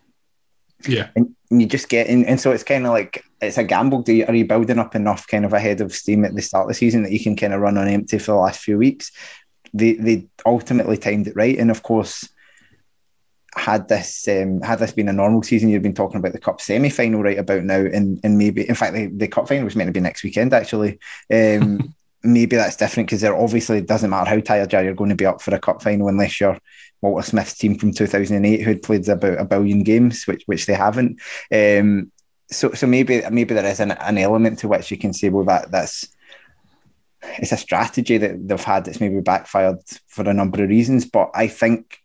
Yeah, 0.87 1.09
and 1.15 1.35
you 1.49 1.65
just 1.65 1.89
get 1.89 2.07
in, 2.07 2.25
and 2.25 2.39
so 2.39 2.51
it's 2.51 2.63
kind 2.63 2.85
of 2.85 2.91
like 2.91 3.23
it's 3.41 3.57
a 3.57 3.63
gamble. 3.63 4.01
Do 4.01 4.13
you, 4.13 4.25
are 4.25 4.35
you 4.35 4.45
building 4.45 4.79
up 4.79 4.95
enough 4.95 5.27
kind 5.27 5.45
of 5.45 5.53
ahead 5.53 5.81
of 5.81 5.93
steam 5.93 6.25
at 6.25 6.35
the 6.35 6.41
start 6.41 6.63
of 6.63 6.69
the 6.69 6.73
season 6.73 7.03
that 7.03 7.11
you 7.11 7.21
can 7.21 7.35
kind 7.35 7.53
of 7.53 7.61
run 7.61 7.77
on 7.77 7.87
empty 7.87 8.19
for 8.19 8.31
the 8.31 8.37
last 8.37 8.61
few 8.61 8.77
weeks? 8.77 9.11
They 9.73 9.93
they 9.93 10.27
ultimately 10.45 10.97
timed 10.97 11.27
it 11.27 11.35
right, 11.35 11.57
and 11.57 11.71
of 11.71 11.83
course 11.83 12.29
had 13.55 13.87
this 13.87 14.27
um, 14.27 14.61
had 14.61 14.79
this 14.79 14.93
been 14.93 15.09
a 15.09 15.13
normal 15.13 15.43
season, 15.43 15.69
you'd 15.69 15.83
been 15.83 15.93
talking 15.93 16.17
about 16.17 16.33
the 16.33 16.39
cup 16.39 16.59
semi 16.59 16.89
final 16.89 17.21
right 17.21 17.37
about 17.37 17.63
now, 17.63 17.79
and 17.79 18.19
and 18.23 18.37
maybe 18.37 18.67
in 18.67 18.75
fact 18.75 18.93
the, 18.93 19.07
the 19.07 19.27
cup 19.27 19.47
final 19.47 19.65
was 19.65 19.75
meant 19.75 19.87
to 19.87 19.93
be 19.93 19.99
next 19.99 20.23
weekend 20.23 20.53
actually. 20.53 20.99
Um, 21.31 21.93
maybe 22.23 22.55
that's 22.55 22.77
different 22.77 23.07
because 23.07 23.21
there 23.21 23.37
obviously 23.37 23.81
doesn't 23.81 24.09
matter 24.09 24.29
how 24.29 24.39
tired 24.39 24.71
you 24.71 24.79
are, 24.79 24.83
you're 24.83 24.95
going 24.95 25.09
to 25.09 25.15
be 25.15 25.25
up 25.25 25.41
for 25.41 25.53
a 25.53 25.59
cup 25.59 25.81
final 25.81 26.07
unless 26.07 26.39
you're 26.39 26.57
Walter 27.03 27.27
Smith's 27.27 27.57
team 27.57 27.77
from 27.77 27.91
2008 27.91 28.61
who 28.61 28.69
had 28.69 28.81
played 28.81 29.07
about 29.09 29.37
a 29.37 29.45
billion 29.45 29.83
games, 29.83 30.25
which 30.25 30.43
which 30.45 30.65
they 30.65 30.73
haven't. 30.73 31.19
Um, 31.51 32.11
so 32.49 32.71
so 32.73 32.87
maybe 32.87 33.21
maybe 33.29 33.53
there 33.53 33.65
is 33.65 33.81
an, 33.81 33.91
an 33.91 34.17
element 34.17 34.59
to 34.59 34.67
which 34.69 34.89
you 34.89 34.97
can 34.97 35.13
say, 35.13 35.29
well, 35.29 35.43
that 35.45 35.69
that's 35.69 36.07
it's 37.37 37.51
a 37.51 37.57
strategy 37.57 38.17
that 38.17 38.47
they've 38.47 38.63
had 38.63 38.85
that's 38.85 39.01
maybe 39.01 39.19
backfired 39.19 39.79
for 40.07 40.27
a 40.29 40.33
number 40.33 40.63
of 40.63 40.69
reasons. 40.69 41.05
But 41.05 41.31
I 41.35 41.47
think 41.47 41.99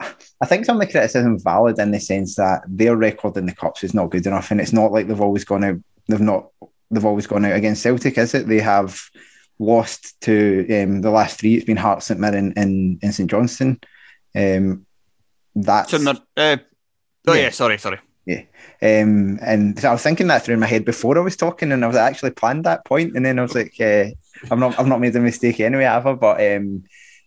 I 0.00 0.46
think 0.46 0.64
some 0.64 0.80
of 0.80 0.86
the 0.86 0.92
criticism 0.92 1.36
is 1.36 1.42
valid 1.42 1.78
in 1.78 1.92
the 1.92 2.00
sense 2.00 2.34
that 2.36 2.62
their 2.66 2.96
record 2.96 3.36
in 3.36 3.46
the 3.46 3.54
cups 3.54 3.84
is 3.84 3.94
not 3.94 4.10
good 4.10 4.26
enough, 4.26 4.50
and 4.50 4.60
it's 4.60 4.72
not 4.72 4.90
like 4.90 5.06
they've 5.06 5.20
always 5.20 5.44
gone 5.44 5.64
out. 5.64 5.76
They've 6.08 6.20
not. 6.20 6.48
They've 6.90 7.04
always 7.04 7.26
gone 7.26 7.44
out 7.44 7.52
against 7.52 7.82
Celtic, 7.82 8.16
is 8.16 8.34
it? 8.34 8.48
They 8.48 8.60
have 8.60 8.98
lost 9.58 10.18
to 10.22 10.82
um, 10.82 11.02
the 11.02 11.10
last 11.10 11.38
three. 11.38 11.54
It's 11.54 11.66
been 11.66 11.76
Hearts, 11.76 12.06
St 12.06 12.18
Mirren, 12.18 12.54
and, 12.56 12.98
and 13.02 13.14
St 13.14 13.30
Johnstone. 13.30 13.78
Um, 14.38 14.86
that's 15.54 15.90
so 15.90 15.98
not, 15.98 16.18
uh, 16.36 16.56
oh 17.26 17.32
yeah. 17.32 17.42
yeah, 17.42 17.50
sorry, 17.50 17.78
sorry. 17.78 17.98
Yeah, 18.26 18.42
um, 18.82 19.38
and 19.42 19.78
so 19.78 19.88
I 19.88 19.92
was 19.92 20.02
thinking 20.02 20.26
that 20.26 20.44
through 20.44 20.58
my 20.58 20.66
head 20.66 20.84
before 20.84 21.18
I 21.18 21.22
was 21.22 21.36
talking, 21.36 21.72
and 21.72 21.84
I 21.84 21.88
was 21.88 21.96
actually 21.96 22.30
planned 22.30 22.64
that 22.64 22.84
point, 22.84 23.16
and 23.16 23.24
then 23.24 23.38
I 23.38 23.42
was 23.42 23.54
like, 23.54 23.74
uh, 23.80 24.10
"I've 24.50 24.58
not, 24.58 24.78
I've 24.78 24.86
not 24.86 25.00
made 25.00 25.16
a 25.16 25.20
mistake 25.20 25.60
anyway, 25.60 25.84
have 25.84 26.06
I?" 26.06 26.12
But 26.12 26.40
um, 26.40 26.84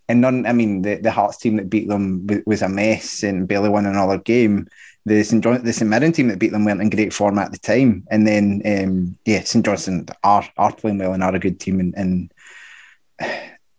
and 0.08 0.21
none. 0.21 0.45
I 0.45 0.54
mean, 0.54 0.84
the, 0.84 0.95
the 0.95 1.12
Hearts 1.12 1.38
team 1.38 1.58
that 1.58 1.69
beat 1.69 1.88
them 1.88 2.28
was 2.45 2.62
a 2.62 2.69
mess 2.69 3.24
and 3.24 3.47
barely 3.47 3.69
won 3.69 3.86
another 3.86 4.19
game. 4.19 4.67
The 5.06 5.24
St 5.24 5.43
John, 5.43 5.63
the 5.63 5.74
St 5.74 5.89
Mirren 5.89 6.12
team 6.12 6.28
that 6.28 6.38
beat 6.38 6.52
them 6.52 6.65
weren't 6.65 6.82
in 6.82 6.91
great 6.91 7.13
form 7.13 7.39
at 7.39 7.52
the 7.52 7.58
time, 7.58 8.06
and 8.12 8.28
then 8.28 8.62
um, 8.65 9.17
yeah, 9.26 9.41
St 9.41 9.65
Johnstone 9.65 10.06
are 10.24 10.47
are 10.58 10.74
playing 10.74 11.00
well 11.00 11.13
and 11.13 11.24
are 11.24 11.34
a 11.34 11.39
good 11.39 11.60
team, 11.60 11.80
and, 11.80 11.95
and 11.97 12.34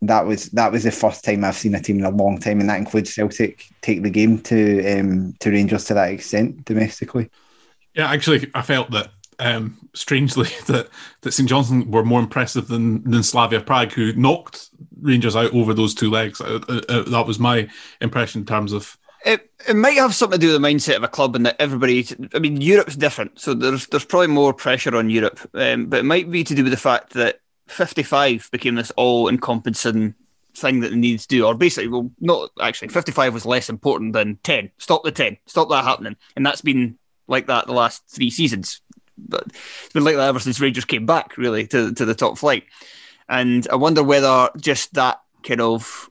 that 0.02 0.26
was 0.26 0.50
that 0.50 0.72
was 0.72 0.82
the 0.82 0.90
first 0.90 1.24
time 1.24 1.44
I've 1.44 1.56
seen 1.56 1.74
a 1.74 1.80
team 1.80 2.00
in 2.00 2.04
a 2.04 2.10
long 2.10 2.38
time, 2.38 2.60
and 2.60 2.68
that 2.68 2.78
includes 2.78 3.14
Celtic 3.14 3.66
take 3.80 4.02
the 4.02 4.10
game 4.10 4.38
to 4.42 4.98
um, 4.98 5.34
to 5.40 5.50
Rangers 5.50 5.84
to 5.84 5.94
that 5.94 6.10
extent 6.10 6.64
domestically. 6.64 7.30
Yeah, 7.94 8.10
actually, 8.10 8.50
I 8.54 8.62
felt 8.62 8.90
that 8.90 9.10
um, 9.38 9.88
strangely 9.94 10.48
that 10.66 10.88
that 11.20 11.32
St 11.32 11.48
Johnstone 11.48 11.90
were 11.90 12.04
more 12.04 12.20
impressive 12.20 12.66
than 12.68 13.08
than 13.08 13.22
Slavia 13.22 13.60
Prague, 13.60 13.92
who 13.92 14.12
knocked 14.14 14.70
Rangers 15.00 15.36
out 15.36 15.54
over 15.54 15.72
those 15.72 15.94
two 15.94 16.10
legs. 16.10 16.40
Uh, 16.40 16.60
uh, 16.68 16.80
uh, 16.88 17.02
that 17.02 17.26
was 17.26 17.38
my 17.38 17.68
impression 18.00 18.40
in 18.40 18.46
terms 18.46 18.72
of. 18.72 18.98
It, 19.24 19.52
it 19.68 19.76
might 19.76 19.98
have 19.98 20.16
something 20.16 20.40
to 20.40 20.46
do 20.46 20.52
with 20.52 20.60
the 20.60 20.68
mindset 20.68 20.96
of 20.96 21.04
a 21.04 21.08
club 21.08 21.36
and 21.36 21.46
that 21.46 21.54
everybody. 21.60 22.04
I 22.34 22.40
mean, 22.40 22.60
Europe's 22.60 22.96
different, 22.96 23.38
so 23.38 23.54
there's 23.54 23.86
there's 23.86 24.04
probably 24.04 24.26
more 24.26 24.52
pressure 24.52 24.96
on 24.96 25.10
Europe, 25.10 25.38
um, 25.54 25.86
but 25.86 26.00
it 26.00 26.04
might 26.04 26.28
be 26.28 26.42
to 26.42 26.56
do 26.56 26.64
with 26.64 26.72
the 26.72 26.76
fact 26.76 27.12
that 27.12 27.41
55 27.72 28.48
became 28.52 28.74
this 28.74 28.92
all-encompassing 28.92 30.14
thing 30.54 30.80
that 30.80 30.90
they 30.90 30.96
needed 30.96 31.20
to 31.20 31.28
do, 31.28 31.46
or 31.46 31.54
basically, 31.54 31.88
well, 31.88 32.10
not 32.20 32.50
actually. 32.60 32.88
55 32.88 33.34
was 33.34 33.46
less 33.46 33.68
important 33.68 34.12
than 34.12 34.36
10. 34.42 34.70
Stop 34.78 35.02
the 35.02 35.12
10. 35.12 35.38
Stop 35.46 35.68
that 35.70 35.84
happening, 35.84 36.16
and 36.36 36.44
that's 36.44 36.60
been 36.60 36.98
like 37.26 37.46
that 37.46 37.66
the 37.66 37.72
last 37.72 38.02
three 38.08 38.30
seasons 38.30 38.82
but 39.28 39.44
it's 39.46 39.92
been 39.92 40.04
like 40.04 40.16
that 40.16 40.28
ever 40.28 40.38
since 40.38 40.60
Rangers 40.60 40.84
came 40.84 41.06
back, 41.06 41.36
really, 41.36 41.66
to 41.68 41.92
to 41.94 42.04
the 42.04 42.14
top 42.14 42.38
flight. 42.38 42.64
And 43.28 43.66
I 43.70 43.76
wonder 43.76 44.02
whether 44.02 44.50
just 44.56 44.94
that 44.94 45.20
kind 45.42 45.60
of 45.60 46.10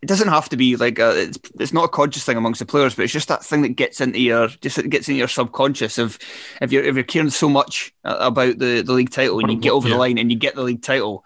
it 0.00 0.06
doesn't 0.06 0.28
have 0.28 0.48
to 0.48 0.56
be 0.56 0.76
like 0.76 0.98
a, 0.98 1.22
it's 1.22 1.38
it's 1.58 1.72
not 1.72 1.84
a 1.84 1.88
conscious 1.88 2.24
thing 2.24 2.36
amongst 2.36 2.60
the 2.60 2.66
players, 2.66 2.94
but 2.94 3.02
it's 3.02 3.12
just 3.12 3.28
that 3.28 3.44
thing 3.44 3.62
that 3.62 3.70
gets 3.70 4.00
into 4.00 4.20
your 4.20 4.48
just 4.48 4.78
it 4.78 4.90
gets 4.90 5.08
into 5.08 5.18
your 5.18 5.28
subconscious 5.28 5.98
of 5.98 6.18
if 6.62 6.70
you're 6.70 6.84
if 6.84 6.94
you're 6.94 7.04
caring 7.04 7.30
so 7.30 7.48
much 7.48 7.92
about 8.04 8.58
the 8.58 8.82
the 8.82 8.92
league 8.92 9.10
title 9.10 9.40
and 9.40 9.50
you 9.50 9.58
get 9.58 9.72
over 9.72 9.88
yeah. 9.88 9.94
the 9.94 9.98
line 9.98 10.18
and 10.18 10.30
you 10.30 10.38
get 10.38 10.54
the 10.54 10.62
league 10.62 10.82
title, 10.82 11.24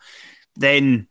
then 0.57 1.07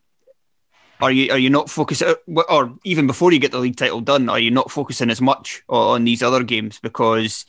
are 1.00 1.12
you 1.12 1.30
are 1.30 1.38
you 1.38 1.50
not 1.50 1.70
focusing 1.70 2.08
uh, 2.08 2.42
or 2.48 2.74
even 2.84 3.06
before 3.06 3.32
you 3.32 3.38
get 3.38 3.52
the 3.52 3.60
league 3.60 3.76
title 3.76 4.00
done, 4.00 4.28
are 4.28 4.40
you 4.40 4.50
not 4.50 4.70
focusing 4.70 5.10
as 5.10 5.20
much 5.20 5.62
on 5.68 6.04
these 6.04 6.22
other 6.22 6.42
games 6.42 6.80
because 6.82 7.46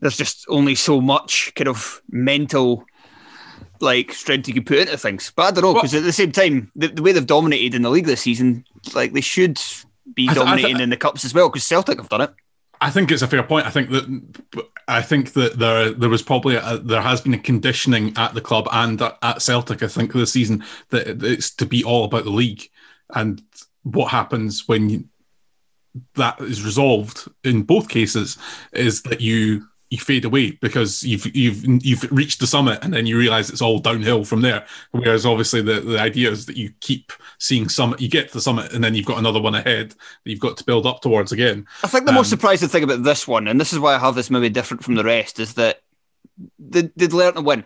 there's 0.00 0.18
just 0.18 0.44
only 0.48 0.74
so 0.74 1.00
much 1.00 1.52
kind 1.54 1.68
of 1.68 2.02
mental 2.10 2.84
like 3.80 4.12
strength 4.12 4.48
you 4.48 4.54
can 4.54 4.64
put 4.64 4.78
into 4.78 4.96
things. 4.96 5.32
But 5.34 5.42
I 5.42 5.50
don't 5.50 5.64
know 5.64 5.74
because 5.74 5.94
at 5.94 6.02
the 6.02 6.12
same 6.12 6.32
time, 6.32 6.70
the, 6.76 6.88
the, 6.88 7.02
way 7.02 7.12
they've 7.12 7.26
dominated 7.26 7.74
in 7.74 7.82
the 7.82 7.90
league 7.90 8.06
this 8.06 8.22
season, 8.22 8.64
like 8.94 9.12
they 9.12 9.20
should 9.20 9.60
be 10.14 10.26
th- 10.26 10.36
dominating 10.36 10.76
th- 10.76 10.82
in 10.82 10.90
the 10.90 10.96
cups 10.96 11.24
as 11.24 11.34
well 11.34 11.48
because 11.48 11.64
Celtic 11.64 11.98
have 11.98 12.08
done 12.08 12.22
it. 12.22 12.34
I 12.80 12.90
think 12.90 13.10
it's 13.10 13.22
a 13.22 13.28
fair 13.28 13.42
point. 13.42 13.66
I 13.66 13.70
think 13.70 13.90
that 13.90 14.64
I 14.88 15.00
think 15.00 15.32
that 15.32 15.58
there 15.58 15.90
there 15.92 16.10
was 16.10 16.22
probably 16.22 16.56
a, 16.56 16.78
there 16.78 17.00
has 17.00 17.20
been 17.20 17.34
a 17.34 17.38
conditioning 17.38 18.12
at 18.16 18.34
the 18.34 18.40
club 18.40 18.68
and 18.72 19.00
at 19.00 19.42
Celtic. 19.42 19.82
I 19.82 19.88
think 19.88 20.12
this 20.12 20.32
season 20.32 20.64
that 20.90 21.22
it's 21.24 21.50
to 21.56 21.66
be 21.66 21.82
all 21.82 22.04
about 22.04 22.24
the 22.24 22.30
league 22.30 22.68
and 23.14 23.42
what 23.82 24.10
happens 24.10 24.66
when 24.66 24.90
you, 24.90 25.04
that 26.14 26.40
is 26.40 26.64
resolved 26.64 27.28
in 27.44 27.62
both 27.62 27.88
cases 27.88 28.36
is 28.72 29.02
that 29.02 29.20
you 29.20 29.66
you 29.90 29.98
fade 29.98 30.24
away 30.24 30.52
because 30.52 31.02
you've 31.02 31.34
you've 31.36 31.64
you've 31.84 32.10
reached 32.10 32.40
the 32.40 32.46
summit 32.46 32.78
and 32.82 32.92
then 32.92 33.06
you 33.06 33.18
realize 33.18 33.50
it's 33.50 33.62
all 33.62 33.78
downhill 33.78 34.24
from 34.24 34.40
there. 34.40 34.66
Whereas 34.90 35.24
obviously 35.26 35.62
the, 35.62 35.80
the 35.80 35.98
idea 35.98 36.30
is 36.30 36.46
that 36.46 36.56
you 36.56 36.72
keep 36.80 37.12
seeing 37.38 37.68
summit, 37.68 38.00
you 38.00 38.08
get 38.08 38.28
to 38.28 38.34
the 38.34 38.40
summit 38.40 38.72
and 38.72 38.82
then 38.82 38.94
you've 38.94 39.06
got 39.06 39.18
another 39.18 39.40
one 39.40 39.54
ahead 39.54 39.90
that 39.90 40.30
you've 40.30 40.40
got 40.40 40.56
to 40.56 40.64
build 40.64 40.86
up 40.86 41.00
towards 41.00 41.32
again. 41.32 41.66
I 41.82 41.88
think 41.88 42.06
the 42.06 42.10
um, 42.10 42.16
most 42.16 42.30
surprising 42.30 42.68
thing 42.68 42.82
about 42.82 43.02
this 43.02 43.28
one, 43.28 43.46
and 43.46 43.60
this 43.60 43.72
is 43.72 43.78
why 43.78 43.94
I 43.94 43.98
have 43.98 44.14
this 44.14 44.30
maybe 44.30 44.48
different 44.48 44.82
from 44.82 44.94
the 44.94 45.04
rest, 45.04 45.38
is 45.38 45.54
that 45.54 45.82
they, 46.58 46.90
they'd 46.96 47.12
learned 47.12 47.36
to 47.36 47.42
win. 47.42 47.64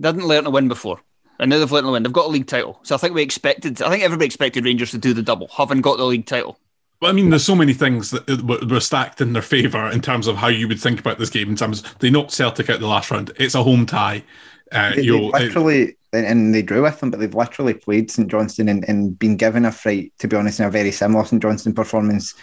They 0.00 0.08
hadn't 0.08 0.26
learn 0.26 0.44
to 0.44 0.50
win 0.50 0.68
before. 0.68 1.00
And 1.40 1.50
now 1.50 1.58
they've 1.58 1.70
learned 1.70 1.86
to 1.86 1.92
win. 1.92 2.02
They've 2.02 2.12
got 2.12 2.26
a 2.26 2.30
league 2.30 2.48
title. 2.48 2.80
So 2.82 2.94
I 2.94 2.98
think 2.98 3.14
we 3.14 3.22
expected, 3.22 3.80
I 3.80 3.90
think 3.90 4.02
everybody 4.02 4.26
expected 4.26 4.64
Rangers 4.64 4.90
to 4.90 4.98
do 4.98 5.14
the 5.14 5.22
double, 5.22 5.48
having 5.48 5.80
got 5.80 5.96
the 5.98 6.04
league 6.04 6.26
title. 6.26 6.58
Well, 7.00 7.12
I 7.12 7.14
mean, 7.14 7.30
there's 7.30 7.44
so 7.44 7.54
many 7.54 7.74
things 7.74 8.10
that 8.10 8.68
were 8.68 8.80
stacked 8.80 9.20
in 9.20 9.32
their 9.32 9.42
favour 9.42 9.88
in 9.90 10.00
terms 10.00 10.26
of 10.26 10.36
how 10.36 10.48
you 10.48 10.66
would 10.66 10.80
think 10.80 10.98
about 10.98 11.18
this 11.18 11.30
game. 11.30 11.48
In 11.48 11.56
terms, 11.56 11.84
of, 11.84 11.98
they 12.00 12.10
knocked 12.10 12.32
Celtic 12.32 12.68
out 12.68 12.80
the 12.80 12.88
last 12.88 13.10
round. 13.12 13.30
It's 13.36 13.54
a 13.54 13.62
home 13.62 13.86
tie. 13.86 14.24
Uh, 14.72 14.94
they, 14.96 15.08
literally, 15.08 15.82
it, 15.82 15.96
and 16.12 16.52
they 16.52 16.62
drew 16.62 16.82
with 16.82 16.98
them, 16.98 17.10
but 17.12 17.20
they've 17.20 17.34
literally 17.34 17.74
played 17.74 18.10
St 18.10 18.28
Johnstone 18.28 18.68
and, 18.68 18.84
and 18.88 19.16
been 19.16 19.36
given 19.36 19.64
a 19.64 19.70
fright. 19.70 20.12
To 20.18 20.28
be 20.28 20.36
honest, 20.36 20.58
in 20.58 20.66
a 20.66 20.70
very 20.70 20.90
similar 20.90 21.24
St 21.24 21.40
Johnstone 21.40 21.74
performance, 21.74 22.34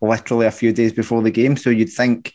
literally 0.00 0.46
a 0.46 0.50
few 0.50 0.72
days 0.72 0.92
before 0.92 1.22
the 1.22 1.30
game. 1.30 1.56
So 1.56 1.70
you'd 1.70 1.92
think 1.92 2.34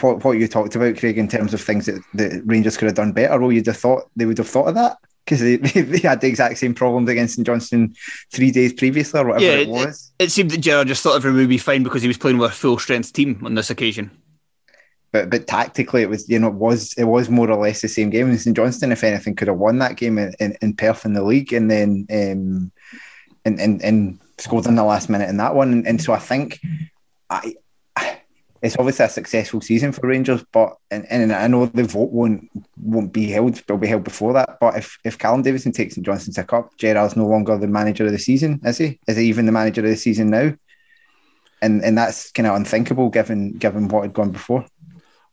what 0.00 0.24
what 0.24 0.32
you 0.32 0.48
talked 0.48 0.74
about, 0.74 0.98
Craig, 0.98 1.16
in 1.16 1.28
terms 1.28 1.54
of 1.54 1.60
things 1.60 1.86
that 1.86 2.02
the 2.12 2.42
Rangers 2.44 2.76
could 2.76 2.86
have 2.86 2.96
done 2.96 3.12
better. 3.12 3.38
Well, 3.38 3.52
you'd 3.52 3.66
have 3.66 3.76
thought 3.76 4.10
they 4.16 4.26
would 4.26 4.38
have 4.38 4.48
thought 4.48 4.68
of 4.68 4.74
that 4.74 4.96
because 5.26 5.40
they, 5.40 5.56
they, 5.56 5.98
had 5.98 6.20
the 6.20 6.28
exact 6.28 6.58
same 6.58 6.74
problems 6.74 7.08
against 7.08 7.34
St 7.34 7.46
Johnstone 7.46 7.94
three 8.32 8.50
days 8.50 8.72
previously 8.72 9.20
or 9.20 9.26
whatever 9.26 9.44
yeah, 9.44 9.58
it 9.58 9.68
was. 9.68 10.12
It, 10.18 10.24
it 10.24 10.30
seemed 10.30 10.52
that 10.52 10.60
Gerrard 10.60 10.88
just 10.88 11.02
thought 11.02 11.16
everyone 11.16 11.40
would 11.40 11.48
be 11.48 11.58
fine 11.58 11.82
because 11.82 12.02
he 12.02 12.08
was 12.08 12.16
playing 12.16 12.38
with 12.38 12.52
a 12.52 12.54
full 12.54 12.78
strength 12.78 13.12
team 13.12 13.42
on 13.44 13.54
this 13.54 13.70
occasion. 13.70 14.10
But 15.12 15.30
but 15.30 15.46
tactically, 15.46 16.02
it 16.02 16.10
was 16.10 16.28
you 16.28 16.38
know 16.38 16.48
it 16.48 16.54
was 16.54 16.94
it 16.94 17.04
was 17.04 17.28
more 17.28 17.50
or 17.50 17.62
less 17.62 17.80
the 17.80 17.88
same 17.88 18.10
game. 18.10 18.28
And 18.28 18.40
St 18.40 18.56
Johnstone, 18.56 18.92
if 18.92 19.04
anything, 19.04 19.34
could 19.34 19.48
have 19.48 19.56
won 19.56 19.78
that 19.78 19.96
game 19.96 20.18
in, 20.18 20.34
in, 20.40 20.56
in 20.62 20.74
Perth 20.74 21.04
in 21.04 21.14
the 21.14 21.22
league, 21.22 21.52
and 21.52 21.70
then 21.70 22.06
um, 22.10 22.72
and, 23.44 23.60
and 23.60 23.82
and 23.82 24.20
scored 24.38 24.66
in 24.66 24.74
the 24.74 24.84
last 24.84 25.08
minute 25.08 25.30
in 25.30 25.38
that 25.38 25.54
one. 25.54 25.72
And, 25.72 25.86
and 25.86 26.02
so 26.02 26.12
I 26.12 26.18
think 26.18 26.60
I 27.30 27.54
it's 28.66 28.76
obviously 28.78 29.04
a 29.04 29.08
successful 29.08 29.60
season 29.60 29.92
for 29.92 30.08
Rangers, 30.08 30.44
but 30.52 30.76
and, 30.90 31.06
and 31.08 31.32
I 31.32 31.46
know 31.46 31.66
the 31.66 31.84
vote 31.84 32.10
won't 32.10 32.50
won't 32.76 33.12
be 33.12 33.30
held, 33.30 33.62
will 33.68 33.78
be 33.78 33.86
held 33.86 34.02
before 34.02 34.32
that. 34.32 34.58
But 34.60 34.76
if 34.76 34.98
if 35.04 35.18
Callum 35.18 35.42
Davidson 35.42 35.72
takes 35.72 35.94
St 35.94 36.04
Johnstone 36.04 36.34
to 36.34 36.44
cup, 36.44 36.76
Gerrard's 36.76 37.16
no 37.16 37.26
longer 37.26 37.56
the 37.56 37.68
manager 37.68 38.04
of 38.04 38.12
the 38.12 38.18
season, 38.18 38.60
is 38.64 38.78
he? 38.78 38.98
Is 39.06 39.16
he 39.16 39.26
even 39.26 39.46
the 39.46 39.52
manager 39.52 39.82
of 39.82 39.86
the 39.88 39.96
season 39.96 40.30
now? 40.30 40.52
And 41.62 41.82
and 41.84 41.96
that's 41.96 42.32
kind 42.32 42.48
of 42.48 42.56
unthinkable 42.56 43.08
given 43.08 43.52
given 43.52 43.88
what 43.88 44.02
had 44.02 44.12
gone 44.12 44.32
before. 44.32 44.66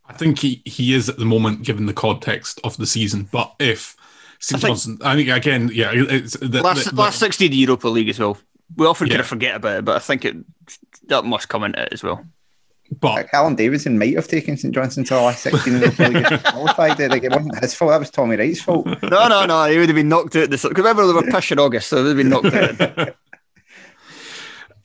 I 0.07 0.13
think 0.13 0.39
he, 0.39 0.61
he 0.65 0.93
is 0.93 1.09
at 1.09 1.17
the 1.17 1.25
moment, 1.25 1.63
given 1.63 1.85
the 1.85 1.93
context 1.93 2.59
of 2.63 2.77
the 2.77 2.85
season. 2.85 3.29
But 3.31 3.55
if 3.57 3.95
St 4.39 4.61
Johnstone, 4.61 4.99
I 5.01 5.15
think 5.15 5.29
again, 5.29 5.71
yeah, 5.73 5.91
it's 5.93 6.37
the, 6.37 6.61
last, 6.61 6.91
the, 6.91 6.95
last 6.95 7.19
sixty 7.19 7.47
the 7.47 7.55
Europa 7.55 7.87
League 7.87 8.09
as 8.09 8.19
well. 8.19 8.37
We 8.75 8.85
often 8.85 9.07
yeah. 9.07 9.13
kind 9.13 9.21
of 9.21 9.27
forget 9.27 9.55
about 9.55 9.79
it, 9.79 9.85
but 9.85 9.95
I 9.95 9.99
think 9.99 10.23
it 10.23 10.35
that 11.07 11.25
must 11.25 11.49
come 11.49 11.63
into 11.63 11.81
it 11.81 11.93
as 11.93 12.03
well. 12.03 12.23
But 12.99 13.13
like 13.13 13.33
Alan 13.33 13.55
Davidson 13.55 13.97
might 13.97 14.15
have 14.15 14.27
taken 14.27 14.57
St 14.57 14.73
Johnstone 14.73 15.05
to 15.05 15.13
the 15.15 15.21
last 15.21 15.43
16 15.43 15.75
and 15.75 16.43
qualified 16.43 16.99
it. 16.99 17.11
Like 17.11 17.23
it 17.23 17.31
wasn't 17.31 17.59
his 17.59 17.73
fault, 17.73 17.91
that 17.91 17.99
was 17.99 18.09
Tommy 18.09 18.35
Wright's 18.35 18.61
fault. 18.61 18.85
No, 19.03 19.27
no, 19.27 19.45
no. 19.45 19.65
He 19.65 19.77
would 19.77 19.89
have 19.89 19.95
been 19.95 20.09
knocked 20.09 20.35
out. 20.35 20.49
This 20.49 20.63
because 20.63 20.77
remember 20.77 21.05
they 21.07 21.13
were 21.13 21.31
pushing 21.31 21.59
August, 21.59 21.89
so 21.89 21.97
they 21.97 22.13
would 22.13 22.17
have 22.17 22.17
been 22.17 22.29
knocked 22.29 22.89
out. 22.89 23.15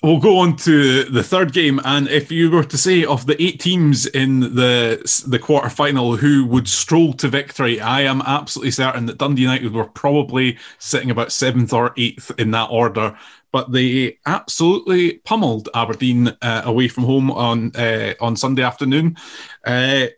we'll 0.02 0.20
go 0.20 0.38
on 0.38 0.56
to 0.56 1.04
the 1.04 1.22
third 1.22 1.52
game, 1.52 1.80
and 1.84 2.08
if 2.08 2.30
you 2.30 2.50
were 2.50 2.64
to 2.64 2.78
say 2.78 3.04
of 3.04 3.26
the 3.26 3.40
eight 3.42 3.60
teams 3.60 4.06
in 4.06 4.40
the 4.40 5.24
the 5.26 5.38
quarter 5.38 5.70
final 5.70 6.16
who 6.16 6.46
would 6.46 6.68
stroll 6.68 7.12
to 7.14 7.28
victory, 7.28 7.80
I 7.80 8.02
am 8.02 8.22
absolutely 8.22 8.70
certain 8.70 9.06
that 9.06 9.18
Dundee 9.18 9.42
United 9.42 9.72
were 9.72 9.84
probably 9.84 10.58
sitting 10.78 11.10
about 11.10 11.32
seventh 11.32 11.72
or 11.72 11.92
eighth 11.96 12.30
in 12.38 12.52
that 12.52 12.68
order. 12.70 13.16
But 13.50 13.72
they 13.72 14.18
absolutely 14.26 15.18
pummeled 15.24 15.68
Aberdeen 15.74 16.36
uh, 16.42 16.62
away 16.64 16.88
from 16.88 17.04
home 17.04 17.30
on 17.30 17.74
uh, 17.76 18.14
on 18.20 18.36
Sunday 18.36 18.62
afternoon. 18.62 19.16
Uh, 19.64 20.08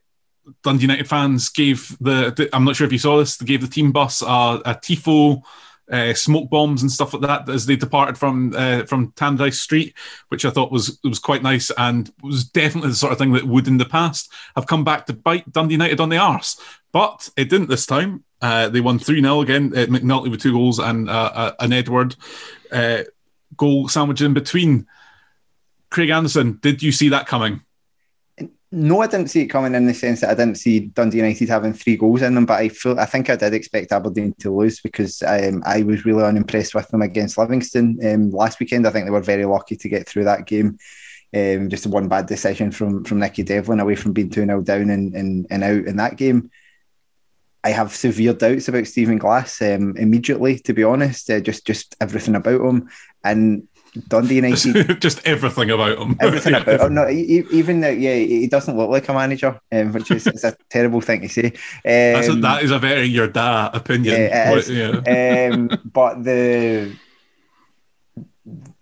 Dundee 0.64 0.82
United 0.82 1.08
fans 1.08 1.48
gave 1.48 1.96
the, 2.00 2.32
the, 2.36 2.48
I'm 2.52 2.64
not 2.64 2.74
sure 2.74 2.86
if 2.86 2.92
you 2.92 2.98
saw 2.98 3.18
this, 3.18 3.36
they 3.36 3.46
gave 3.46 3.60
the 3.60 3.68
team 3.68 3.92
bus 3.92 4.20
a, 4.20 4.26
a 4.26 4.74
tifo 4.74 5.42
uh, 5.90 6.14
smoke 6.14 6.48
bombs 6.50 6.82
and 6.82 6.90
stuff 6.90 7.12
like 7.12 7.22
that 7.22 7.48
as 7.48 7.66
they 7.66 7.76
departed 7.76 8.16
from 8.16 8.54
uh, 8.56 8.84
from 8.84 9.12
Tannadice 9.12 9.58
Street, 9.58 9.94
which 10.28 10.44
I 10.44 10.50
thought 10.50 10.72
was 10.72 11.00
was 11.02 11.18
quite 11.18 11.42
nice 11.42 11.70
and 11.76 12.12
was 12.22 12.44
definitely 12.44 12.90
the 12.90 12.96
sort 12.96 13.12
of 13.12 13.18
thing 13.18 13.32
that 13.32 13.44
would 13.44 13.66
in 13.66 13.78
the 13.78 13.84
past 13.84 14.32
have 14.54 14.66
come 14.66 14.84
back 14.84 15.06
to 15.06 15.12
bite 15.12 15.50
Dundee 15.50 15.74
United 15.74 16.00
on 16.00 16.08
the 16.08 16.18
arse. 16.18 16.60
But 16.92 17.28
it 17.36 17.50
didn't 17.50 17.70
this 17.70 17.86
time. 17.86 18.24
Uh, 18.40 18.68
they 18.68 18.80
won 18.80 18.98
3 18.98 19.20
0 19.20 19.40
again. 19.40 19.70
McNulty 19.70 20.30
with 20.30 20.40
two 20.40 20.52
goals 20.52 20.78
and 20.78 21.08
an 21.10 21.72
Edwards 21.72 22.16
goal 23.56 23.88
sandwich 23.88 24.20
in 24.20 24.34
between. 24.34 24.86
Craig 25.90 26.10
Anderson, 26.10 26.58
did 26.62 26.82
you 26.82 26.92
see 26.92 27.08
that 27.08 27.26
coming? 27.26 27.62
No, 28.72 29.02
I 29.02 29.08
didn't 29.08 29.30
see 29.30 29.42
it 29.42 29.48
coming 29.48 29.74
in 29.74 29.86
the 29.86 29.94
sense 29.94 30.20
that 30.20 30.30
I 30.30 30.34
didn't 30.34 30.54
see 30.54 30.78
Dundee 30.78 31.16
United 31.16 31.48
having 31.48 31.72
three 31.72 31.96
goals 31.96 32.22
in 32.22 32.36
them, 32.36 32.46
but 32.46 32.60
I 32.60 32.68
feel 32.68 32.98
I 33.00 33.04
think 33.04 33.28
I 33.28 33.34
did 33.34 33.52
expect 33.52 33.90
Aberdeen 33.90 34.32
to 34.38 34.54
lose 34.54 34.80
because 34.80 35.24
um, 35.26 35.64
I 35.66 35.82
was 35.82 36.04
really 36.04 36.22
unimpressed 36.22 36.76
with 36.76 36.86
them 36.88 37.02
against 37.02 37.36
Livingston 37.36 37.98
um, 38.06 38.30
last 38.30 38.60
weekend. 38.60 38.86
I 38.86 38.90
think 38.90 39.06
they 39.06 39.10
were 39.10 39.20
very 39.20 39.44
lucky 39.44 39.76
to 39.76 39.88
get 39.88 40.08
through 40.08 40.24
that 40.24 40.46
game. 40.46 40.78
Um, 41.34 41.68
just 41.68 41.86
one 41.88 42.06
bad 42.06 42.26
decision 42.26 42.70
from 42.70 43.02
from 43.02 43.18
Nicky 43.18 43.42
Devlin 43.42 43.80
away 43.80 43.96
from 43.96 44.12
being 44.12 44.30
2 44.30 44.46
0 44.46 44.62
down 44.62 44.90
and, 44.90 45.14
and, 45.16 45.46
and 45.50 45.64
out 45.64 45.86
in 45.86 45.96
that 45.96 46.16
game. 46.16 46.50
I 47.62 47.70
have 47.70 47.94
severe 47.94 48.32
doubts 48.32 48.68
about 48.68 48.86
Stephen 48.86 49.18
Glass 49.18 49.60
um, 49.60 49.96
immediately, 49.96 50.58
to 50.60 50.72
be 50.72 50.84
honest. 50.84 51.28
Uh, 51.28 51.40
just 51.40 51.66
just 51.66 51.96
everything 52.00 52.36
about 52.36 52.60
him. 52.60 52.88
And 53.24 53.68
Dundee 54.08 54.36
United. 54.36 55.00
just 55.00 55.26
everything 55.26 55.70
about 55.70 55.98
him. 55.98 56.16
Everything 56.20 56.52
yeah. 56.52 56.60
about 56.60 56.80
him. 56.80 56.94
No, 56.94 57.08
even 57.08 57.80
that, 57.80 57.98
yeah, 57.98 58.14
he 58.14 58.46
doesn't 58.46 58.76
look 58.76 58.90
like 58.90 59.08
a 59.08 59.14
manager, 59.14 59.60
um, 59.72 59.92
which 59.92 60.10
is 60.10 60.26
a 60.44 60.56
terrible 60.68 61.00
thing 61.00 61.22
to 61.22 61.28
say. 61.28 61.46
Um, 61.46 62.38
a, 62.38 62.40
that 62.40 62.62
is 62.62 62.70
a 62.70 62.78
very 62.78 63.06
your 63.06 63.28
dad 63.28 63.74
opinion. 63.74 64.20
Yeah, 64.20 64.54
but, 64.54 64.68
yeah. 64.68 65.50
um, 65.52 65.70
but 65.92 66.22
the 66.22 66.94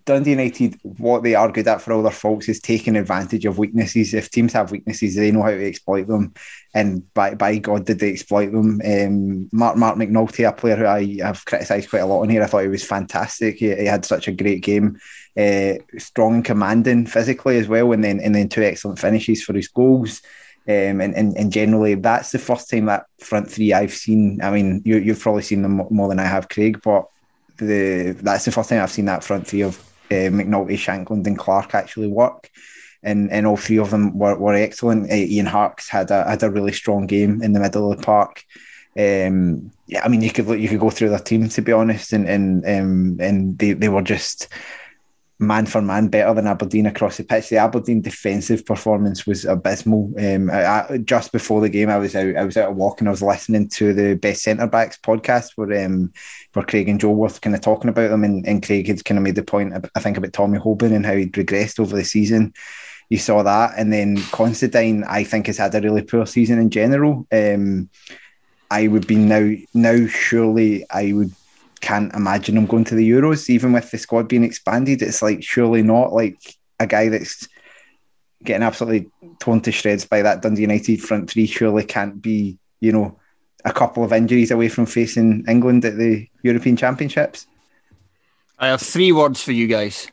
Dundee 0.08 0.30
United, 0.30 0.80
what 0.82 1.22
they 1.22 1.34
are 1.34 1.52
good 1.52 1.68
at 1.68 1.82
for 1.82 1.92
all 1.92 2.02
their 2.02 2.10
faults 2.10 2.48
is 2.48 2.60
taking 2.60 2.96
advantage 2.96 3.44
of 3.44 3.58
weaknesses. 3.58 4.14
If 4.14 4.30
teams 4.30 4.54
have 4.54 4.70
weaknesses, 4.70 5.14
they 5.14 5.30
know 5.30 5.42
how 5.42 5.50
to 5.50 5.68
exploit 5.68 6.08
them. 6.08 6.32
And 6.72 7.12
by, 7.12 7.34
by 7.34 7.58
God, 7.58 7.84
did 7.84 7.98
they 7.98 8.10
exploit 8.10 8.50
them? 8.50 8.80
Um, 8.82 9.50
Mark, 9.52 9.76
Marc 9.76 9.98
McNulty, 9.98 10.48
a 10.48 10.52
player 10.52 10.76
who 10.76 10.86
I 10.86 11.18
have 11.22 11.44
criticised 11.44 11.90
quite 11.90 12.00
a 12.00 12.06
lot 12.06 12.22
on 12.22 12.30
here, 12.30 12.42
I 12.42 12.46
thought 12.46 12.62
he 12.62 12.68
was 12.68 12.84
fantastic. 12.84 13.56
He, 13.56 13.74
he 13.74 13.84
had 13.84 14.06
such 14.06 14.28
a 14.28 14.32
great 14.32 14.62
game, 14.62 14.98
uh, 15.36 15.74
strong 15.98 16.36
and 16.36 16.44
commanding 16.44 17.04
physically 17.04 17.58
as 17.58 17.68
well, 17.68 17.92
and 17.92 18.02
then 18.02 18.18
and 18.20 18.34
then 18.34 18.48
two 18.48 18.62
excellent 18.62 18.98
finishes 18.98 19.42
for 19.42 19.52
his 19.52 19.68
goals. 19.68 20.22
Um, 20.66 21.02
and, 21.02 21.14
and, 21.14 21.36
and 21.36 21.52
generally, 21.52 21.96
that's 21.96 22.30
the 22.30 22.38
first 22.38 22.70
time 22.70 22.86
that 22.86 23.04
front 23.20 23.50
three 23.50 23.74
I've 23.74 23.92
seen. 23.92 24.40
I 24.42 24.50
mean, 24.50 24.80
you, 24.86 24.96
you've 24.96 25.20
probably 25.20 25.42
seen 25.42 25.60
them 25.60 25.82
more 25.90 26.08
than 26.08 26.18
I 26.18 26.24
have, 26.24 26.48
Craig, 26.48 26.80
but 26.82 27.08
the 27.58 28.16
that's 28.22 28.46
the 28.46 28.52
first 28.52 28.70
time 28.70 28.82
I've 28.82 28.90
seen 28.90 29.04
that 29.06 29.22
front 29.22 29.46
three 29.46 29.62
of 29.62 29.87
uh, 30.10 30.30
McNulty, 30.30 30.76
Shankland, 30.76 31.26
and 31.26 31.38
Clark 31.38 31.74
actually 31.74 32.08
work. 32.08 32.50
And, 33.02 33.30
and 33.30 33.46
all 33.46 33.56
three 33.56 33.78
of 33.78 33.90
them 33.90 34.18
were, 34.18 34.36
were 34.36 34.54
excellent. 34.54 35.10
Uh, 35.10 35.14
Ian 35.14 35.46
Harkes 35.46 35.88
had 35.88 36.10
a 36.10 36.28
had 36.28 36.42
a 36.42 36.50
really 36.50 36.72
strong 36.72 37.06
game 37.06 37.42
in 37.42 37.52
the 37.52 37.60
middle 37.60 37.92
of 37.92 37.98
the 37.98 38.04
park. 38.04 38.44
Um, 38.98 39.70
yeah, 39.86 40.04
I 40.04 40.08
mean, 40.08 40.22
you 40.22 40.32
could 40.32 40.48
you 40.60 40.68
could 40.68 40.80
go 40.80 40.90
through 40.90 41.10
their 41.10 41.20
team 41.20 41.48
to 41.50 41.62
be 41.62 41.72
honest, 41.72 42.12
and 42.12 42.28
and 42.28 42.64
um, 42.66 43.18
and 43.20 43.56
they, 43.56 43.72
they 43.74 43.88
were 43.88 44.02
just 44.02 44.48
man 45.40 45.66
for 45.66 45.80
man 45.80 46.08
better 46.08 46.34
than 46.34 46.46
Aberdeen 46.46 46.86
across 46.86 47.16
the 47.16 47.24
pitch. 47.24 47.48
The 47.48 47.58
Aberdeen 47.58 48.00
defensive 48.00 48.66
performance 48.66 49.26
was 49.26 49.44
abysmal. 49.44 50.12
Um, 50.18 50.50
I, 50.50 50.64
I, 50.64 50.98
just 50.98 51.30
before 51.30 51.60
the 51.60 51.68
game, 51.68 51.88
I 51.88 51.98
was 51.98 52.16
out. 52.16 52.36
I 52.36 52.44
was 52.44 52.56
out 52.56 52.74
walking. 52.74 53.06
I 53.06 53.10
was 53.10 53.22
listening 53.22 53.68
to 53.70 53.92
the 53.92 54.14
best 54.14 54.42
centre 54.42 54.66
backs 54.66 54.98
podcast 54.98 55.50
where 55.54 55.84
um, 55.84 56.12
where 56.52 56.64
Craig 56.64 56.88
and 56.88 57.00
Joe 57.00 57.12
were 57.12 57.28
kind 57.28 57.54
of 57.54 57.62
talking 57.62 57.88
about 57.88 58.10
them, 58.10 58.24
and, 58.24 58.46
and 58.46 58.64
Craig 58.64 58.88
had 58.88 59.04
kind 59.04 59.18
of 59.18 59.24
made 59.24 59.36
the 59.36 59.44
point. 59.44 59.74
I 59.94 60.00
think 60.00 60.16
about 60.16 60.32
Tommy 60.32 60.58
Hoban 60.58 60.94
and 60.94 61.06
how 61.06 61.14
he'd 61.14 61.32
regressed 61.32 61.78
over 61.78 61.94
the 61.94 62.04
season. 62.04 62.52
You 63.08 63.18
saw 63.18 63.42
that, 63.42 63.74
and 63.78 63.92
then 63.92 64.16
Considine, 64.32 65.04
I 65.04 65.24
think, 65.24 65.46
has 65.46 65.58
had 65.58 65.74
a 65.74 65.80
really 65.80 66.02
poor 66.02 66.26
season 66.26 66.58
in 66.58 66.70
general. 66.70 67.26
Um, 67.32 67.88
I 68.70 68.88
would 68.88 69.06
be 69.06 69.16
now 69.16 69.54
now 69.72 70.06
surely 70.06 70.84
I 70.90 71.12
would 71.12 71.32
can't 71.80 72.14
imagine 72.14 72.56
him 72.56 72.66
going 72.66 72.84
to 72.84 72.94
the 72.94 73.08
Euros, 73.08 73.50
even 73.50 73.72
with 73.72 73.90
the 73.90 73.98
squad 73.98 74.28
being 74.28 74.44
expanded. 74.44 75.02
It's 75.02 75.22
like 75.22 75.42
surely 75.42 75.82
not 75.82 76.12
like 76.12 76.56
a 76.80 76.86
guy 76.86 77.08
that's 77.08 77.48
getting 78.42 78.62
absolutely 78.62 79.10
torn 79.40 79.60
to 79.62 79.72
shreds 79.72 80.04
by 80.04 80.22
that 80.22 80.42
Dundee 80.42 80.62
United 80.62 81.00
front 81.00 81.30
three. 81.30 81.46
Surely 81.46 81.84
can't 81.84 82.20
be, 82.20 82.58
you 82.80 82.92
know, 82.92 83.18
a 83.64 83.72
couple 83.72 84.04
of 84.04 84.12
injuries 84.12 84.50
away 84.50 84.68
from 84.68 84.86
facing 84.86 85.44
England 85.48 85.84
at 85.84 85.96
the 85.96 86.28
European 86.42 86.76
Championships. 86.76 87.46
I 88.58 88.68
have 88.68 88.80
three 88.80 89.12
words 89.12 89.42
for 89.42 89.52
you 89.52 89.66
guys: 89.66 90.08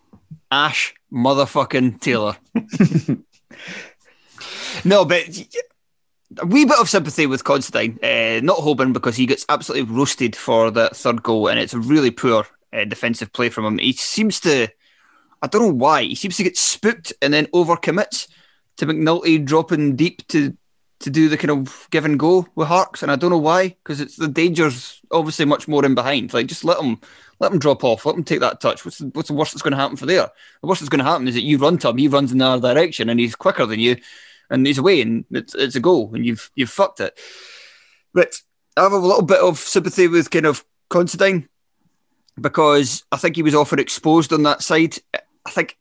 Ash 0.51 0.93
motherfucking 1.11 2.01
Taylor. 2.01 2.37
no, 4.85 5.05
but 5.05 5.27
a 6.39 6.45
wee 6.45 6.65
bit 6.65 6.79
of 6.79 6.89
sympathy 6.89 7.25
with 7.25 7.43
Considine, 7.43 7.99
uh, 8.03 8.39
not 8.43 8.57
Hoban 8.57 8.93
because 8.93 9.15
he 9.15 9.25
gets 9.25 9.45
absolutely 9.49 9.93
roasted 9.93 10.35
for 10.35 10.71
the 10.71 10.89
third 10.89 11.23
goal, 11.23 11.47
and 11.47 11.59
it's 11.59 11.73
a 11.73 11.79
really 11.79 12.11
poor 12.11 12.45
uh, 12.73 12.85
defensive 12.85 13.31
play 13.33 13.49
from 13.49 13.65
him. 13.65 13.77
He 13.77 13.93
seems 13.93 14.39
to, 14.41 14.67
I 15.41 15.47
don't 15.47 15.61
know 15.61 15.73
why, 15.73 16.03
he 16.03 16.15
seems 16.15 16.37
to 16.37 16.43
get 16.43 16.57
spooked 16.57 17.13
and 17.21 17.33
then 17.33 17.47
overcommits 17.47 18.27
to 18.77 18.85
McNulty 18.85 19.43
dropping 19.43 19.95
deep 19.95 20.27
to 20.29 20.55
to 21.01 21.09
do 21.09 21.27
the 21.27 21.37
kind 21.37 21.51
of 21.51 21.87
give 21.91 22.05
and 22.05 22.17
go 22.17 22.47
with 22.55 22.67
Harkes, 22.67 23.03
and 23.03 23.11
I 23.11 23.15
don't 23.15 23.29
know 23.29 23.37
why 23.37 23.69
because 23.69 23.99
it's 23.99 24.15
the 24.15 24.29
danger's 24.29 25.01
obviously 25.11 25.45
much 25.45 25.67
more 25.67 25.85
in 25.85 25.93
behind. 25.93 26.33
Like 26.33 26.47
just 26.47 26.63
let 26.63 26.79
him 26.79 26.99
let 27.39 27.51
him 27.51 27.59
drop 27.59 27.83
off, 27.83 28.05
let 28.05 28.15
him 28.15 28.23
take 28.23 28.39
that 28.39 28.61
touch. 28.61 28.85
What's 28.85 28.99
the, 28.99 29.07
what's 29.07 29.27
the 29.27 29.35
worst 29.35 29.53
that's 29.53 29.61
going 29.61 29.73
to 29.73 29.77
happen 29.77 29.97
for 29.97 30.05
there? 30.05 30.29
The 30.61 30.67
worst 30.67 30.81
that's 30.81 30.89
going 30.89 31.03
to 31.03 31.09
happen 31.09 31.27
is 31.27 31.35
that 31.35 31.43
you 31.43 31.57
run 31.57 31.77
to 31.79 31.89
him, 31.89 31.97
he 31.97 32.07
runs 32.07 32.31
in 32.31 32.37
the 32.37 32.45
other 32.45 32.73
direction, 32.73 33.09
and 33.09 33.19
he's 33.19 33.35
quicker 33.35 33.65
than 33.65 33.79
you 33.79 33.97
and 34.49 34.65
he's 34.65 34.77
away, 34.77 35.01
and 35.01 35.25
it's, 35.31 35.55
it's 35.55 35.75
a 35.75 35.79
goal, 35.79 36.11
and 36.13 36.25
you've 36.25 36.51
you've 36.55 36.69
fucked 36.69 36.99
it. 36.99 37.17
But 38.13 38.35
I 38.77 38.83
have 38.83 38.91
a 38.91 38.97
little 38.97 39.23
bit 39.23 39.39
of 39.39 39.57
sympathy 39.57 40.07
with 40.07 40.31
kind 40.31 40.45
of 40.45 40.63
Considine 40.89 41.49
because 42.39 43.03
I 43.11 43.17
think 43.17 43.35
he 43.35 43.43
was 43.43 43.55
often 43.55 43.79
exposed 43.79 44.31
on 44.33 44.43
that 44.43 44.61
side. 44.61 44.97
I 45.45 45.49
think 45.49 45.77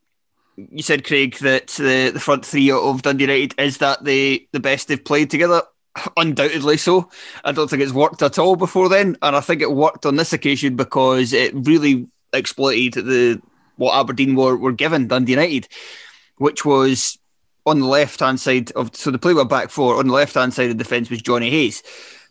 you 0.57 0.83
said, 0.83 1.05
Craig, 1.05 1.37
that 1.39 1.67
the, 1.67 2.11
the 2.11 2.19
front 2.19 2.45
three 2.45 2.71
of 2.71 3.01
Dundee 3.01 3.25
United 3.25 3.59
is 3.59 3.79
that 3.79 4.03
the, 4.03 4.47
the 4.51 4.59
best 4.59 4.87
they've 4.87 5.03
played 5.03 5.29
together. 5.29 5.61
Undoubtedly 6.17 6.77
so. 6.77 7.09
I 7.43 7.51
don't 7.51 7.69
think 7.69 7.81
it's 7.81 7.91
worked 7.91 8.21
at 8.21 8.39
all 8.39 8.55
before 8.55 8.89
then, 8.89 9.17
and 9.21 9.35
I 9.35 9.41
think 9.41 9.61
it 9.61 9.71
worked 9.71 10.05
on 10.05 10.15
this 10.15 10.33
occasion 10.33 10.75
because 10.75 11.33
it 11.33 11.53
really 11.53 12.07
exploited 12.33 12.93
the 12.93 13.41
what 13.77 13.97
Aberdeen 13.97 14.35
were, 14.35 14.55
were 14.55 14.71
given 14.71 15.07
Dundee 15.07 15.33
United, 15.33 15.67
which 16.37 16.63
was 16.63 17.17
on 17.65 17.79
the 17.79 17.85
left 17.87 18.19
hand 18.19 18.39
side 18.39 18.71
of 18.73 18.95
so 18.95 19.11
the 19.11 19.19
play 19.19 19.33
were 19.33 19.45
back 19.45 19.69
four 19.69 19.97
on 19.97 20.07
the 20.07 20.13
left 20.13 20.35
hand 20.35 20.53
side 20.53 20.69
of 20.69 20.77
the 20.77 20.83
defence 20.83 21.09
was 21.09 21.21
Johnny 21.21 21.49
Hayes. 21.49 21.81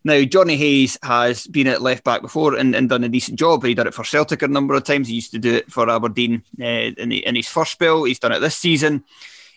Now 0.05 0.23
Johnny 0.23 0.57
Hayes 0.57 0.99
has 1.03 1.47
been 1.47 1.67
at 1.67 1.83
left 1.83 2.05
back 2.05 2.23
before 2.23 2.55
and, 2.55 2.75
and, 2.75 2.89
done 2.89 3.05
a 3.05 3.09
decent 3.09 3.39
job. 3.39 3.65
He 3.65 3.75
did 3.75 3.87
it 3.87 3.95
for 3.95 4.05
Celtic 4.05 4.43
a 4.43 4.49
number 4.49 4.75
of 4.75 4.85
times. 4.85 5.09
He 5.09 5.15
used 5.15 5.33
to 5.33 5.39
do 5.39 5.55
it 5.55 5.73
for 5.73 5.89
Aberdeen 5.89 6.43
uh, 6.61 6.65
in, 6.65 7.09
the, 7.09 7.27
in 7.27 7.35
his 7.35 7.49
first 7.49 7.73
spell. 7.73 8.05
He's 8.05 8.19
done 8.19 8.33
it 8.33 8.41
this 8.41 8.57
season. 8.57 9.05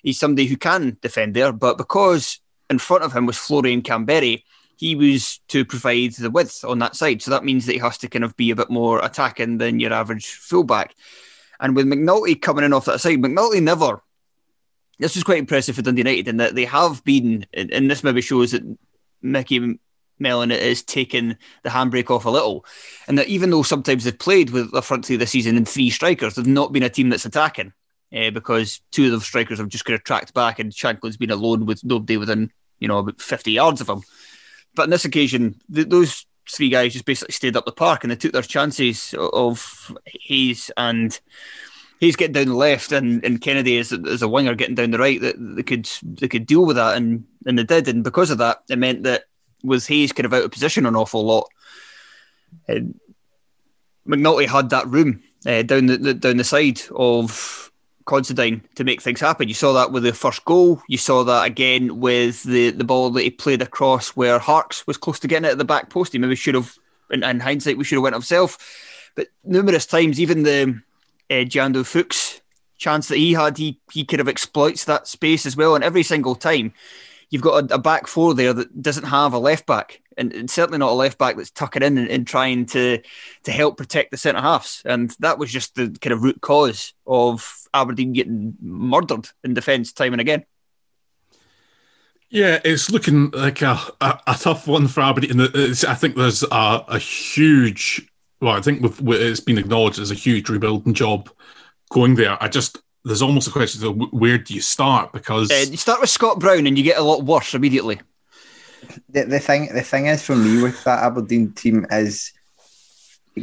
He's 0.03 0.19
somebody 0.19 0.47
who 0.47 0.55
can 0.55 0.97
defend 1.01 1.33
there, 1.33 1.51
but 1.51 1.77
because 1.77 2.39
in 2.69 2.79
front 2.79 3.03
of 3.03 3.13
him 3.13 3.25
was 3.25 3.37
Florian 3.37 3.81
Kamberi, 3.81 4.43
he 4.77 4.95
was 4.95 5.39
to 5.49 5.65
provide 5.65 6.13
the 6.13 6.29
width 6.29 6.63
on 6.63 6.79
that 6.79 6.95
side. 6.95 7.21
So 7.21 7.31
that 7.31 7.43
means 7.43 7.65
that 7.65 7.73
he 7.73 7.79
has 7.79 7.97
to 7.99 8.07
kind 8.07 8.23
of 8.23 8.37
be 8.37 8.51
a 8.51 8.55
bit 8.55 8.69
more 8.69 9.03
attacking 9.03 9.57
than 9.57 9.79
your 9.79 9.91
average 9.91 10.27
fullback. 10.27 10.95
And 11.59 11.75
with 11.75 11.87
McNulty 11.87 12.39
coming 12.39 12.63
in 12.63 12.73
off 12.73 12.85
that 12.85 13.01
side, 13.01 13.17
McNulty 13.17 13.61
never 13.61 14.01
this 14.99 15.15
was 15.15 15.23
quite 15.23 15.37
impressive 15.37 15.75
for 15.75 15.81
Dundee 15.81 16.01
United 16.01 16.27
in 16.27 16.37
that 16.37 16.55
they 16.55 16.65
have 16.65 17.03
been, 17.03 17.45
and 17.53 17.89
this 17.89 18.03
maybe 18.03 18.21
shows 18.21 18.51
that 18.51 18.63
Micky 19.21 19.79
Mellon 20.19 20.51
is 20.51 20.83
taking 20.83 21.37
the 21.63 21.69
handbrake 21.69 22.09
off 22.09 22.25
a 22.25 22.29
little. 22.29 22.65
And 23.07 23.17
that 23.17 23.27
even 23.27 23.49
though 23.49 23.63
sometimes 23.63 24.03
they've 24.03 24.17
played 24.17 24.49
with 24.49 24.71
the 24.71 24.81
front 24.81 25.05
three 25.05 25.15
this 25.15 25.31
season 25.31 25.57
and 25.57 25.67
three 25.67 25.89
strikers, 25.89 26.35
they've 26.35 26.47
not 26.47 26.71
been 26.71 26.83
a 26.83 26.89
team 26.89 27.09
that's 27.09 27.25
attacking 27.25 27.73
uh, 28.15 28.31
because 28.31 28.81
two 28.91 29.05
of 29.05 29.19
the 29.19 29.25
strikers 29.25 29.59
have 29.59 29.69
just 29.69 29.85
kind 29.85 29.95
of 29.95 30.03
tracked 30.03 30.33
back 30.33 30.59
and 30.59 30.71
Shankland's 30.71 31.17
been 31.17 31.31
alone 31.31 31.65
with 31.65 31.83
nobody 31.83 32.17
within, 32.17 32.51
you 32.79 32.87
know, 32.87 32.99
about 32.99 33.21
50 33.21 33.51
yards 33.51 33.81
of 33.81 33.89
him. 33.89 34.01
But 34.75 34.83
on 34.83 34.89
this 34.89 35.05
occasion, 35.05 35.59
th- 35.73 35.89
those 35.89 36.25
three 36.49 36.69
guys 36.69 36.93
just 36.93 37.05
basically 37.05 37.33
stayed 37.33 37.57
up 37.57 37.65
the 37.65 37.71
park 37.71 38.03
and 38.03 38.11
they 38.11 38.15
took 38.15 38.31
their 38.31 38.41
chances 38.41 39.13
of 39.17 39.91
Hayes 40.05 40.71
and 40.77 41.19
Hayes 41.99 42.15
getting 42.15 42.33
down 42.33 42.47
the 42.47 42.55
left 42.55 42.91
and, 42.91 43.23
and 43.25 43.41
Kennedy 43.41 43.77
is 43.77 43.91
as 43.91 44.21
a 44.21 44.27
winger 44.27 44.55
getting 44.55 44.75
down 44.75 44.91
the 44.91 44.99
right 44.99 45.19
that 45.21 45.35
they 45.37 45.63
could 45.63 45.89
they 46.03 46.27
could 46.27 46.45
deal 46.45 46.65
with 46.65 46.75
that 46.75 46.95
and 46.95 47.25
and 47.45 47.57
they 47.57 47.63
did 47.63 47.87
and 47.87 48.03
because 48.03 48.29
of 48.29 48.37
that 48.37 48.61
it 48.69 48.77
meant 48.77 49.03
that 49.03 49.23
with 49.63 49.87
Hayes 49.87 50.11
kind 50.11 50.25
of 50.25 50.33
out 50.33 50.43
of 50.43 50.51
position 50.51 50.85
an 50.85 50.95
awful 50.95 51.25
lot. 51.25 51.49
And 52.67 52.99
McNulty 54.07 54.47
had 54.47 54.69
that 54.69 54.87
room 54.87 55.21
uh, 55.45 55.63
down 55.63 55.87
the, 55.87 55.97
the, 55.97 56.13
down 56.13 56.37
the 56.37 56.43
side 56.43 56.81
of 56.95 57.71
Considine 58.05 58.61
to 58.75 58.83
make 58.83 59.01
things 59.01 59.19
happen. 59.19 59.49
You 59.49 59.53
saw 59.53 59.73
that 59.73 59.91
with 59.91 60.03
the 60.03 60.13
first 60.13 60.45
goal. 60.45 60.81
You 60.87 60.97
saw 60.97 61.23
that 61.25 61.45
again 61.45 61.99
with 61.99 62.43
the, 62.43 62.69
the 62.71 62.85
ball 62.85 63.09
that 63.11 63.23
he 63.23 63.29
played 63.29 63.61
across 63.61 64.09
where 64.09 64.39
Harkes 64.39 64.87
was 64.87 64.97
close 64.97 65.19
to 65.19 65.27
getting 65.27 65.45
it 65.45 65.51
at 65.51 65.57
the 65.57 65.65
back 65.65 65.89
post. 65.89 66.13
He 66.13 66.19
maybe 66.19 66.35
should 66.35 66.55
have, 66.55 66.77
in, 67.11 67.23
in 67.23 67.41
hindsight, 67.41 67.77
we 67.77 67.83
should 67.83 67.97
have 67.97 68.03
went 68.03 68.15
himself. 68.15 68.57
But 69.15 69.27
numerous 69.43 69.85
times, 69.85 70.21
even 70.21 70.43
the 70.43 70.81
uh, 71.29 71.45
Jeando 71.45 71.85
Fuchs 71.85 72.41
chance 72.77 73.07
that 73.07 73.17
he 73.17 73.33
had, 73.33 73.57
he 73.57 73.79
he 73.91 74.05
could 74.05 74.19
have 74.19 74.27
exploits 74.27 74.85
that 74.85 75.07
space 75.07 75.45
as 75.45 75.57
well. 75.57 75.75
And 75.75 75.83
every 75.83 76.03
single 76.03 76.35
time, 76.35 76.73
you've 77.29 77.41
got 77.41 77.71
a, 77.71 77.75
a, 77.75 77.79
back 77.79 78.07
four 78.07 78.33
there 78.33 78.53
that 78.53 78.81
doesn't 78.81 79.05
have 79.05 79.33
a 79.33 79.39
left 79.39 79.65
back, 79.65 80.01
and, 80.17 80.33
and 80.33 80.49
certainly 80.49 80.77
not 80.77 80.91
a 80.91 80.93
left 80.93 81.17
back 81.17 81.35
that's 81.35 81.51
tucking 81.51 81.83
in 81.83 81.97
and, 81.97 82.09
and, 82.09 82.27
trying 82.27 82.65
to 82.67 83.01
to 83.43 83.51
help 83.51 83.77
protect 83.77 84.11
the 84.11 84.17
centre 84.17 84.41
halves. 84.41 84.81
And 84.85 85.15
that 85.19 85.39
was 85.39 85.51
just 85.51 85.75
the 85.75 85.89
kind 86.01 86.13
of 86.13 86.23
root 86.23 86.41
cause 86.41 86.93
of 87.05 87.67
Aberdeen 87.73 88.13
getting 88.13 88.55
murdered 88.61 89.27
in 89.43 89.53
defence 89.53 89.91
time 89.91 90.13
and 90.13 90.21
again. 90.21 90.45
Yeah, 92.29 92.59
it's 92.65 92.91
looking 92.91 93.31
like 93.31 93.61
a, 93.61 93.79
a, 94.01 94.19
a 94.27 94.35
tough 94.35 94.67
one 94.67 94.89
for 94.89 94.99
Aberdeen. 94.99 95.39
I 95.39 95.95
think 95.95 96.15
there's 96.15 96.43
a, 96.43 96.83
a 96.87 96.99
huge, 96.99 98.05
well, 98.39 98.55
I 98.55 98.61
think 98.61 98.81
with, 98.81 99.01
with, 99.01 99.21
it's 99.21 99.39
been 99.39 99.57
acknowledged 99.57 99.99
as 99.99 100.11
a 100.11 100.15
huge 100.15 100.49
rebuilding 100.49 100.93
job 100.93 101.29
going 101.89 102.15
there. 102.15 102.41
I 102.41 102.47
just 102.47 102.79
there's 103.03 103.21
almost 103.21 103.47
a 103.47 103.51
question 103.51 103.85
of 103.85 104.11
where 104.11 104.37
do 104.37 104.53
you 104.53 104.61
start 104.61 105.13
because 105.13 105.49
uh, 105.49 105.65
you 105.69 105.77
start 105.77 106.01
with 106.01 106.09
Scott 106.09 106.39
Brown 106.39 106.67
and 106.67 106.77
you 106.77 106.83
get 106.83 106.97
a 106.97 107.03
lot 107.03 107.23
worse 107.23 107.53
immediately. 107.53 107.99
The, 109.09 109.23
the 109.23 109.39
thing 109.39 109.73
the 109.73 109.81
thing 109.81 110.07
is 110.07 110.23
for 110.23 110.35
me 110.35 110.61
with 110.61 110.83
that 110.83 111.03
Aberdeen 111.03 111.53
team 111.53 111.85
is 111.91 112.33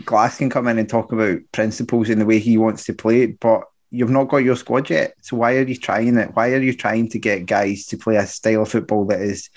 Glass 0.05 0.39
can 0.39 0.51
come 0.51 0.69
in 0.69 0.79
and 0.79 0.89
talk 0.89 1.13
about 1.13 1.39
principles 1.53 2.09
and 2.09 2.21
the 2.21 2.27
way 2.27 2.39
he 2.39 2.59
wants 2.59 2.85
to 2.85 2.93
play, 2.93 3.27
but 3.27 3.63
you've 3.91 4.11
not 4.11 4.29
got 4.29 4.39
your 4.39 4.57
squad 4.57 4.91
yet. 4.91 5.15
So 5.23 5.37
why 5.37 5.57
are 5.57 5.63
you 5.63 5.77
trying 5.77 6.17
it? 6.19 6.35
Why 6.35 6.53
are 6.53 6.61
you 6.61 6.75
trying 6.75 7.09
to 7.11 7.19
get 7.19 7.47
guys 7.47 7.87
to 7.87 7.97
play 7.97 8.17
a 8.17 8.27
style 8.27 8.63
of 8.63 8.71
football 8.71 9.05
that 9.07 9.21
is 9.21 9.51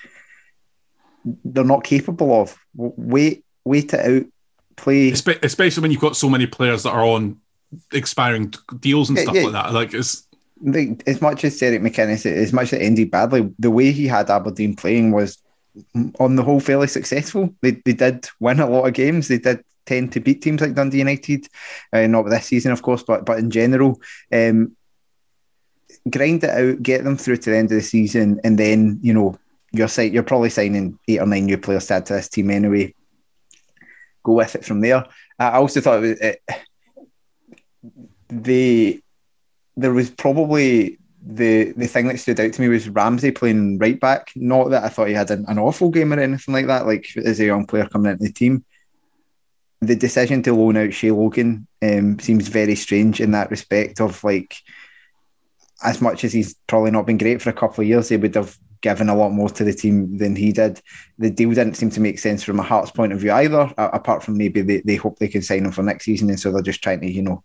they're 1.43 1.63
not 1.63 1.83
capable 1.83 2.41
of? 2.41 2.57
Wait, 2.75 3.43
wait 3.65 3.93
it 3.93 3.99
out. 3.99 4.31
Play, 4.77 5.09
especially 5.09 5.81
when 5.81 5.91
you've 5.91 5.99
got 6.01 6.15
so 6.15 6.29
many 6.29 6.47
players 6.47 6.83
that 6.83 6.91
are 6.91 7.03
on 7.03 7.37
expiring 7.91 8.53
deals 8.79 9.09
and 9.09 9.17
yeah, 9.17 9.23
stuff 9.23 9.35
yeah. 9.35 9.43
like 9.43 9.53
that. 9.53 9.73
Like 9.73 9.93
it's 9.93 10.27
like, 10.61 11.03
as 11.07 11.21
much 11.21 11.43
as 11.43 11.57
Derek 11.57 11.81
McInnes, 11.81 12.25
as 12.25 12.53
much 12.53 12.73
as 12.73 12.79
it 12.79 12.83
ended 12.83 13.11
badly, 13.11 13.51
the 13.59 13.71
way 13.71 13.91
he 13.91 14.07
had 14.07 14.29
Aberdeen 14.29 14.75
playing 14.75 15.11
was 15.11 15.37
on 16.19 16.35
the 16.35 16.43
whole 16.43 16.59
fairly 16.59 16.87
successful. 16.87 17.53
They 17.61 17.71
they 17.85 17.93
did 17.93 18.27
win 18.39 18.59
a 18.59 18.69
lot 18.69 18.87
of 18.87 18.93
games. 18.93 19.27
They 19.27 19.39
did 19.39 19.63
tend 19.85 20.11
to 20.13 20.19
beat 20.19 20.41
teams 20.41 20.61
like 20.61 20.73
Dundee 20.73 20.99
United, 20.99 21.47
uh, 21.93 22.07
not 22.07 22.23
this 22.23 22.45
season, 22.45 22.71
of 22.71 22.81
course, 22.81 23.03
but 23.03 23.25
but 23.25 23.39
in 23.39 23.49
general. 23.51 23.99
Um, 24.31 24.75
grind 26.09 26.43
it 26.43 26.49
out, 26.49 26.83
get 26.83 27.03
them 27.03 27.17
through 27.17 27.37
to 27.37 27.49
the 27.49 27.57
end 27.57 27.71
of 27.71 27.77
the 27.77 27.81
season, 27.81 28.39
and 28.43 28.57
then 28.57 28.99
you 29.01 29.13
know 29.13 29.37
you're 29.71 29.89
you're 30.03 30.23
probably 30.23 30.49
signing 30.49 30.97
eight 31.07 31.19
or 31.19 31.25
nine 31.25 31.45
new 31.45 31.57
players 31.57 31.87
to 31.87 31.95
add 31.95 32.05
to 32.07 32.13
this 32.13 32.29
team 32.29 32.49
anyway. 32.51 32.93
Go 34.27 34.33
with 34.33 34.55
it 34.55 34.65
from 34.65 34.81
there. 34.81 35.05
I 35.39 35.51
also 35.51 35.79
thought 35.79 36.03
it 36.03 36.09
was, 36.09 36.19
it, 36.19 36.41
the 38.27 39.01
there 39.77 39.93
was 39.93 40.09
probably 40.09 40.99
the 41.25 41.71
the 41.77 41.87
thing 41.87 42.07
that 42.07 42.19
stood 42.19 42.37
out 42.41 42.51
to 42.51 42.61
me 42.61 42.67
was 42.67 42.89
Ramsay 42.89 43.31
playing 43.31 43.77
right 43.77 43.97
back. 43.97 44.33
Not 44.35 44.71
that 44.71 44.83
I 44.83 44.89
thought 44.89 45.07
he 45.07 45.13
had 45.13 45.31
an, 45.31 45.45
an 45.47 45.57
awful 45.57 45.91
game 45.91 46.11
or 46.11 46.19
anything 46.19 46.53
like 46.53 46.67
that. 46.67 46.85
Like 46.85 47.07
as 47.15 47.39
a 47.39 47.45
young 47.45 47.65
player 47.65 47.87
coming 47.87 48.11
into 48.11 48.25
the 48.25 48.33
team, 48.33 48.65
the 49.79 49.95
decision 49.95 50.43
to 50.43 50.53
loan 50.53 50.75
out 50.75 50.93
Shay 50.93 51.11
Logan 51.11 51.65
um, 51.81 52.19
seems 52.19 52.49
very 52.49 52.75
strange 52.75 53.21
in 53.21 53.31
that 53.31 53.49
respect. 53.49 54.01
Of 54.01 54.21
like, 54.25 54.57
as 55.81 56.01
much 56.01 56.25
as 56.25 56.33
he's 56.33 56.55
probably 56.67 56.91
not 56.91 57.05
been 57.05 57.17
great 57.17 57.41
for 57.41 57.49
a 57.49 57.53
couple 57.53 57.81
of 57.81 57.87
years, 57.87 58.09
they 58.09 58.17
would 58.17 58.35
have 58.35 58.57
given 58.81 59.09
a 59.09 59.15
lot 59.15 59.31
more 59.31 59.49
to 59.49 59.63
the 59.63 59.73
team 59.73 60.17
than 60.17 60.35
he 60.35 60.51
did. 60.51 60.81
The 61.17 61.29
deal 61.29 61.49
didn't 61.51 61.75
seem 61.75 61.89
to 61.91 61.99
make 61.99 62.19
sense 62.19 62.43
from 62.43 62.59
a 62.59 62.63
Hearts 62.63 62.91
point 62.91 63.13
of 63.13 63.19
view 63.19 63.31
either. 63.31 63.73
Apart 63.77 64.23
from 64.23 64.37
maybe 64.37 64.61
they, 64.61 64.81
they 64.81 64.95
hope 64.95 65.19
they 65.19 65.27
can 65.27 65.41
sign 65.41 65.65
him 65.65 65.71
for 65.71 65.83
next 65.83 66.05
season, 66.05 66.29
and 66.29 66.39
so 66.39 66.51
they're 66.51 66.61
just 66.61 66.83
trying 66.83 67.01
to 67.01 67.11
you 67.11 67.21
know 67.21 67.43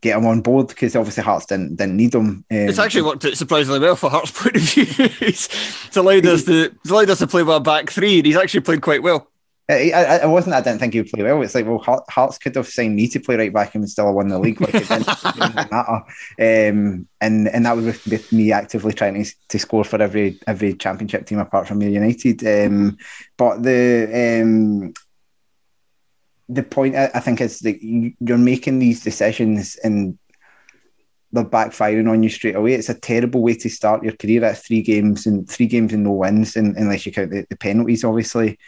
get 0.00 0.16
him 0.16 0.26
on 0.26 0.40
board 0.40 0.68
because 0.68 0.96
obviously 0.96 1.22
Hearts 1.22 1.46
didn't 1.46 1.76
didn't 1.76 1.96
need 1.96 2.14
him. 2.14 2.28
Um, 2.28 2.44
it's 2.50 2.78
actually 2.78 3.02
worked 3.02 3.24
out 3.24 3.36
surprisingly 3.36 3.80
well 3.80 3.96
for 3.96 4.10
Hearts' 4.10 4.30
point 4.34 4.56
of 4.56 4.62
view. 4.62 4.86
it's, 5.20 5.96
allowed 5.96 6.26
us 6.26 6.44
to 6.46 6.74
it's 6.82 6.90
allowed 6.90 7.10
us 7.10 7.18
to 7.18 7.26
play 7.26 7.42
with 7.42 7.56
a 7.56 7.60
back 7.60 7.90
three, 7.90 8.18
and 8.18 8.26
he's 8.26 8.36
actually 8.36 8.60
played 8.60 8.82
quite 8.82 9.02
well. 9.02 9.29
I, 9.70 9.90
I, 9.94 10.16
I 10.18 10.26
wasn't. 10.26 10.54
I 10.54 10.60
didn't 10.60 10.80
think 10.80 10.92
he 10.92 11.00
would 11.00 11.10
play 11.10 11.22
well. 11.22 11.42
It's 11.42 11.54
like 11.54 11.66
well, 11.66 12.04
Hearts 12.08 12.38
could 12.38 12.54
have 12.56 12.66
signed 12.66 12.96
me 12.96 13.08
to 13.08 13.20
play 13.20 13.36
right 13.36 13.52
back 13.52 13.74
and 13.74 13.88
still 13.88 14.06
have 14.06 14.14
won 14.14 14.28
the 14.28 14.38
league. 14.38 14.60
Like 14.60 14.74
it 14.74 14.88
didn't, 14.88 15.06
matter. 15.38 16.02
Um, 16.38 17.08
and 17.20 17.48
and 17.48 17.66
that 17.66 17.76
was 17.76 18.04
with, 18.06 18.32
me 18.32 18.52
actively 18.52 18.92
trying 18.92 19.22
to, 19.22 19.30
to 19.48 19.58
score 19.58 19.84
for 19.84 20.00
every 20.00 20.38
every 20.46 20.74
championship 20.74 21.26
team 21.26 21.38
apart 21.38 21.68
from 21.68 21.82
United. 21.82 22.46
Um, 22.46 22.98
but 23.36 23.62
the 23.62 24.42
um, 24.42 24.92
the 26.48 26.62
point 26.62 26.96
I 26.96 27.20
think 27.20 27.40
is 27.40 27.60
that 27.60 27.78
you're 27.82 28.38
making 28.38 28.80
these 28.80 29.04
decisions 29.04 29.76
and 29.76 30.18
they're 31.32 31.44
backfiring 31.44 32.10
on 32.10 32.22
you 32.22 32.28
straight 32.28 32.56
away. 32.56 32.74
It's 32.74 32.88
a 32.88 32.94
terrible 32.94 33.42
way 33.42 33.54
to 33.54 33.68
start 33.68 34.02
your 34.02 34.16
career 34.16 34.44
at 34.44 34.58
three 34.58 34.82
games 34.82 35.26
and 35.26 35.48
three 35.48 35.66
games 35.66 35.92
and 35.92 36.02
no 36.02 36.12
wins, 36.12 36.56
and 36.56 36.76
unless 36.76 37.06
you 37.06 37.12
count 37.12 37.30
the, 37.30 37.46
the 37.48 37.56
penalties, 37.56 38.04
obviously. 38.04 38.58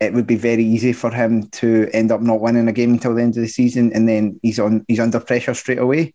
It 0.00 0.12
would 0.12 0.26
be 0.26 0.36
very 0.36 0.64
easy 0.64 0.92
for 0.92 1.10
him 1.10 1.48
to 1.48 1.88
end 1.92 2.12
up 2.12 2.20
not 2.20 2.40
winning 2.40 2.68
a 2.68 2.72
game 2.72 2.92
until 2.92 3.14
the 3.14 3.22
end 3.22 3.36
of 3.36 3.42
the 3.42 3.48
season, 3.48 3.92
and 3.92 4.08
then 4.08 4.38
he's 4.42 4.60
on 4.60 4.84
he's 4.88 5.00
under 5.00 5.20
pressure 5.20 5.54
straight 5.54 5.78
away, 5.78 6.14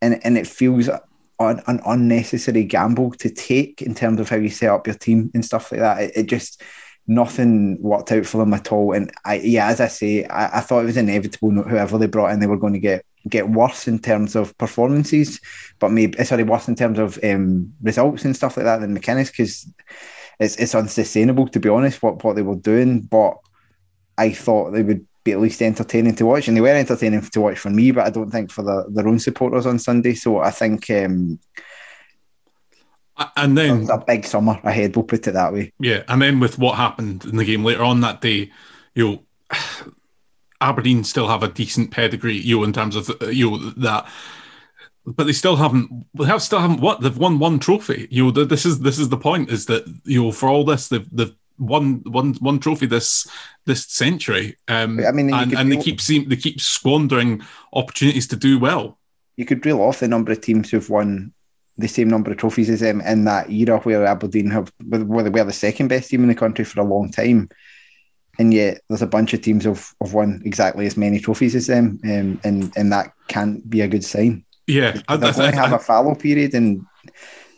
and 0.00 0.20
and 0.24 0.38
it 0.38 0.46
feels 0.46 0.88
an, 0.88 1.62
an 1.66 1.80
unnecessary 1.86 2.64
gamble 2.64 3.10
to 3.12 3.30
take 3.30 3.82
in 3.82 3.94
terms 3.94 4.20
of 4.20 4.28
how 4.28 4.36
you 4.36 4.48
set 4.48 4.70
up 4.70 4.86
your 4.86 4.96
team 4.96 5.30
and 5.34 5.44
stuff 5.44 5.72
like 5.72 5.80
that. 5.80 6.00
It, 6.02 6.12
it 6.14 6.26
just 6.26 6.62
nothing 7.08 7.80
worked 7.80 8.12
out 8.12 8.26
for 8.26 8.38
them 8.38 8.52
at 8.54 8.72
all. 8.72 8.92
And 8.92 9.10
I, 9.24 9.34
yeah, 9.36 9.68
as 9.68 9.80
I 9.80 9.88
say, 9.88 10.24
I, 10.24 10.58
I 10.58 10.60
thought 10.60 10.80
it 10.80 10.86
was 10.86 10.96
inevitable. 10.96 11.50
Whoever 11.50 11.98
they 11.98 12.06
brought 12.06 12.32
in, 12.32 12.40
they 12.40 12.46
were 12.46 12.56
going 12.56 12.72
to 12.72 12.78
get 12.78 13.04
get 13.28 13.48
worse 13.48 13.88
in 13.88 13.98
terms 13.98 14.36
of 14.36 14.56
performances, 14.58 15.40
but 15.78 15.90
maybe 15.90 16.22
sorry, 16.24 16.44
worse 16.44 16.68
in 16.68 16.76
terms 16.76 16.98
of 16.98 17.18
um, 17.24 17.72
results 17.82 18.24
and 18.24 18.36
stuff 18.36 18.56
like 18.56 18.64
that 18.64 18.80
than 18.80 18.96
McInnes 18.96 19.30
because 19.30 19.68
it's 20.38 20.56
it's 20.56 20.74
unsustainable 20.74 21.48
to 21.48 21.60
be 21.60 21.68
honest. 21.68 22.02
What 22.02 22.22
what 22.22 22.36
they 22.36 22.42
were 22.42 22.56
doing, 22.56 23.00
but 23.00 23.38
I 24.18 24.32
thought 24.32 24.70
they 24.70 24.82
would 24.82 25.06
be 25.24 25.32
at 25.32 25.40
least 25.40 25.62
entertaining 25.62 26.14
to 26.16 26.26
watch, 26.26 26.48
and 26.48 26.56
they 26.56 26.60
were 26.60 26.68
entertaining 26.68 27.20
to 27.20 27.40
watch 27.40 27.58
for 27.58 27.70
me, 27.70 27.90
but 27.90 28.06
I 28.06 28.10
don't 28.10 28.30
think 28.30 28.50
for 28.50 28.62
the, 28.62 28.86
their 28.88 29.08
own 29.08 29.18
supporters 29.18 29.66
on 29.66 29.78
Sunday. 29.78 30.14
So 30.14 30.38
I 30.38 30.50
think. 30.50 30.90
Um, 30.90 31.38
and 33.36 33.56
then 33.56 33.88
a 33.90 33.98
big 33.98 34.26
summer 34.26 34.60
ahead. 34.62 34.94
We'll 34.94 35.04
put 35.04 35.26
it 35.26 35.32
that 35.32 35.52
way. 35.52 35.72
Yeah, 35.80 36.02
and 36.08 36.20
then 36.20 36.38
with 36.38 36.58
what 36.58 36.76
happened 36.76 37.24
in 37.24 37.36
the 37.36 37.44
game 37.44 37.64
later 37.64 37.82
on 37.82 38.02
that 38.02 38.20
day, 38.20 38.52
you 38.94 39.08
know, 39.08 39.22
Aberdeen 40.60 41.02
still 41.02 41.28
have 41.28 41.42
a 41.42 41.48
decent 41.48 41.90
pedigree, 41.90 42.36
you 42.36 42.58
know, 42.58 42.64
in 42.64 42.72
terms 42.72 42.94
of 42.94 43.10
you 43.30 43.50
know 43.50 43.70
that, 43.70 44.06
but 45.06 45.24
they 45.24 45.32
still 45.32 45.56
haven't. 45.56 46.06
They 46.14 46.24
have 46.24 46.42
still 46.42 46.58
haven't 46.58 46.80
what 46.80 47.00
they've 47.00 47.16
won 47.16 47.38
one 47.38 47.58
trophy. 47.58 48.08
You 48.10 48.24
know, 48.24 48.44
this 48.44 48.66
is 48.66 48.80
this 48.80 48.98
is 48.98 49.08
the 49.08 49.16
point 49.16 49.50
is 49.50 49.66
that 49.66 49.86
you 50.04 50.24
know 50.24 50.32
for 50.32 50.48
all 50.48 50.64
this 50.64 50.88
they've 50.88 51.08
they've 51.10 51.34
won 51.58 52.02
one 52.04 52.34
one 52.34 52.58
trophy 52.58 52.86
this 52.86 53.26
this 53.64 53.86
century. 53.86 54.56
Um, 54.68 55.04
I 55.06 55.12
mean, 55.12 55.32
and, 55.32 55.52
and 55.52 55.72
they 55.72 55.76
keep 55.76 56.00
seem 56.00 56.28
they 56.28 56.36
keep 56.36 56.60
squandering 56.60 57.42
opportunities 57.72 58.26
to 58.28 58.36
do 58.36 58.58
well. 58.58 58.98
You 59.36 59.44
could 59.44 59.64
reel 59.64 59.80
off 59.80 60.00
the 60.00 60.08
number 60.08 60.32
of 60.32 60.40
teams 60.40 60.70
who've 60.70 60.90
won 60.90 61.32
the 61.78 61.88
same 61.88 62.08
number 62.08 62.30
of 62.30 62.38
trophies 62.38 62.70
as 62.70 62.80
them 62.80 63.00
in 63.02 63.24
that 63.24 63.50
era 63.50 63.78
where 63.80 64.06
Aberdeen 64.06 64.50
have 64.50 64.72
were 64.84 65.22
they 65.22 65.30
were 65.30 65.44
the 65.44 65.52
second 65.52 65.88
best 65.88 66.10
team 66.10 66.22
in 66.22 66.28
the 66.28 66.34
country 66.34 66.64
for 66.64 66.80
a 66.80 66.84
long 66.84 67.10
time. 67.10 67.48
And 68.38 68.52
yet 68.52 68.82
there's 68.88 69.02
a 69.02 69.06
bunch 69.06 69.32
of 69.32 69.40
teams 69.40 69.64
who've, 69.64 69.94
have 70.02 70.12
won 70.12 70.42
exactly 70.44 70.86
as 70.86 70.96
many 70.96 71.20
trophies 71.20 71.54
as 71.54 71.68
them. 71.68 71.98
Um, 72.04 72.38
and, 72.44 72.70
and 72.76 72.92
that 72.92 73.12
can't 73.28 73.68
be 73.68 73.80
a 73.80 73.88
good 73.88 74.04
sign. 74.04 74.44
Yeah. 74.66 74.92
They're 74.92 75.02
I, 75.08 75.16
going 75.16 75.32
to 75.32 75.56
have 75.56 75.72
I, 75.72 75.76
a 75.76 75.78
fallow 75.78 76.14
period 76.14 76.54
and 76.54 76.84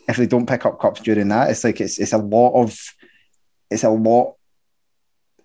if 0.09 0.17
they 0.17 0.27
don't 0.27 0.47
pick 0.47 0.65
up 0.65 0.81
cups 0.81 1.01
during 1.03 1.29
that, 1.29 1.51
it's 1.51 1.63
like 1.63 1.81
it's 1.81 1.99
it's 1.99 2.15
a 2.15 2.19
lot 2.19 2.61
of 2.61 2.77
it's 3.71 3.85
a 3.85 3.91
lot 3.91 4.35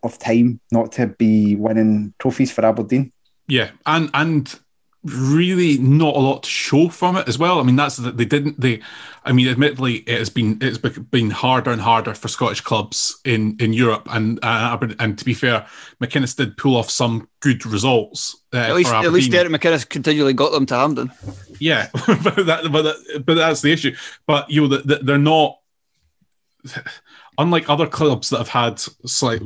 of 0.02 0.18
time 0.18 0.60
not 0.72 0.94
to 0.94 1.08
be 1.08 1.56
winning 1.56 2.14
trophies 2.18 2.52
for 2.52 2.66
Aberdeen. 2.66 3.12
Yeah, 3.48 3.72
and 3.86 4.10
and 4.14 4.60
really 5.04 5.78
not 5.78 6.16
a 6.16 6.20
lot 6.20 6.44
to 6.44 6.50
show 6.50 6.88
from 6.88 7.18
it 7.18 7.28
as 7.28 7.38
well. 7.38 7.60
I 7.60 7.64
mean, 7.64 7.76
that's 7.76 7.98
that 7.98 8.18
they 8.18 8.26
didn't. 8.26 8.60
They, 8.60 8.82
I 9.26 9.32
mean, 9.32 9.48
admittedly, 9.48 9.96
it 9.96 10.18
has 10.18 10.30
been 10.30 10.58
it's 10.62 10.78
been 10.78 11.30
harder 11.30 11.72
and 11.72 11.82
harder 11.82 12.14
for 12.14 12.28
Scottish 12.28 12.62
clubs 12.62 13.20
in 13.26 13.58
in 13.60 13.74
Europe, 13.74 14.08
and 14.12 14.40
uh, 14.42 14.78
and 15.00 15.18
to 15.18 15.26
be 15.26 15.34
fair, 15.34 15.66
McInnes 16.02 16.36
did 16.36 16.58
pull 16.58 16.78
off 16.78 16.90
some 16.90 17.28
good 17.42 17.66
results. 17.66 18.38
Uh, 18.54 18.58
at 18.58 18.76
least, 18.76 18.94
at 18.94 19.12
least 19.12 19.32
Derek 19.32 19.52
McInnes 19.52 19.88
continually 19.88 20.34
got 20.34 20.52
them 20.52 20.66
to 20.68 20.76
Hampden. 20.76 21.12
Yeah, 21.60 21.90
but 21.94 22.46
that, 22.46 22.70
but 22.72 22.82
that, 22.84 23.24
but 23.26 23.36
that's 23.36 23.62
the 23.62 23.72
issue. 23.72 23.96
But 24.26 24.50
you 24.50 24.68
know, 24.68 24.78
that 24.78 25.06
they're 25.06 25.18
not 25.18 25.60
unlike 27.38 27.70
other 27.70 27.88
clubs 27.88 28.30
that 28.30 28.38
have 28.38 28.48
had 28.50 28.80
slight 28.80 29.42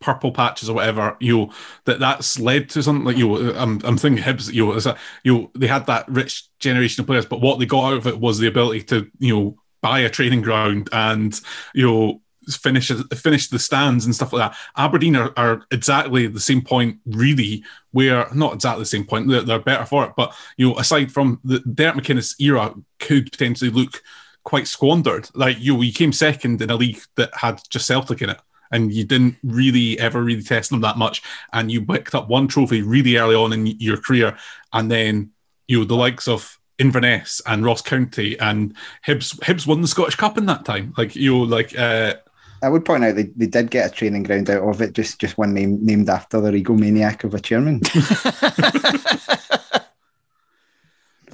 purple 0.00 0.32
patches 0.32 0.68
or 0.68 0.74
whatever. 0.74 1.16
You 1.20 1.38
know, 1.38 1.52
that 1.84 2.00
that's 2.00 2.38
led 2.38 2.68
to 2.70 2.82
something 2.82 3.04
like 3.04 3.16
you. 3.16 3.28
Know, 3.28 3.54
I'm 3.56 3.80
I'm 3.84 3.98
thinking 3.98 4.22
Hibs. 4.22 4.52
You 4.52 4.66
know, 4.66 4.72
a, 4.72 4.96
you 5.24 5.34
know, 5.34 5.50
they 5.54 5.66
had 5.66 5.86
that 5.86 6.08
rich 6.08 6.48
generation 6.58 7.02
of 7.02 7.06
players, 7.06 7.26
but 7.26 7.40
what 7.40 7.58
they 7.58 7.66
got 7.66 7.92
out 7.92 7.98
of 7.98 8.06
it 8.06 8.20
was 8.20 8.38
the 8.38 8.48
ability 8.48 8.82
to 8.84 9.10
you 9.18 9.34
know 9.34 9.56
buy 9.80 10.00
a 10.00 10.10
training 10.10 10.42
ground 10.42 10.88
and 10.92 11.40
you 11.74 11.86
know 11.86 12.20
finish 12.48 12.90
finish 13.14 13.48
the 13.48 13.58
stands 13.58 14.04
and 14.04 14.14
stuff 14.14 14.32
like 14.32 14.50
that. 14.50 14.58
Aberdeen 14.76 15.16
are, 15.16 15.32
are 15.36 15.62
exactly 15.70 16.26
the 16.26 16.40
same 16.40 16.62
point, 16.62 16.98
really, 17.06 17.62
where 17.90 18.26
not 18.34 18.54
exactly 18.54 18.82
the 18.82 18.86
same 18.86 19.04
point. 19.04 19.28
They're, 19.28 19.42
they're 19.42 19.58
better 19.58 19.84
for 19.84 20.04
it, 20.04 20.12
but 20.16 20.34
you 20.56 20.68
know, 20.68 20.78
aside 20.78 21.12
from 21.12 21.40
the 21.44 21.60
Derek 21.60 21.96
McInnes 21.96 22.40
era, 22.40 22.74
could 22.98 23.30
potentially 23.30 23.70
look 23.70 24.02
quite 24.44 24.66
squandered. 24.66 25.28
Like 25.34 25.58
you, 25.60 25.80
you 25.82 25.92
came 25.92 26.12
second 26.12 26.62
in 26.62 26.70
a 26.70 26.76
league 26.76 27.00
that 27.16 27.30
had 27.34 27.60
just 27.68 27.86
Celtic 27.86 28.22
in 28.22 28.30
it. 28.30 28.40
And 28.70 28.92
you 28.92 29.04
didn't 29.04 29.36
really 29.42 29.98
ever 29.98 30.22
really 30.22 30.42
test 30.42 30.70
them 30.70 30.80
that 30.82 30.98
much, 30.98 31.22
and 31.52 31.70
you 31.70 31.84
picked 31.84 32.14
up 32.14 32.28
one 32.28 32.48
trophy 32.48 32.82
really 32.82 33.16
early 33.16 33.34
on 33.34 33.52
in 33.52 33.66
your 33.66 33.96
career, 33.96 34.36
and 34.72 34.90
then 34.90 35.30
you 35.66 35.78
know 35.78 35.84
the 35.84 35.96
likes 35.96 36.28
of 36.28 36.58
Inverness 36.78 37.42
and 37.46 37.64
Ross 37.64 37.82
County 37.82 38.38
and 38.38 38.74
Hibs. 39.06 39.38
Hibs 39.40 39.66
won 39.66 39.80
the 39.80 39.88
Scottish 39.88 40.16
Cup 40.16 40.38
in 40.38 40.46
that 40.46 40.64
time. 40.64 40.94
Like 40.96 41.16
you 41.16 41.32
know, 41.32 41.42
like 41.44 41.78
uh, 41.78 42.14
I 42.62 42.68
would 42.68 42.84
point 42.84 43.04
out 43.04 43.14
they, 43.14 43.24
they 43.36 43.46
did 43.46 43.70
get 43.70 43.90
a 43.90 43.94
training 43.94 44.24
ground 44.24 44.50
out 44.50 44.62
of 44.62 44.80
it, 44.82 44.92
just 44.92 45.20
just 45.20 45.38
one 45.38 45.54
name 45.54 45.84
named 45.84 46.08
after 46.08 46.40
the 46.40 46.50
egomaniac 46.50 47.24
of 47.24 47.34
a 47.34 47.40
chairman. 47.40 47.80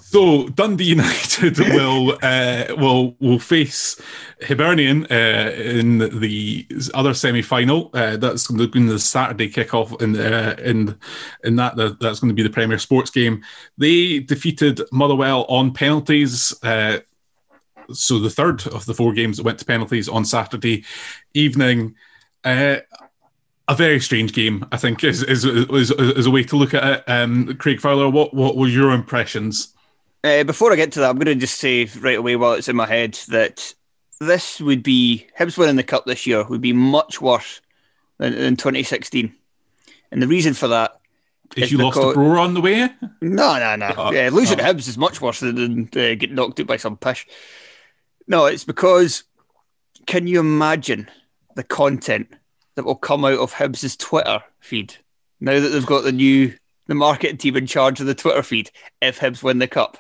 so 0.06 0.48
Dundee 0.48 0.84
United 0.84 1.58
will 1.74 2.18
uh, 2.22 2.66
will 2.76 3.16
will 3.20 3.38
face 3.38 4.00
Hibernian 4.46 5.06
uh, 5.10 5.50
in 5.56 5.98
the 6.20 6.66
other 6.92 7.14
semi 7.14 7.40
final. 7.40 7.90
Uh, 7.94 8.18
that's 8.18 8.46
going 8.46 8.60
to 8.60 8.68
be 8.68 8.86
the 8.86 8.98
Saturday 8.98 9.50
kickoff 9.50 10.00
in 10.02 10.14
uh, 10.16 10.56
in 10.62 10.96
in 11.42 11.56
that 11.56 11.76
that's 12.00 12.20
going 12.20 12.28
to 12.28 12.34
be 12.34 12.42
the 12.42 12.50
Premier 12.50 12.78
Sports 12.78 13.10
game. 13.10 13.42
They 13.78 14.20
defeated 14.20 14.82
Motherwell 14.92 15.46
on 15.48 15.72
penalties. 15.72 16.54
Uh, 16.62 16.98
so 17.92 18.18
the 18.18 18.30
third 18.30 18.66
of 18.68 18.84
the 18.84 18.94
four 18.94 19.14
games 19.14 19.38
that 19.38 19.44
went 19.44 19.58
to 19.60 19.64
penalties 19.64 20.08
on 20.08 20.24
Saturday 20.24 20.84
evening. 21.32 21.94
Uh, 22.44 22.76
a 23.66 23.74
very 23.74 23.98
strange 23.98 24.34
game, 24.34 24.66
I 24.70 24.76
think, 24.76 25.02
is 25.02 25.22
is, 25.22 25.46
is, 25.46 25.90
is 25.90 26.26
a 26.26 26.30
way 26.30 26.44
to 26.44 26.56
look 26.56 26.74
at 26.74 26.84
it. 26.84 27.04
Um, 27.10 27.56
Craig 27.56 27.80
Fowler, 27.80 28.10
what 28.10 28.34
what 28.34 28.56
were 28.56 28.68
your 28.68 28.92
impressions? 28.92 29.73
Uh, 30.24 30.42
before 30.42 30.72
I 30.72 30.76
get 30.76 30.92
to 30.92 31.00
that, 31.00 31.10
I'm 31.10 31.18
going 31.18 31.26
to 31.26 31.34
just 31.34 31.58
say 31.58 31.84
right 32.00 32.16
away 32.16 32.34
while 32.36 32.54
it's 32.54 32.68
in 32.68 32.76
my 32.76 32.86
head 32.86 33.12
that 33.28 33.74
this 34.20 34.58
would 34.58 34.82
be 34.82 35.26
Hibs 35.38 35.58
winning 35.58 35.76
the 35.76 35.82
cup 35.82 36.06
this 36.06 36.26
year 36.26 36.42
would 36.44 36.62
be 36.62 36.72
much 36.72 37.20
worse 37.20 37.60
than, 38.16 38.32
than 38.32 38.56
2016, 38.56 39.34
and 40.10 40.22
the 40.22 40.26
reason 40.26 40.54
for 40.54 40.68
that 40.68 40.98
is 41.56 41.70
you 41.70 41.76
because... 41.76 41.96
lost 41.96 42.16
a 42.16 42.18
bro 42.18 42.40
on 42.40 42.54
the 42.54 42.62
way. 42.62 42.88
No, 43.20 43.58
no, 43.58 43.76
no. 43.76 43.86
Uh, 43.86 44.10
yeah, 44.14 44.30
losing 44.32 44.60
uh, 44.60 44.64
Hibs 44.64 44.88
is 44.88 44.96
much 44.96 45.20
worse 45.20 45.40
than, 45.40 45.84
uh, 45.88 46.14
getting 46.14 46.34
knocked 46.34 46.58
out 46.58 46.66
by 46.66 46.78
some 46.78 46.96
pish. 46.96 47.26
No, 48.26 48.46
it's 48.46 48.64
because 48.64 49.24
can 50.06 50.26
you 50.26 50.40
imagine 50.40 51.10
the 51.54 51.64
content 51.64 52.32
that 52.76 52.84
will 52.84 52.96
come 52.96 53.26
out 53.26 53.38
of 53.38 53.52
Hibs's 53.52 53.94
Twitter 53.94 54.42
feed 54.60 54.96
now 55.38 55.60
that 55.60 55.68
they've 55.68 55.84
got 55.84 56.04
the 56.04 56.12
new 56.12 56.54
the 56.86 56.94
marketing 56.94 57.36
team 57.36 57.56
in 57.56 57.66
charge 57.66 58.00
of 58.00 58.06
the 58.06 58.14
Twitter 58.14 58.42
feed 58.42 58.70
if 59.02 59.20
Hibs 59.20 59.42
win 59.42 59.58
the 59.58 59.66
cup? 59.66 59.98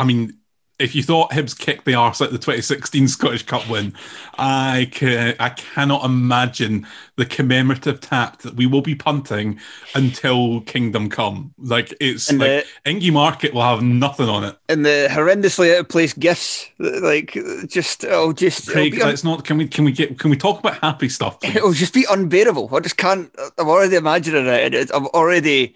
I 0.00 0.04
mean, 0.04 0.32
if 0.78 0.94
you 0.94 1.02
thought 1.02 1.30
Hibs 1.30 1.56
kicked 1.56 1.84
the 1.84 1.94
arse 1.94 2.22
at 2.22 2.30
the 2.32 2.38
2016 2.38 3.06
Scottish 3.08 3.42
Cup 3.44 3.68
win, 3.68 3.92
I 4.38 4.88
can, 4.90 5.36
I 5.38 5.50
cannot 5.50 6.06
imagine 6.06 6.86
the 7.16 7.26
commemorative 7.26 8.00
tap 8.00 8.40
that 8.40 8.54
we 8.54 8.64
will 8.64 8.80
be 8.80 8.94
punting 8.94 9.60
until 9.94 10.62
Kingdom 10.62 11.10
Come. 11.10 11.52
Like 11.58 11.94
it's 12.00 12.30
and 12.30 12.38
like 12.38 12.66
the, 12.82 12.90
Ingy 12.90 13.12
Market 13.12 13.52
will 13.52 13.60
have 13.62 13.82
nothing 13.82 14.30
on 14.30 14.42
it, 14.42 14.56
and 14.70 14.86
the 14.86 15.08
horrendously 15.10 15.74
out 15.74 15.80
of 15.80 15.88
place 15.90 16.14
gifts, 16.14 16.66
like 16.78 17.36
just 17.68 18.06
oh, 18.06 18.32
just 18.32 18.66
Craig. 18.70 18.96
let's 18.98 19.22
not. 19.22 19.44
Can 19.44 19.58
we 19.58 19.68
can 19.68 19.84
we 19.84 19.92
get 19.92 20.18
can 20.18 20.30
we 20.30 20.36
talk 20.38 20.60
about 20.60 20.78
happy 20.78 21.10
stuff? 21.10 21.40
Please? 21.40 21.56
It'll 21.56 21.72
just 21.72 21.92
be 21.92 22.06
unbearable. 22.10 22.74
I 22.74 22.80
just 22.80 22.96
can't. 22.96 23.30
I'm 23.58 23.68
already 23.68 23.96
imagining 23.96 24.46
it. 24.46 24.90
I'm 24.94 25.08
already 25.08 25.74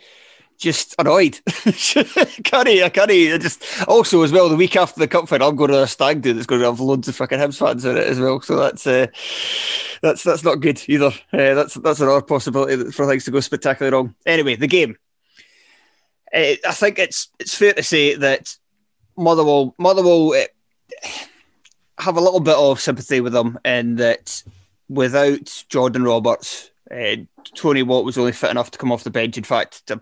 just 0.58 0.94
annoyed. 0.98 1.40
can't 2.44 2.68
he? 2.68 2.82
I 2.82 2.88
can't 2.88 3.10
I 3.10 3.38
just 3.38 3.64
also 3.88 4.22
as 4.22 4.32
well 4.32 4.48
the 4.48 4.56
week 4.56 4.76
after 4.76 5.00
the 5.00 5.08
cup 5.08 5.28
final 5.28 5.48
I'm 5.48 5.56
going 5.56 5.70
to 5.70 5.82
a 5.82 5.86
stag 5.86 6.22
do 6.22 6.32
that's 6.32 6.46
going 6.46 6.60
to 6.60 6.66
have 6.66 6.80
loads 6.80 7.08
of 7.08 7.16
fucking 7.16 7.38
Hibs 7.38 7.58
fans 7.58 7.84
in 7.84 7.96
it 7.96 8.06
as 8.06 8.20
well. 8.20 8.40
So 8.40 8.56
that's 8.56 8.86
uh, 8.86 9.06
that's 10.02 10.22
that's 10.22 10.44
not 10.44 10.60
good 10.60 10.82
either. 10.88 11.12
Uh, 11.32 11.54
that's 11.54 11.74
that's 11.74 12.00
another 12.00 12.22
possibility 12.22 12.90
for 12.90 13.06
things 13.06 13.24
to 13.24 13.30
go 13.30 13.40
spectacularly 13.40 13.94
wrong. 13.94 14.14
Anyway, 14.26 14.56
the 14.56 14.66
game. 14.66 14.96
Uh, 16.32 16.56
I 16.66 16.72
think 16.72 16.98
it's 16.98 17.28
it's 17.38 17.54
fair 17.54 17.72
to 17.74 17.82
say 17.82 18.14
that 18.16 18.56
Motherwell 19.16 19.74
Motherwell 19.78 20.32
uh, 20.34 21.08
have 21.98 22.16
a 22.16 22.20
little 22.20 22.40
bit 22.40 22.56
of 22.56 22.80
sympathy 22.80 23.20
with 23.20 23.32
them 23.32 23.58
in 23.64 23.96
that 23.96 24.42
without 24.88 25.64
Jordan 25.68 26.04
Roberts. 26.04 26.70
Uh, 26.90 27.16
Tony 27.54 27.82
Watt 27.82 28.04
was 28.04 28.18
only 28.18 28.32
fit 28.32 28.50
enough 28.50 28.70
to 28.72 28.78
come 28.78 28.92
off 28.92 29.04
the 29.04 29.10
bench. 29.10 29.38
In 29.38 29.44
fact, 29.44 29.86
to 29.86 30.00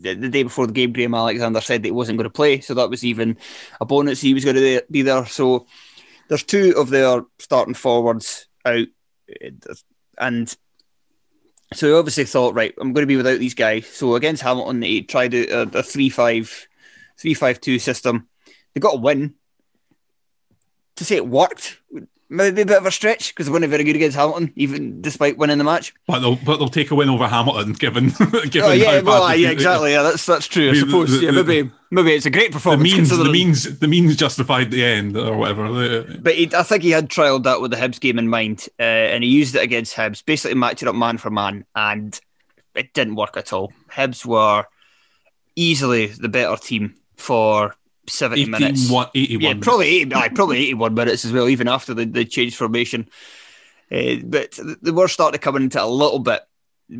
the, 0.00 0.14
the, 0.14 0.28
day 0.28 0.42
before 0.42 0.66
the 0.66 0.72
game, 0.72 0.92
Graham 0.92 1.14
Alexander 1.14 1.60
said 1.60 1.82
that 1.82 1.88
he 1.88 1.92
wasn't 1.92 2.18
going 2.18 2.28
to 2.28 2.30
play, 2.30 2.60
so 2.60 2.74
that 2.74 2.90
was 2.90 3.04
even 3.04 3.36
a 3.80 3.84
bonus. 3.84 4.20
He 4.20 4.34
was 4.34 4.44
going 4.44 4.56
to 4.56 4.82
be 4.90 5.02
there. 5.02 5.26
So 5.26 5.66
there's 6.28 6.42
two 6.42 6.74
of 6.76 6.90
their 6.90 7.22
starting 7.38 7.74
forwards 7.74 8.48
out, 8.64 8.86
and 10.18 10.56
so 11.72 11.88
he 11.88 11.92
obviously 11.92 12.24
thought, 12.24 12.54
right, 12.54 12.74
I'm 12.78 12.92
going 12.92 13.02
to 13.02 13.08
be 13.08 13.16
without 13.16 13.38
these 13.38 13.54
guys. 13.54 13.86
So 13.86 14.14
against 14.14 14.42
Hamilton, 14.42 14.82
he 14.82 15.02
tried 15.02 15.34
a, 15.34 15.62
a 15.62 15.66
3-5, 15.66 16.66
3-5-2 17.18 17.80
system. 17.80 18.28
They 18.72 18.80
got 18.80 18.94
a 18.94 19.00
win. 19.00 19.34
To 20.96 21.04
say 21.04 21.16
it 21.16 21.26
worked 21.26 21.78
maybe 22.28 22.62
a 22.62 22.66
bit 22.66 22.78
of 22.78 22.86
a 22.86 22.90
stretch 22.90 23.34
because 23.34 23.46
they 23.46 23.52
weren't 23.52 23.66
very 23.66 23.84
good 23.84 23.96
against 23.96 24.16
Hamilton, 24.16 24.52
even 24.56 25.00
despite 25.00 25.36
winning 25.38 25.58
the 25.58 25.64
match. 25.64 25.94
But 26.06 26.20
they'll 26.20 26.36
but 26.36 26.56
they'll 26.56 26.68
take 26.68 26.90
a 26.90 26.94
win 26.94 27.08
over 27.08 27.26
Hamilton, 27.26 27.72
given. 27.74 28.08
given 28.50 28.62
oh 28.62 28.72
yeah, 28.72 29.00
well, 29.00 29.36
yeah, 29.36 29.50
exactly. 29.50 29.92
Yeah, 29.92 30.02
that's 30.02 30.26
that's 30.26 30.46
true. 30.46 30.70
I 30.70 30.74
suppose. 30.74 31.12
The, 31.12 31.18
the, 31.18 31.24
yeah, 31.24 31.30
maybe 31.30 31.70
maybe 31.90 32.12
it's 32.12 32.26
a 32.26 32.30
great 32.30 32.52
performance. 32.52 32.90
The 32.90 32.96
means, 32.96 33.10
the 33.10 33.24
means, 33.24 33.78
the 33.78 33.88
means 33.88 34.16
justified 34.16 34.70
the 34.70 34.84
end, 34.84 35.16
or 35.16 35.36
whatever. 35.36 36.04
But 36.20 36.34
he, 36.34 36.50
I 36.54 36.62
think 36.62 36.82
he 36.82 36.90
had 36.90 37.08
trialled 37.08 37.44
that 37.44 37.60
with 37.60 37.70
the 37.70 37.76
Hibs 37.76 38.00
game 38.00 38.18
in 38.18 38.28
mind, 38.28 38.68
uh, 38.78 38.82
and 38.82 39.24
he 39.24 39.30
used 39.30 39.54
it 39.54 39.62
against 39.62 39.96
Hibs, 39.96 40.24
basically 40.24 40.56
matching 40.56 40.88
up 40.88 40.94
man 40.94 41.18
for 41.18 41.30
man, 41.30 41.64
and 41.74 42.18
it 42.74 42.92
didn't 42.92 43.16
work 43.16 43.36
at 43.36 43.52
all. 43.52 43.72
Hibs 43.90 44.24
were 44.24 44.64
easily 45.56 46.06
the 46.06 46.28
better 46.28 46.56
team 46.56 46.94
for 47.16 47.76
70 48.08 48.42
18, 48.42 48.50
minutes. 48.50 48.90
What, 48.90 49.10
81 49.14 49.42
yeah, 49.42 49.48
minutes. 49.48 49.64
probably 49.64 49.86
80, 50.00 50.34
probably 50.34 50.58
81 50.58 50.94
minutes 50.94 51.24
as 51.24 51.32
well, 51.32 51.48
even 51.48 51.68
after 51.68 51.94
the, 51.94 52.04
the 52.04 52.24
change 52.24 52.56
formation. 52.56 53.08
Uh, 53.90 54.16
but 54.24 54.58
they 54.82 54.90
were 54.90 55.08
starting 55.08 55.38
to 55.38 55.42
come 55.42 55.56
into 55.56 55.82
a 55.82 55.86
little 55.86 56.18
bit 56.18 56.42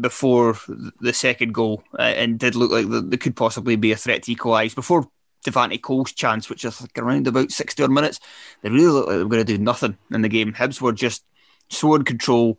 before 0.00 0.56
the 1.00 1.12
second 1.12 1.52
goal 1.52 1.82
uh, 1.98 2.02
and 2.02 2.38
did 2.38 2.54
look 2.54 2.70
like 2.70 2.86
they 3.10 3.16
could 3.16 3.36
possibly 3.36 3.76
be 3.76 3.92
a 3.92 3.96
threat 3.96 4.22
to 4.24 4.32
equalise. 4.32 4.74
Before 4.74 5.08
Devante 5.44 5.80
Cole's 5.80 6.12
chance, 6.12 6.48
which 6.48 6.64
is 6.64 6.80
like 6.80 6.96
around 6.98 7.26
about 7.26 7.50
60 7.50 7.82
odd 7.82 7.90
minutes, 7.90 8.20
they 8.62 8.70
really 8.70 8.86
looked 8.86 9.08
like 9.08 9.16
they 9.16 9.22
were 9.22 9.28
going 9.28 9.44
to 9.44 9.56
do 9.56 9.62
nothing 9.62 9.96
in 10.10 10.22
the 10.22 10.28
game. 10.28 10.52
Hibs 10.52 10.80
were 10.80 10.92
just 10.92 11.24
so 11.68 11.94
in 11.94 12.04
control. 12.04 12.58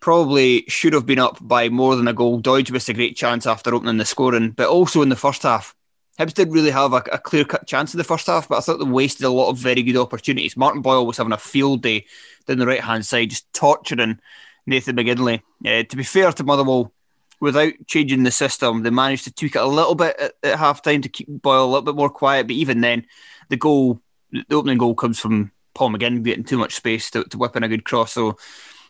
Probably 0.00 0.64
should 0.68 0.92
have 0.92 1.06
been 1.06 1.18
up 1.18 1.38
by 1.40 1.68
more 1.68 1.96
than 1.96 2.08
a 2.08 2.12
goal. 2.12 2.40
Doig 2.40 2.70
missed 2.70 2.88
a 2.88 2.94
great 2.94 3.16
chance 3.16 3.46
after 3.46 3.74
opening 3.74 3.98
the 3.98 4.04
scoring, 4.04 4.50
but 4.50 4.68
also 4.68 5.02
in 5.02 5.10
the 5.10 5.16
first 5.16 5.42
half, 5.42 5.74
Hibs 6.20 6.34
didn't 6.34 6.52
really 6.52 6.70
have 6.70 6.92
a, 6.92 7.02
a 7.12 7.18
clear 7.18 7.46
cut 7.46 7.66
chance 7.66 7.94
in 7.94 7.98
the 7.98 8.04
first 8.04 8.26
half, 8.26 8.46
but 8.46 8.58
I 8.58 8.60
thought 8.60 8.78
they 8.78 8.84
wasted 8.84 9.24
a 9.24 9.30
lot 9.30 9.48
of 9.48 9.56
very 9.56 9.82
good 9.82 9.96
opportunities. 9.96 10.54
Martin 10.54 10.82
Boyle 10.82 11.06
was 11.06 11.16
having 11.16 11.32
a 11.32 11.38
field 11.38 11.80
day 11.80 12.04
down 12.46 12.58
the 12.58 12.66
right 12.66 12.84
hand 12.84 13.06
side, 13.06 13.30
just 13.30 13.50
torturing 13.54 14.20
Nathan 14.66 14.96
McGinley. 14.96 15.40
Uh, 15.64 15.82
to 15.84 15.96
be 15.96 16.02
fair 16.02 16.30
to 16.30 16.44
Motherwell, 16.44 16.92
without 17.40 17.72
changing 17.86 18.22
the 18.24 18.30
system, 18.30 18.82
they 18.82 18.90
managed 18.90 19.24
to 19.24 19.32
tweak 19.32 19.56
it 19.56 19.62
a 19.62 19.66
little 19.66 19.94
bit 19.94 20.14
at, 20.20 20.34
at 20.42 20.58
half 20.58 20.82
time 20.82 21.00
to 21.00 21.08
keep 21.08 21.26
Boyle 21.26 21.64
a 21.64 21.70
little 21.70 21.80
bit 21.80 21.96
more 21.96 22.10
quiet. 22.10 22.46
But 22.46 22.56
even 22.56 22.82
then, 22.82 23.06
the 23.48 23.56
goal, 23.56 24.02
the 24.30 24.44
opening 24.54 24.76
goal 24.76 24.94
comes 24.94 25.18
from 25.18 25.52
Paul 25.72 25.88
McGinn 25.88 26.22
getting 26.22 26.44
too 26.44 26.58
much 26.58 26.74
space 26.74 27.10
to, 27.12 27.24
to 27.24 27.38
whip 27.38 27.56
in 27.56 27.62
a 27.62 27.68
good 27.68 27.86
cross. 27.86 28.12
So 28.12 28.36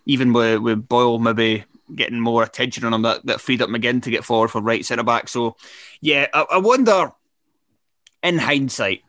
even 0.05 0.33
with, 0.33 0.59
with 0.63 0.89
Boyle 0.89 1.21
maybe 1.21 1.65
getting 1.95 2.19
more 2.19 2.43
attention 2.43 2.83
on 2.85 2.93
him, 2.93 3.03
that, 3.03 3.25
that 3.27 3.41
freed 3.41 3.63
up 3.63 3.69
McGinn 3.71 4.03
to 4.03 4.11
get 4.11 4.25
forward 4.25 4.49
for 4.49 4.61
right 4.61 4.85
centre 4.85 5.05
back. 5.05 5.29
So 5.29 5.57
yeah, 6.01 6.27
I, 6.35 6.47
I 6.53 6.59
wonder 6.59 7.13
in 8.23 8.39
hindsight, 8.39 9.03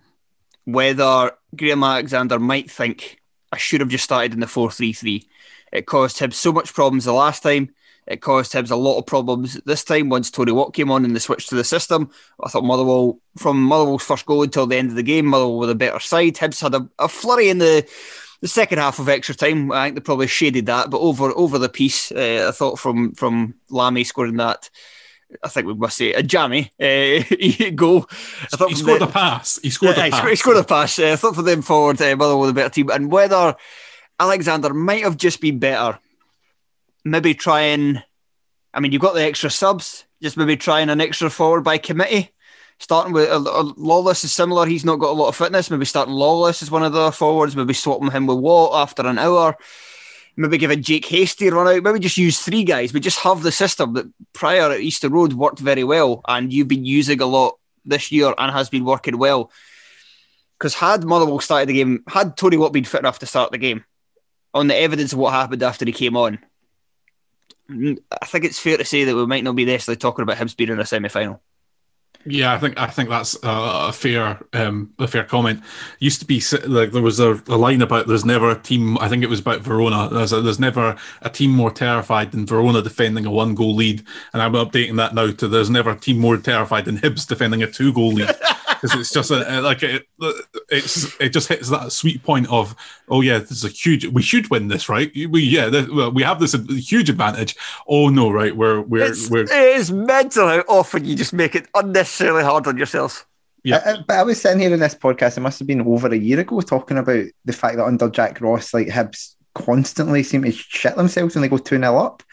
whether 0.65 1.31
Graham 1.55 1.83
Alexander 1.83 2.39
might 2.39 2.69
think 2.69 3.21
I 3.51 3.57
should 3.57 3.81
have 3.81 3.89
just 3.89 4.03
started 4.03 4.33
in 4.33 4.39
the 4.39 4.47
4 4.47 4.71
3 4.71 4.93
3. 4.93 5.27
It 5.73 5.85
caused 5.85 6.19
him 6.19 6.31
so 6.31 6.51
much 6.51 6.73
problems 6.73 7.05
the 7.05 7.13
last 7.13 7.43
time. 7.43 7.73
It 8.07 8.21
caused 8.21 8.51
Hibs 8.51 8.71
a 8.71 8.75
lot 8.75 8.97
of 8.97 9.05
problems. 9.05 9.53
This 9.65 9.83
time, 9.83 10.09
once 10.09 10.31
Tony 10.31 10.51
Watt 10.51 10.73
came 10.73 10.91
on 10.91 11.05
and 11.05 11.15
they 11.15 11.19
switched 11.19 11.49
to 11.49 11.55
the 11.55 11.63
system, 11.63 12.09
I 12.43 12.49
thought 12.49 12.63
Motherwell, 12.63 13.19
from 13.37 13.61
Motherwell's 13.61 14.03
first 14.03 14.25
goal 14.25 14.43
until 14.43 14.65
the 14.65 14.75
end 14.75 14.89
of 14.89 14.95
the 14.95 15.03
game, 15.03 15.27
Motherwell 15.27 15.59
were 15.59 15.67
the 15.67 15.75
better 15.75 15.99
side. 15.99 16.35
Hibs 16.35 16.61
had 16.61 16.75
a, 16.75 16.89
a 16.99 17.07
flurry 17.07 17.49
in 17.49 17.59
the 17.59 17.87
the 18.41 18.47
second 18.47 18.79
half 18.79 18.97
of 18.97 19.07
extra 19.07 19.35
time. 19.35 19.71
I 19.71 19.85
think 19.85 19.95
they 19.95 20.01
probably 20.01 20.25
shaded 20.25 20.65
that, 20.65 20.89
but 20.89 20.99
over 20.99 21.31
over 21.35 21.59
the 21.59 21.69
piece, 21.69 22.11
uh, 22.11 22.47
I 22.49 22.51
thought 22.51 22.79
from 22.79 23.13
from 23.13 23.53
Lamie 23.69 24.03
scoring 24.03 24.37
that 24.37 24.69
I 25.43 25.47
think 25.49 25.67
we 25.67 25.73
must 25.73 25.97
say 25.97 26.13
a 26.13 26.23
jammy 26.23 26.71
uh, 26.79 27.69
goal. 27.75 28.05
I 28.41 28.57
thought 28.57 28.69
he 28.69 28.75
scored 28.75 29.01
the, 29.01 29.05
a 29.05 29.11
pass. 29.11 29.59
He 29.61 29.69
scored 29.69 29.97
uh, 29.97 30.01
a 30.01 30.09
pass. 30.09 30.29
He 30.29 30.35
scored 30.35 30.57
a 30.57 30.63
pass. 30.63 30.99
Uh, 30.99 31.13
I 31.13 31.15
thought 31.15 31.35
for 31.35 31.41
them 31.41 31.61
forward, 31.61 32.01
uh, 32.01 32.15
Motherwell 32.15 32.47
the 32.47 32.53
better 32.53 32.69
team, 32.69 32.89
and 32.89 33.11
whether 33.11 33.55
Alexander 34.19 34.73
might 34.73 35.03
have 35.03 35.17
just 35.17 35.41
been 35.41 35.59
better. 35.59 35.99
Maybe 37.03 37.33
trying. 37.33 38.01
I 38.73 38.79
mean, 38.79 38.91
you've 38.91 39.01
got 39.01 39.15
the 39.15 39.23
extra 39.23 39.49
subs. 39.49 40.05
Just 40.21 40.37
maybe 40.37 40.55
trying 40.55 40.89
an 40.89 41.01
extra 41.01 41.29
forward 41.29 41.61
by 41.61 41.77
committee. 41.77 42.29
Starting 42.77 43.13
with 43.13 43.29
uh, 43.29 43.39
Lawless 43.77 44.23
is 44.23 44.31
similar. 44.31 44.65
He's 44.65 44.85
not 44.85 44.97
got 44.97 45.11
a 45.11 45.19
lot 45.19 45.29
of 45.29 45.35
fitness. 45.35 45.69
Maybe 45.69 45.85
starting 45.85 46.13
Lawless 46.13 46.61
as 46.61 46.71
one 46.71 46.83
of 46.83 46.93
the 46.93 47.11
forwards. 47.11 47.55
Maybe 47.55 47.73
swapping 47.73 48.11
him 48.11 48.27
with 48.27 48.37
Watt 48.37 48.81
after 48.81 49.05
an 49.05 49.17
hour 49.19 49.57
maybe 50.41 50.57
give 50.57 50.71
a 50.71 50.75
Jake 50.75 51.05
Hastie 51.05 51.49
run 51.49 51.67
out, 51.67 51.83
maybe 51.83 51.99
just 51.99 52.17
use 52.17 52.39
three 52.39 52.63
guys, 52.63 52.91
but 52.91 53.01
just 53.01 53.19
have 53.19 53.43
the 53.43 53.51
system 53.51 53.93
that 53.93 54.11
prior 54.33 54.71
at 54.71 54.81
Easter 54.81 55.09
Road 55.09 55.33
worked 55.33 55.59
very 55.59 55.83
well 55.83 56.21
and 56.27 56.51
you've 56.51 56.67
been 56.67 56.85
using 56.85 57.21
a 57.21 57.25
lot 57.25 57.57
this 57.85 58.11
year 58.11 58.33
and 58.37 58.51
has 58.51 58.69
been 58.69 58.85
working 58.85 59.17
well. 59.17 59.51
Because 60.57 60.75
had 60.75 61.03
Motherwell 61.03 61.39
started 61.39 61.69
the 61.69 61.73
game, 61.73 62.03
had 62.07 62.37
Tony 62.37 62.57
Watt 62.57 62.73
been 62.73 62.83
fit 62.83 62.99
enough 62.99 63.19
to 63.19 63.25
start 63.25 63.51
the 63.51 63.57
game, 63.57 63.83
on 64.53 64.67
the 64.67 64.75
evidence 64.75 65.13
of 65.13 65.19
what 65.19 65.33
happened 65.33 65.63
after 65.63 65.85
he 65.85 65.91
came 65.91 66.17
on, 66.17 66.39
I 67.69 68.25
think 68.25 68.45
it's 68.45 68.59
fair 68.59 68.77
to 68.77 68.85
say 68.85 69.05
that 69.05 69.15
we 69.15 69.25
might 69.25 69.43
not 69.43 69.55
be 69.55 69.65
necessarily 69.65 69.97
talking 69.97 70.23
about 70.23 70.37
him 70.37 70.49
being 70.57 70.69
in 70.69 70.79
a 70.79 70.85
semi 70.85 71.07
final. 71.07 71.41
Yeah, 72.25 72.53
I 72.53 72.59
think 72.59 72.79
I 72.79 72.87
think 72.87 73.09
that's 73.09 73.35
a, 73.41 73.91
fair 73.91 74.39
um, 74.53 74.93
a 74.99 75.07
fair 75.07 75.23
comment. 75.23 75.61
Used 75.99 76.19
to 76.19 76.25
be 76.25 76.41
like 76.67 76.91
there 76.91 77.01
was 77.01 77.19
a, 77.19 77.41
a, 77.47 77.57
line 77.57 77.81
about 77.81 78.07
there's 78.07 78.25
never 78.25 78.51
a 78.51 78.59
team. 78.59 78.97
I 78.99 79.09
think 79.09 79.23
it 79.23 79.29
was 79.29 79.39
about 79.39 79.61
Verona. 79.61 80.09
There's 80.09 80.31
a, 80.31 80.41
there's 80.41 80.59
never 80.59 80.95
a 81.21 81.29
team 81.29 81.51
more 81.51 81.71
terrified 81.71 82.31
than 82.31 82.45
Verona 82.45 82.81
defending 82.81 83.25
a 83.25 83.31
one 83.31 83.55
goal 83.55 83.75
lead, 83.75 84.03
and 84.33 84.41
I'm 84.41 84.53
updating 84.53 84.97
that 84.97 85.15
now 85.15 85.31
to 85.31 85.47
there's 85.47 85.69
never 85.69 85.91
a 85.91 85.99
team 85.99 86.19
more 86.19 86.37
terrified 86.37 86.85
than 86.85 86.97
Hibs 86.97 87.27
defending 87.27 87.63
a 87.63 87.67
two 87.67 87.91
goal 87.91 88.13
lead. 88.13 88.29
because 88.81 88.99
it's 88.99 89.11
just 89.11 89.31
a, 89.31 89.61
like 89.61 89.83
it, 89.83 90.07
it's 90.69 91.19
it 91.19 91.29
just 91.29 91.47
hits 91.47 91.69
that 91.69 91.91
sweet 91.91 92.23
point 92.23 92.49
of 92.49 92.75
oh 93.09 93.21
yeah, 93.21 93.39
this 93.39 93.51
is 93.51 93.65
a 93.65 93.69
huge. 93.69 94.05
We 94.07 94.21
should 94.21 94.49
win 94.49 94.67
this, 94.67 94.89
right? 94.89 95.11
We 95.13 95.41
yeah, 95.41 95.69
this, 95.69 95.87
we 95.87 96.23
have 96.23 96.39
this 96.39 96.53
huge 96.89 97.09
advantage. 97.09 97.55
Oh 97.87 98.09
no, 98.09 98.31
right? 98.31 98.55
We're 98.55 98.81
we're 98.81 99.11
it's, 99.11 99.29
we're. 99.29 99.43
It 99.43 99.51
is 99.51 99.91
mental 99.91 100.47
how 100.47 100.63
often 100.67 101.05
you 101.05 101.15
just 101.15 101.33
make 101.33 101.55
it 101.55 101.67
unnecessarily 101.75 102.43
hard 102.43 102.67
on 102.67 102.77
yourselves. 102.77 103.25
Yeah, 103.63 103.81
I, 103.85 104.03
but 104.07 104.17
I 104.17 104.23
was 104.23 104.41
sitting 104.41 104.59
here 104.59 104.73
in 104.73 104.79
this 104.79 104.95
podcast. 104.95 105.37
It 105.37 105.41
must 105.41 105.59
have 105.59 105.67
been 105.67 105.81
over 105.81 106.07
a 106.07 106.17
year 106.17 106.39
ago, 106.39 106.61
talking 106.61 106.97
about 106.97 107.25
the 107.45 107.53
fact 107.53 107.77
that 107.77 107.85
under 107.85 108.09
Jack 108.09 108.41
Ross, 108.41 108.73
like 108.73 108.87
Hibs 108.87 109.35
constantly 109.53 110.23
seem 110.23 110.43
to 110.43 110.51
shit 110.51 110.95
themselves 110.95 111.35
when 111.35 111.43
they 111.43 111.49
go 111.49 111.57
two 111.57 111.77
0 111.77 111.97
up. 111.97 112.23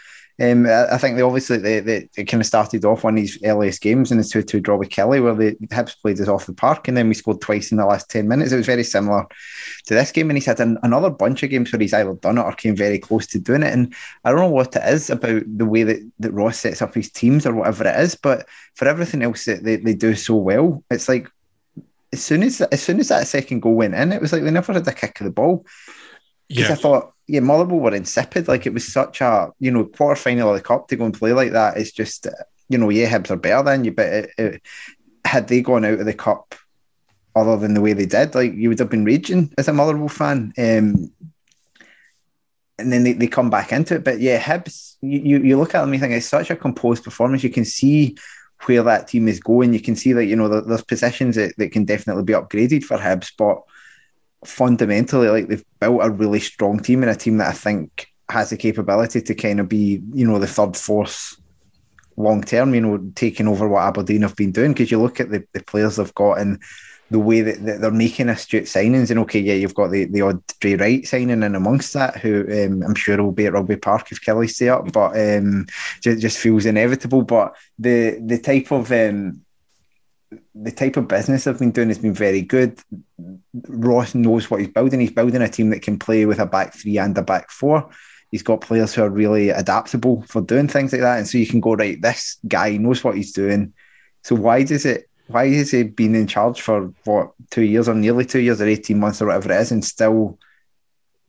Um, 0.40 0.66
I 0.66 0.98
think 0.98 1.16
they 1.16 1.22
obviously 1.22 1.56
they, 1.56 1.80
they, 1.80 2.08
they, 2.14 2.24
kind 2.24 2.40
of 2.40 2.46
started 2.46 2.84
off 2.84 3.02
one 3.02 3.14
of 3.14 3.16
these 3.16 3.42
earliest 3.44 3.80
games 3.80 4.12
in 4.12 4.18
the 4.18 4.24
two 4.24 4.42
two 4.42 4.60
draw 4.60 4.76
with 4.76 4.88
Killie, 4.88 5.20
where 5.20 5.34
the 5.34 5.56
Hibs 5.66 6.00
played 6.00 6.20
us 6.20 6.28
off 6.28 6.46
the 6.46 6.52
park, 6.52 6.86
and 6.86 6.96
then 6.96 7.08
we 7.08 7.14
scored 7.14 7.40
twice 7.40 7.72
in 7.72 7.78
the 7.78 7.84
last 7.84 8.08
ten 8.08 8.28
minutes. 8.28 8.52
It 8.52 8.56
was 8.56 8.66
very 8.66 8.84
similar 8.84 9.26
to 9.86 9.94
this 9.94 10.12
game, 10.12 10.30
and 10.30 10.36
he's 10.36 10.46
had 10.46 10.60
an, 10.60 10.78
another 10.84 11.10
bunch 11.10 11.42
of 11.42 11.50
games 11.50 11.72
where 11.72 11.80
he's 11.80 11.92
either 11.92 12.14
done 12.14 12.38
it 12.38 12.42
or 12.42 12.52
came 12.52 12.76
very 12.76 13.00
close 13.00 13.26
to 13.28 13.40
doing 13.40 13.64
it. 13.64 13.72
And 13.72 13.92
I 14.24 14.30
don't 14.30 14.38
know 14.38 14.48
what 14.48 14.76
it 14.76 14.82
is 14.84 15.10
about 15.10 15.42
the 15.44 15.66
way 15.66 15.82
that, 15.82 16.08
that 16.20 16.32
Ross 16.32 16.58
sets 16.58 16.82
up 16.82 16.94
his 16.94 17.10
teams 17.10 17.44
or 17.44 17.54
whatever 17.54 17.88
it 17.88 17.98
is, 17.98 18.14
but 18.14 18.46
for 18.76 18.86
everything 18.86 19.22
else 19.22 19.44
that 19.46 19.64
they, 19.64 19.76
they 19.76 19.94
do 19.94 20.14
so 20.14 20.36
well, 20.36 20.84
it's 20.88 21.08
like 21.08 21.28
as 22.12 22.22
soon 22.22 22.44
as 22.44 22.60
as 22.60 22.80
soon 22.80 23.00
as 23.00 23.08
that 23.08 23.26
second 23.26 23.58
goal 23.58 23.74
went 23.74 23.96
in, 23.96 24.12
it 24.12 24.20
was 24.20 24.32
like 24.32 24.44
they 24.44 24.52
never 24.52 24.72
had 24.72 24.86
a 24.86 24.92
kick 24.92 25.20
of 25.20 25.24
the 25.24 25.32
ball. 25.32 25.66
Because 26.48 26.68
yeah. 26.68 26.72
I 26.72 26.76
thought 26.76 27.12
yeah, 27.26 27.40
Motherwell 27.40 27.80
were 27.80 27.94
insipid. 27.94 28.48
Like 28.48 28.66
it 28.66 28.74
was 28.74 28.90
such 28.90 29.20
a 29.20 29.52
you 29.60 29.70
know 29.70 29.84
quarter 29.84 30.20
final 30.20 30.50
of 30.50 30.56
the 30.56 30.62
cup 30.62 30.88
to 30.88 30.96
go 30.96 31.04
and 31.04 31.14
play 31.14 31.32
like 31.32 31.52
that. 31.52 31.76
It's 31.76 31.92
just 31.92 32.26
you 32.68 32.78
know 32.78 32.88
yeah 32.88 33.10
Hibs 33.10 33.30
are 33.30 33.36
better 33.36 33.62
than 33.62 33.84
you, 33.84 33.92
but 33.92 34.06
it, 34.06 34.30
it, 34.38 34.62
had 35.24 35.48
they 35.48 35.60
gone 35.60 35.84
out 35.84 36.00
of 36.00 36.06
the 36.06 36.14
cup 36.14 36.54
other 37.36 37.56
than 37.56 37.74
the 37.74 37.80
way 37.80 37.92
they 37.92 38.06
did, 38.06 38.34
like 38.34 38.54
you 38.54 38.68
would 38.68 38.78
have 38.78 38.90
been 38.90 39.04
raging 39.04 39.52
as 39.58 39.68
a 39.68 39.72
Motherwell 39.72 40.08
fan. 40.08 40.52
Um, 40.58 41.12
and 42.78 42.92
then 42.92 43.02
they, 43.02 43.12
they 43.12 43.26
come 43.26 43.50
back 43.50 43.72
into 43.72 43.96
it. 43.96 44.04
But 44.04 44.20
yeah, 44.20 44.40
Hibs, 44.40 44.96
you, 45.00 45.38
you 45.38 45.58
look 45.58 45.74
at 45.74 45.80
them, 45.80 45.92
you 45.92 46.00
think 46.00 46.12
it's 46.12 46.26
such 46.26 46.50
a 46.50 46.56
composed 46.56 47.04
performance. 47.04 47.42
You 47.42 47.50
can 47.50 47.64
see 47.64 48.16
where 48.64 48.82
that 48.84 49.08
team 49.08 49.28
is 49.28 49.40
going. 49.40 49.74
You 49.74 49.80
can 49.80 49.96
see 49.96 50.12
that, 50.12 50.26
you 50.26 50.36
know, 50.36 50.60
there's 50.60 50.84
positions 50.84 51.36
that, 51.36 51.56
that 51.58 51.72
can 51.72 51.84
definitely 51.84 52.22
be 52.22 52.32
upgraded 52.32 52.84
for 52.84 52.96
Hibs, 52.96 53.32
but 53.36 53.62
fundamentally, 54.44 55.28
like 55.28 55.48
they've 55.48 55.64
built 55.80 56.00
a 56.02 56.10
really 56.10 56.40
strong 56.40 56.80
team 56.80 57.02
and 57.02 57.10
a 57.10 57.16
team 57.16 57.38
that 57.38 57.48
I 57.48 57.52
think 57.52 58.08
has 58.30 58.50
the 58.50 58.56
capability 58.56 59.20
to 59.22 59.34
kind 59.34 59.60
of 59.60 59.68
be, 59.68 60.02
you 60.12 60.26
know, 60.26 60.38
the 60.38 60.46
third 60.46 60.76
force 60.76 61.40
long 62.16 62.42
term, 62.42 62.74
you 62.74 62.80
know, 62.80 62.98
taking 63.14 63.48
over 63.48 63.68
what 63.68 63.84
Aberdeen 63.84 64.22
have 64.22 64.36
been 64.36 64.52
doing. 64.52 64.72
Because 64.72 64.90
you 64.90 65.00
look 65.00 65.20
at 65.20 65.30
the, 65.30 65.44
the 65.52 65.62
players 65.62 65.96
they've 65.96 66.14
got 66.14 66.38
and 66.38 66.60
the 67.10 67.18
way 67.18 67.40
that, 67.40 67.64
that 67.64 67.80
they're 67.80 67.90
making 67.90 68.28
astute 68.28 68.64
signings, 68.64 69.10
and 69.10 69.20
okay, 69.20 69.40
yeah, 69.40 69.54
you've 69.54 69.74
got 69.74 69.90
the, 69.90 70.04
the 70.04 70.20
odd 70.20 70.46
Drey 70.60 70.78
Wright 70.78 71.06
signing 71.06 71.42
in 71.42 71.54
amongst 71.54 71.94
that, 71.94 72.18
who 72.18 72.42
um, 72.42 72.82
I'm 72.82 72.94
sure 72.94 73.22
will 73.22 73.32
be 73.32 73.46
at 73.46 73.54
Rugby 73.54 73.76
Park 73.76 74.12
if 74.12 74.20
Killie 74.20 74.50
stay 74.50 74.68
up, 74.68 74.92
but 74.92 75.18
um, 75.18 75.66
just, 76.02 76.20
just 76.20 76.38
feels 76.38 76.66
inevitable. 76.66 77.22
But 77.22 77.56
the 77.78 78.18
the 78.22 78.38
type 78.38 78.70
of 78.72 78.92
um, 78.92 79.40
the 80.54 80.72
type 80.72 80.96
of 80.96 81.08
business 81.08 81.46
I've 81.46 81.58
been 81.58 81.70
doing 81.70 81.88
has 81.88 81.98
been 81.98 82.14
very 82.14 82.42
good. 82.42 82.78
Ross 83.68 84.14
knows 84.14 84.50
what 84.50 84.60
he's 84.60 84.68
building. 84.68 85.00
He's 85.00 85.12
building 85.12 85.42
a 85.42 85.48
team 85.48 85.70
that 85.70 85.82
can 85.82 85.98
play 85.98 86.26
with 86.26 86.38
a 86.38 86.46
back 86.46 86.74
three 86.74 86.98
and 86.98 87.16
a 87.16 87.22
back 87.22 87.50
four. 87.50 87.88
He's 88.30 88.42
got 88.42 88.60
players 88.60 88.94
who 88.94 89.02
are 89.02 89.10
really 89.10 89.48
adaptable 89.48 90.22
for 90.22 90.42
doing 90.42 90.68
things 90.68 90.92
like 90.92 91.00
that. 91.00 91.18
And 91.18 91.26
so 91.26 91.38
you 91.38 91.46
can 91.46 91.60
go, 91.60 91.74
right, 91.74 92.00
this 92.00 92.38
guy 92.46 92.76
knows 92.76 93.02
what 93.02 93.16
he's 93.16 93.32
doing. 93.32 93.72
So 94.22 94.34
why 94.34 94.64
does 94.64 94.84
it 94.84 95.08
why 95.28 95.48
has 95.50 95.70
he 95.70 95.82
been 95.82 96.14
in 96.14 96.26
charge 96.26 96.60
for 96.60 96.92
what 97.04 97.32
two 97.50 97.62
years 97.62 97.88
or 97.88 97.94
nearly 97.94 98.24
two 98.24 98.40
years 98.40 98.60
or 98.60 98.66
18 98.66 98.98
months 98.98 99.20
or 99.20 99.26
whatever 99.26 99.52
it 99.52 99.60
is 99.60 99.72
and 99.72 99.84
still 99.84 100.38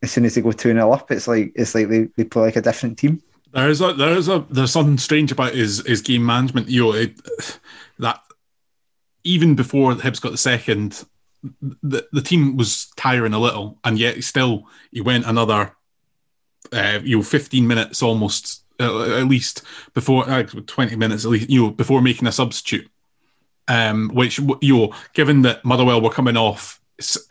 as 0.02 0.10
soon 0.10 0.24
as 0.24 0.34
they 0.34 0.40
go 0.40 0.52
2 0.52 0.72
0 0.72 0.92
up, 0.92 1.10
it's 1.10 1.28
like 1.28 1.52
it's 1.54 1.74
like 1.74 1.88
they, 1.88 2.04
they 2.16 2.24
play 2.24 2.44
like 2.44 2.56
a 2.56 2.62
different 2.62 2.98
team. 2.98 3.22
There 3.52 3.68
is 3.68 3.80
a 3.80 3.92
there 3.92 4.16
is 4.16 4.28
a 4.28 4.44
there's 4.50 4.72
something 4.72 4.98
strange 4.98 5.32
about 5.32 5.54
his 5.54 5.84
his 5.86 6.00
game 6.00 6.24
management. 6.24 6.68
You 6.68 6.84
know, 6.84 6.92
it, 6.92 7.20
that 7.98 8.20
even 9.24 9.54
before 9.54 9.94
Hibs 9.94 10.20
got 10.20 10.32
the 10.32 10.38
second, 10.38 11.04
the, 11.82 12.06
the 12.12 12.22
team 12.22 12.56
was 12.56 12.90
tiring 12.96 13.32
a 13.32 13.38
little, 13.38 13.78
and 13.84 13.98
yet 13.98 14.22
still 14.24 14.66
he 14.90 15.00
went 15.00 15.26
another, 15.26 15.76
uh, 16.72 17.00
you 17.02 17.16
know, 17.18 17.22
fifteen 17.22 17.66
minutes 17.66 18.02
almost 18.02 18.64
uh, 18.78 19.18
at 19.18 19.26
least 19.26 19.62
before 19.94 20.28
uh, 20.28 20.42
twenty 20.42 20.96
minutes 20.96 21.24
at 21.24 21.30
least, 21.30 21.50
you 21.50 21.62
know, 21.62 21.70
before 21.70 22.02
making 22.02 22.28
a 22.28 22.32
substitute. 22.32 22.88
Um, 23.68 24.10
which 24.12 24.40
you 24.60 24.76
know, 24.76 24.94
given 25.12 25.42
that 25.42 25.64
Motherwell 25.64 26.00
were 26.00 26.10
coming 26.10 26.36
off 26.36 26.80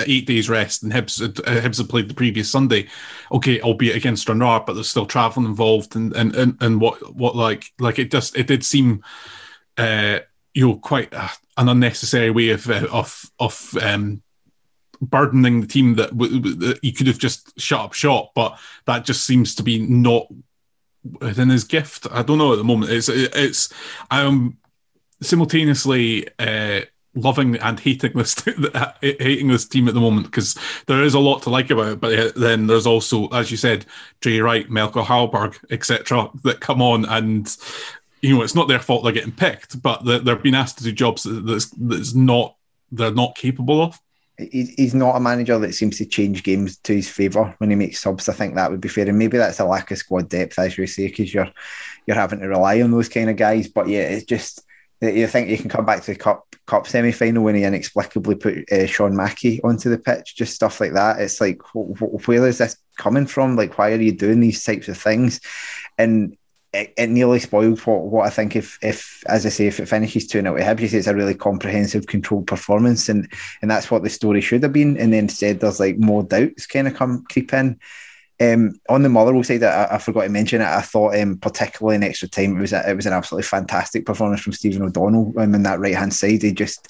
eight 0.07 0.25
days 0.25 0.49
rest 0.49 0.83
and 0.83 0.91
Hibs 0.91 1.21
uh, 1.21 1.61
Hibs 1.61 1.77
had 1.77 1.89
played 1.89 2.07
the 2.07 2.13
previous 2.13 2.49
Sunday, 2.49 2.87
okay, 3.31 3.61
albeit 3.61 3.95
against 3.95 4.23
Stranraer, 4.23 4.61
but 4.65 4.73
there's 4.73 4.89
still 4.89 5.05
travelling 5.05 5.47
involved 5.47 5.95
and 5.95 6.15
and 6.15 6.35
and, 6.35 6.57
and 6.61 6.81
what 6.81 7.13
what 7.13 7.35
like 7.35 7.71
like 7.77 7.99
it 7.99 8.11
just 8.11 8.37
it 8.37 8.47
did 8.47 8.63
seem. 8.63 9.03
Uh, 9.77 10.19
you 10.53 10.67
know, 10.67 10.75
quite 10.75 11.13
uh, 11.13 11.29
an 11.59 11.69
unnecessary 11.69 12.31
way 12.31 12.49
of 12.49 12.69
uh, 12.69 12.87
of 12.91 13.29
of 13.39 13.77
um, 13.81 14.23
burdening 15.01 15.61
the 15.61 15.67
team 15.67 15.95
that, 15.95 16.09
w- 16.09 16.39
w- 16.39 16.73
he 16.81 16.91
could 16.91 17.07
have 17.07 17.19
just 17.19 17.59
shut 17.59 17.81
up 17.81 17.93
shop, 17.93 18.31
but 18.33 18.57
that 18.85 19.05
just 19.05 19.25
seems 19.25 19.55
to 19.55 19.63
be 19.63 19.79
not 19.79 20.27
within 21.03 21.49
his 21.49 21.63
gift. 21.65 22.07
I 22.11 22.23
don't 22.23 22.37
know 22.37 22.53
at 22.53 22.57
the 22.57 22.63
moment. 22.63 22.91
It's 22.91 23.09
it's 23.09 23.71
I'm 24.09 24.57
simultaneously 25.21 26.27
uh, 26.39 26.81
loving 27.13 27.57
and 27.57 27.79
hating 27.79 28.13
this 28.13 28.35
hating 29.01 29.49
this 29.49 29.67
team 29.67 29.87
at 29.87 29.93
the 29.93 29.99
moment 29.99 30.27
because 30.27 30.57
there 30.87 31.03
is 31.03 31.13
a 31.13 31.19
lot 31.19 31.41
to 31.43 31.49
like 31.49 31.69
about 31.69 31.93
it. 31.93 31.99
But 31.99 32.35
then 32.35 32.67
there's 32.67 32.87
also, 32.87 33.27
as 33.29 33.51
you 33.51 33.57
said, 33.57 33.85
Drey 34.21 34.43
Wright, 34.43 34.69
Melker 34.69 35.03
Hallberg, 35.03 35.57
etc., 35.71 36.29
that 36.43 36.61
come 36.61 36.81
on 36.81 37.05
and 37.05 37.55
you 38.21 38.35
know, 38.35 38.43
it's 38.43 38.55
not 38.55 38.67
their 38.67 38.79
fault 38.79 39.03
they're 39.03 39.13
getting 39.13 39.31
picked, 39.31 39.81
but 39.81 40.03
they're, 40.05 40.19
they're 40.19 40.35
being 40.35 40.55
asked 40.55 40.77
to 40.79 40.83
do 40.83 40.91
jobs 40.91 41.23
that's 41.23 41.67
that's 41.69 42.13
not 42.13 42.55
they're 42.91 43.13
not 43.13 43.35
capable 43.35 43.81
of. 43.81 43.99
He's 44.37 44.95
not 44.95 45.17
a 45.17 45.19
manager 45.19 45.59
that 45.59 45.75
seems 45.75 45.97
to 45.97 46.05
change 46.05 46.43
games 46.43 46.77
to 46.77 46.95
his 46.95 47.09
favour 47.09 47.53
when 47.57 47.69
he 47.69 47.75
makes 47.75 47.99
subs. 47.99 48.29
I 48.29 48.33
think 48.33 48.55
that 48.55 48.71
would 48.71 48.79
be 48.79 48.87
fair, 48.87 49.07
and 49.07 49.19
maybe 49.19 49.37
that's 49.37 49.59
a 49.59 49.65
lack 49.65 49.91
of 49.91 49.97
squad 49.97 50.29
depth, 50.29 50.57
as 50.57 50.77
you 50.77 50.87
say, 50.87 51.07
because 51.07 51.33
you're 51.33 51.51
you're 52.07 52.15
having 52.15 52.39
to 52.39 52.47
rely 52.47 52.81
on 52.81 52.91
those 52.91 53.09
kind 53.09 53.29
of 53.29 53.35
guys. 53.35 53.67
But 53.67 53.89
yeah, 53.89 54.03
it's 54.03 54.25
just 54.25 54.63
that 55.01 55.13
you 55.13 55.27
think 55.27 55.49
you 55.49 55.57
can 55.57 55.69
come 55.69 55.85
back 55.85 56.03
to 56.03 56.13
the 56.13 56.17
cup 56.17 56.45
cup 56.67 56.87
semi 56.87 57.11
final 57.11 57.43
when 57.43 57.55
he 57.55 57.63
inexplicably 57.63 58.35
put 58.35 58.71
uh, 58.71 58.85
Sean 58.85 59.15
Mackie 59.15 59.61
onto 59.61 59.89
the 59.89 59.97
pitch, 59.97 60.35
just 60.35 60.53
stuff 60.53 60.79
like 60.79 60.93
that. 60.93 61.19
It's 61.19 61.41
like, 61.41 61.61
wh- 61.73 62.27
where 62.27 62.47
is 62.47 62.59
this 62.59 62.77
coming 62.97 63.25
from? 63.25 63.55
Like, 63.55 63.77
why 63.77 63.91
are 63.91 64.01
you 64.01 64.11
doing 64.11 64.39
these 64.39 64.63
types 64.63 64.87
of 64.87 64.97
things? 64.97 65.41
And 65.97 66.37
it, 66.73 66.93
it, 66.97 67.09
nearly 67.09 67.39
spoiled 67.39 67.79
what, 67.79 68.03
what 68.03 68.27
I 68.27 68.29
think 68.29 68.55
if 68.55 68.77
if 68.83 69.23
as 69.27 69.45
I 69.45 69.49
say 69.49 69.67
if 69.67 69.79
it 69.79 69.87
finishes 69.87 70.27
two 70.27 70.41
0 70.41 70.55
to 70.55 70.63
Hibs, 70.63 70.93
it's 70.93 71.07
a 71.07 71.15
really 71.15 71.33
comprehensive, 71.33 72.05
controlled 72.05 72.47
performance, 72.47 73.09
and 73.09 73.31
and 73.61 73.71
that's 73.71 73.89
what 73.89 74.03
the 74.03 74.09
story 74.09 74.41
should 74.41 74.63
have 74.63 74.73
been. 74.73 74.97
And 74.97 75.11
then 75.11 75.23
instead, 75.23 75.59
there's 75.59 75.79
like 75.79 75.97
more 75.97 76.23
doubts 76.23 76.67
kind 76.67 76.87
of 76.87 76.95
come 76.95 77.23
creep 77.29 77.53
in. 77.53 77.79
Um, 78.41 78.79
on 78.87 79.01
the 79.01 79.09
Motherwell 79.09 79.43
side, 79.43 79.63
I, 79.63 79.95
I, 79.95 79.97
forgot 79.97 80.23
to 80.23 80.29
mention 80.29 80.61
it. 80.61 80.65
I 80.65 80.79
thought, 80.79 81.19
um, 81.19 81.37
particularly 81.39 81.97
in 81.97 82.03
extra 82.03 82.29
time, 82.29 82.55
it 82.55 82.61
was 82.61 82.71
a, 82.71 82.89
it 82.89 82.95
was 82.95 83.05
an 83.05 83.11
absolutely 83.11 83.43
fantastic 83.43 84.05
performance 84.05 84.39
from 84.39 84.53
Stephen 84.53 84.81
O'Donnell 84.81 85.33
um, 85.37 85.55
in 85.55 85.63
that 85.63 85.81
right 85.81 85.95
hand 85.95 86.13
side. 86.13 86.41
He 86.41 86.53
just, 86.53 86.87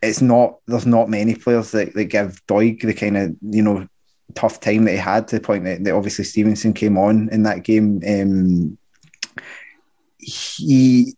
it's 0.00 0.22
not 0.22 0.58
there's 0.66 0.86
not 0.86 1.10
many 1.10 1.34
players 1.34 1.72
that, 1.72 1.92
that 1.92 2.04
give 2.06 2.40
Doig 2.46 2.80
the 2.80 2.94
kind 2.94 3.18
of 3.18 3.36
you 3.42 3.62
know 3.62 3.86
tough 4.34 4.60
time 4.60 4.84
that 4.84 4.92
he 4.92 4.96
had 4.96 5.28
to 5.28 5.36
the 5.36 5.42
point 5.42 5.64
that, 5.64 5.84
that 5.84 5.94
obviously 5.94 6.24
Stevenson 6.24 6.72
came 6.72 6.96
on 6.96 7.28
in 7.30 7.42
that 7.42 7.64
game. 7.64 8.00
Um, 8.08 8.78
he 10.22 11.14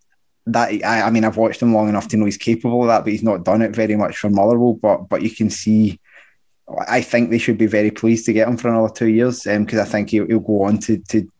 that 0.46 0.70
I, 0.84 1.02
I 1.02 1.10
mean 1.10 1.24
I've 1.24 1.36
watched 1.36 1.62
him 1.62 1.74
long 1.74 1.88
enough 1.88 2.08
to 2.08 2.16
know 2.16 2.24
he's 2.24 2.36
capable 2.36 2.82
of 2.82 2.88
that, 2.88 3.04
but 3.04 3.12
he's 3.12 3.22
not 3.22 3.44
done 3.44 3.62
it 3.62 3.74
very 3.74 3.96
much 3.96 4.16
for 4.16 4.30
Motherwell. 4.30 4.74
But 4.74 5.08
but 5.08 5.22
you 5.22 5.30
can 5.30 5.50
see, 5.50 6.00
I 6.88 7.00
think 7.00 7.30
they 7.30 7.38
should 7.38 7.58
be 7.58 7.66
very 7.66 7.90
pleased 7.90 8.26
to 8.26 8.32
get 8.32 8.48
him 8.48 8.56
for 8.56 8.68
another 8.68 8.92
two 8.92 9.08
years 9.08 9.44
because 9.44 9.78
um, 9.78 9.80
I 9.80 9.84
think 9.84 10.10
he'll, 10.10 10.26
he'll, 10.26 10.40
go 10.40 10.64
on 10.64 10.78
to 10.80 10.98
to 10.98 11.30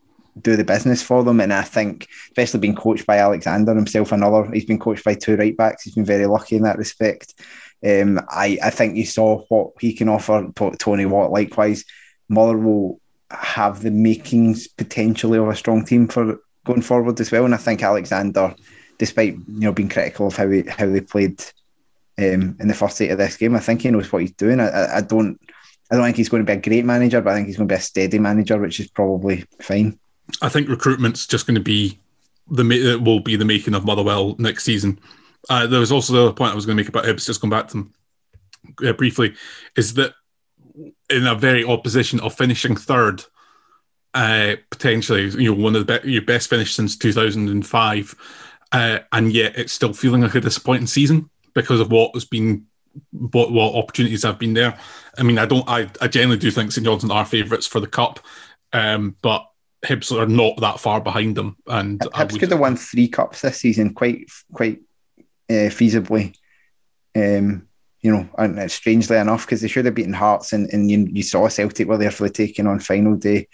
do 0.41 0.57
the 0.57 0.65
business 0.65 1.03
for 1.03 1.23
them. 1.23 1.41
And 1.41 1.53
I 1.53 1.63
think, 1.63 2.09
especially 2.29 2.61
being 2.61 2.75
coached 2.75 3.07
by 3.07 3.19
Alexander 3.19 3.75
himself, 3.75 4.13
another 4.13 4.51
he's 4.53 4.65
been 4.65 4.79
coached 4.79 5.05
by 5.05 5.15
two 5.15 5.37
right 5.37 5.57
backs. 5.57 5.85
He's 5.85 5.95
been 5.95 6.05
very 6.05 6.27
lucky 6.27 6.57
in 6.57 6.63
that 6.63 6.79
respect. 6.79 7.35
Um, 7.85 8.21
I 8.31 8.59
I 8.63 8.71
think 8.71 8.97
you 8.97 9.05
saw 9.05 9.45
what 9.49 9.73
he 9.81 9.93
can 9.93 10.09
offer. 10.09 10.51
Tony 10.79 11.07
Watt 11.07 11.31
likewise. 11.31 11.85
Motherwell 12.29 13.01
have 13.31 13.83
the 13.83 13.91
makings 13.91 14.69
potentially 14.69 15.39
of 15.39 15.49
a 15.49 15.57
strong 15.57 15.85
team 15.85 16.09
for 16.09 16.39
going 16.65 16.83
forward 16.83 17.21
as 17.21 17.31
well. 17.31 17.45
And 17.45 17.55
I 17.55 17.59
think 17.59 17.83
Alexander, 17.83 18.55
despite 18.99 19.35
you 19.35 19.61
know 19.61 19.73
being 19.73 19.89
critical 19.89 20.27
of 20.27 20.37
how 20.37 20.49
he, 20.49 20.63
how 20.63 20.87
they 20.87 21.01
played 21.01 21.41
um, 22.19 22.57
in 22.59 22.69
the 22.69 22.75
first 22.75 23.01
eight 23.01 23.11
of 23.11 23.19
this 23.19 23.37
game, 23.37 23.55
I 23.55 23.61
think 23.61 23.83
he 23.83 23.91
knows 23.91 24.13
what 24.13 24.23
he's 24.23 24.33
doing. 24.33 24.61
I, 24.61 24.97
I 24.97 25.01
don't 25.01 25.39
I 25.91 25.97
don't 25.97 26.05
think 26.05 26.17
he's 26.17 26.29
going 26.29 26.45
to 26.45 26.51
be 26.51 26.59
a 26.59 26.61
great 26.61 26.85
manager, 26.85 27.21
but 27.21 27.31
I 27.31 27.37
think 27.37 27.47
he's 27.47 27.57
going 27.57 27.69
to 27.69 27.73
be 27.73 27.79
a 27.79 27.83
steady 27.83 28.19
manager, 28.19 28.59
which 28.59 28.81
is 28.81 28.89
probably 28.89 29.45
fine. 29.61 29.99
I 30.41 30.49
think 30.49 30.69
recruitment's 30.69 31.27
just 31.27 31.47
going 31.47 31.57
to 31.57 31.61
be 31.61 31.99
the 32.51 32.99
will 33.03 33.21
be 33.21 33.37
the 33.37 33.45
making 33.45 33.75
of 33.75 33.85
Motherwell 33.85 34.37
next 34.39 34.65
season. 34.65 34.99
Uh, 35.49 35.67
there 35.67 35.81
was 35.81 35.93
also 35.93 36.13
the 36.13 36.23
other 36.23 36.33
point 36.33 36.53
I 36.53 36.55
was 36.55 36.67
going 36.67 36.77
to 36.77 36.83
make 36.83 36.89
about 36.89 37.05
Hibs, 37.05 37.27
just 37.27 37.41
going 37.41 37.51
back 37.51 37.69
to 37.69 37.75
them 37.75 37.93
uh, 38.87 38.93
briefly, 38.95 39.35
is 39.77 39.95
that 39.95 40.15
in 41.11 41.27
a 41.27 41.35
very 41.35 41.65
opposition 41.65 42.21
of 42.21 42.35
finishing 42.35 42.77
third 42.77 43.23
uh, 44.15 44.55
potentially 44.71 45.29
you 45.31 45.55
know 45.55 45.61
one 45.61 45.75
of 45.75 45.87
the 45.87 46.01
be- 46.01 46.13
your 46.13 46.23
best 46.23 46.49
finish 46.49 46.75
since 46.75 46.97
2005, 46.97 48.15
uh, 48.73 48.99
and 49.13 49.33
yet 49.33 49.59
it's 49.59 49.73
still 49.73 49.93
feeling 49.93 50.23
like 50.23 50.35
a 50.35 50.41
disappointing 50.41 50.87
season 50.87 51.29
because 51.55 51.81
of 51.81 51.91
what 51.91 52.13
has 52.15 52.25
been 52.25 52.67
what 53.11 53.51
what 53.51 53.75
opportunities 53.75 54.23
have 54.23 54.39
been 54.39 54.55
there. 54.55 54.79
I 55.19 55.23
mean, 55.23 55.39
I 55.39 55.47
don't. 55.47 55.69
I, 55.69 55.91
I 56.01 56.09
generally 56.09 56.39
do 56.39 56.51
think 56.51 56.73
St 56.73 56.85
Johnstone 56.85 57.11
are 57.11 57.25
favourites 57.25 57.67
for 57.67 57.81
the 57.81 57.89
cup, 57.89 58.21
um, 58.73 59.17
but 59.21 59.45
Hibs 59.85 60.17
are 60.17 60.27
not 60.27 60.59
that 60.59 60.81
far 60.81 61.01
behind 61.01 61.37
them. 61.37 61.57
And 61.67 62.01
Hibs 62.01 62.33
would... 62.33 62.41
could 62.41 62.51
have 62.53 62.61
won 62.61 62.77
three 62.77 63.09
cups 63.09 63.41
this 63.41 63.59
season, 63.59 63.95
quite 63.95 64.31
quite 64.53 64.81
uh, 65.51 65.71
feasibly. 65.71 66.37
Um, 67.17 67.69
you 68.01 68.13
know, 68.13 68.29
and 68.37 68.71
strangely 68.71 69.17
enough, 69.17 69.47
because 69.47 69.63
they 69.63 69.69
should 69.69 69.87
have 69.87 69.95
beaten 69.95 70.13
Hearts, 70.13 70.53
and, 70.53 70.71
and 70.75 70.91
you, 70.91 71.09
you 71.11 71.23
saw 71.23 71.49
Celtic 71.49 71.89
were 71.89 71.97
there 71.97 72.11
for 72.11 72.25
the 72.25 72.31
taking 72.31 72.67
on 72.67 72.79
final 72.79 73.17
day 73.17 73.49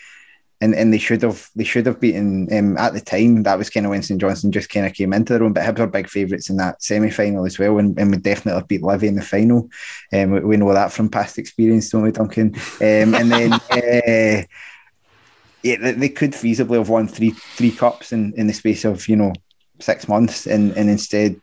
and 0.61 0.74
and 0.74 0.92
they 0.92 0.98
should 0.98 1.22
have 1.22 1.48
they 1.56 1.64
should 1.64 1.86
have 1.86 2.00
beaten 2.00 2.48
um, 2.56 2.76
at 2.76 2.92
the 2.92 3.00
time. 3.00 3.42
That 3.44 3.58
was 3.58 3.70
kind 3.70 3.86
of 3.86 3.90
when 3.90 4.02
St 4.02 4.20
Johnstone 4.20 4.52
just 4.52 4.70
kind 4.70 4.86
of 4.86 4.92
came 4.92 5.12
into 5.12 5.32
their 5.32 5.42
own. 5.42 5.52
But 5.52 5.64
Hibs 5.64 5.78
are 5.78 5.86
big 5.86 6.08
favourites 6.08 6.50
in 6.50 6.56
that 6.56 6.82
semi 6.82 7.11
final 7.11 7.46
as 7.46 7.58
well, 7.58 7.78
and, 7.78 7.98
and 7.98 8.11
we 8.11 8.18
definitely 8.18 8.62
beat 8.68 8.82
Livy 8.82 9.08
in 9.08 9.14
the 9.14 9.22
final. 9.22 9.68
Um, 10.12 10.32
we, 10.32 10.40
we, 10.40 10.56
know 10.56 10.72
that 10.72 10.92
from 10.92 11.08
past 11.08 11.38
experience, 11.38 11.88
don't 11.90 12.02
we, 12.02 12.12
Duncan? 12.12 12.54
Um, 12.80 13.14
and 13.14 13.30
then. 13.30 13.52
uh, 13.70 14.46
yeah, 15.62 15.92
they 15.92 16.08
could 16.08 16.32
feasibly 16.32 16.78
have 16.78 16.88
won 16.88 17.06
three 17.06 17.32
three 17.32 17.70
cups 17.70 18.12
in, 18.12 18.32
in 18.38 18.46
the 18.46 18.52
space 18.54 18.86
of 18.86 19.06
you 19.08 19.16
know 19.16 19.34
six 19.78 20.08
months, 20.08 20.46
and 20.46 20.72
and 20.72 20.88
instead 20.88 21.38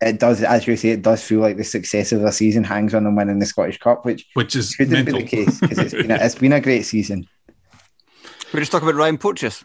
it 0.00 0.18
does, 0.18 0.42
as 0.42 0.66
you 0.66 0.76
say, 0.76 0.90
it 0.90 1.02
does 1.02 1.22
feel 1.22 1.40
like 1.40 1.56
the 1.56 1.64
success 1.64 2.12
of 2.12 2.20
the 2.20 2.32
season 2.32 2.64
hangs 2.64 2.94
on 2.94 3.04
them 3.04 3.16
winning 3.16 3.38
the 3.38 3.46
Scottish 3.46 3.78
Cup, 3.78 4.04
which 4.04 4.26
which 4.34 4.56
is 4.56 4.70
shouldn't 4.70 4.92
mental. 4.92 5.14
be 5.14 5.22
the 5.22 5.28
case 5.28 5.60
because 5.60 5.78
it's 5.78 5.94
been 5.94 6.10
a, 6.10 6.14
it's 6.20 6.34
been 6.34 6.52
a 6.52 6.60
great 6.60 6.82
season. 6.82 7.26
We 8.52 8.60
just 8.60 8.72
talk 8.72 8.82
about 8.82 8.94
Ryan 8.94 9.18
Porteous. 9.18 9.64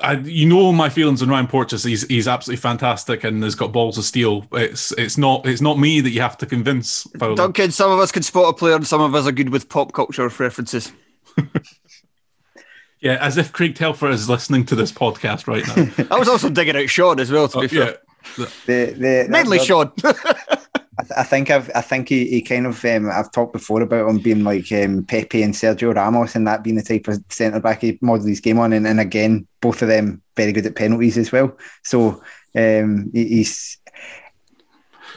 I, 0.00 0.14
you 0.18 0.46
know 0.46 0.72
my 0.72 0.90
feelings 0.90 1.22
on 1.22 1.28
Ryan 1.28 1.46
Porteous. 1.46 1.82
He's 1.82 2.06
he's 2.06 2.28
absolutely 2.28 2.60
fantastic 2.60 3.24
and 3.24 3.42
has 3.42 3.54
got 3.54 3.72
balls 3.72 3.96
of 3.96 4.04
steel. 4.04 4.46
It's 4.52 4.92
it's 4.92 5.16
not 5.16 5.46
it's 5.46 5.62
not 5.62 5.78
me 5.78 6.00
that 6.00 6.10
you 6.10 6.20
have 6.20 6.36
to 6.38 6.46
convince. 6.46 7.04
Duncan, 7.04 7.70
some 7.70 7.90
of 7.90 7.98
us 7.98 8.12
can 8.12 8.22
spot 8.22 8.50
a 8.50 8.52
player, 8.52 8.76
and 8.76 8.86
some 8.86 9.00
of 9.00 9.14
us 9.14 9.26
are 9.26 9.32
good 9.32 9.48
with 9.48 9.68
pop 9.68 9.94
culture 9.94 10.28
references. 10.28 10.92
yeah, 13.00 13.16
as 13.20 13.38
if 13.38 13.52
Craig 13.52 13.74
Telfer 13.74 14.10
is 14.10 14.28
listening 14.28 14.66
to 14.66 14.74
this 14.74 14.92
podcast 14.92 15.46
right 15.46 15.66
now. 15.66 16.06
I 16.14 16.18
was 16.18 16.28
also 16.28 16.50
digging 16.50 16.76
out 16.76 16.90
Sean 16.90 17.18
as 17.18 17.32
well. 17.32 17.48
To 17.48 17.60
be 17.60 17.66
uh, 17.66 17.68
fair, 17.68 17.98
yeah. 18.36 18.46
the, 18.66 18.92
the, 18.92 19.26
mainly 19.30 19.58
Sean. 19.60 19.92
I, 21.06 21.14
th- 21.14 21.18
I, 21.18 21.22
think 21.22 21.50
I've 21.50 21.70
I 21.74 21.80
think 21.80 22.08
he, 22.08 22.26
he 22.26 22.42
kind 22.42 22.66
of 22.66 22.84
um, 22.84 23.10
I've 23.10 23.32
talked 23.32 23.52
before 23.52 23.82
about 23.82 24.08
him 24.08 24.18
being 24.18 24.44
like 24.44 24.70
um, 24.72 25.04
Pepe 25.04 25.42
and 25.42 25.54
Sergio 25.54 25.94
Ramos 25.94 26.34
and 26.34 26.46
that 26.46 26.62
being 26.62 26.76
the 26.76 26.82
type 26.82 27.08
of 27.08 27.22
centre 27.28 27.60
back 27.60 27.80
he 27.80 27.98
modelled 28.00 28.28
his 28.28 28.40
game 28.40 28.58
on 28.58 28.72
and, 28.72 28.86
and 28.86 29.00
again 29.00 29.46
both 29.60 29.82
of 29.82 29.88
them 29.88 30.22
very 30.36 30.52
good 30.52 30.66
at 30.66 30.76
penalties 30.76 31.18
as 31.18 31.32
well 31.32 31.56
so 31.82 32.22
um, 32.54 33.10
he, 33.12 33.26
he's 33.28 33.78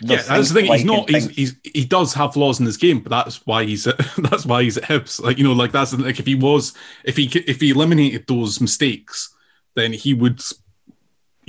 yeah, 0.01 0.21
that's 0.21 0.49
the 0.49 0.61
thing. 0.61 0.69
Like 0.69 0.77
he's 0.77 0.85
not. 0.85 1.09
He's, 1.09 1.29
he's, 1.29 1.55
he 1.63 1.85
does 1.85 2.13
have 2.13 2.33
flaws 2.33 2.59
in 2.59 2.65
his 2.65 2.77
game, 2.77 3.01
but 3.01 3.09
that's 3.09 3.45
why 3.45 3.65
he's 3.65 3.85
at, 3.85 3.97
that's 4.17 4.45
why 4.45 4.63
he's 4.63 4.77
at 4.77 4.83
Hibs. 4.83 5.21
Like 5.21 5.37
you 5.37 5.43
know, 5.43 5.53
like 5.53 5.71
that's 5.71 5.93
like 5.93 6.19
if 6.19 6.25
he 6.25 6.35
was 6.35 6.73
if 7.03 7.17
he 7.17 7.25
if 7.25 7.59
he 7.59 7.71
eliminated 7.71 8.25
those 8.27 8.61
mistakes, 8.61 9.35
then 9.75 9.93
he 9.93 10.13
would 10.13 10.41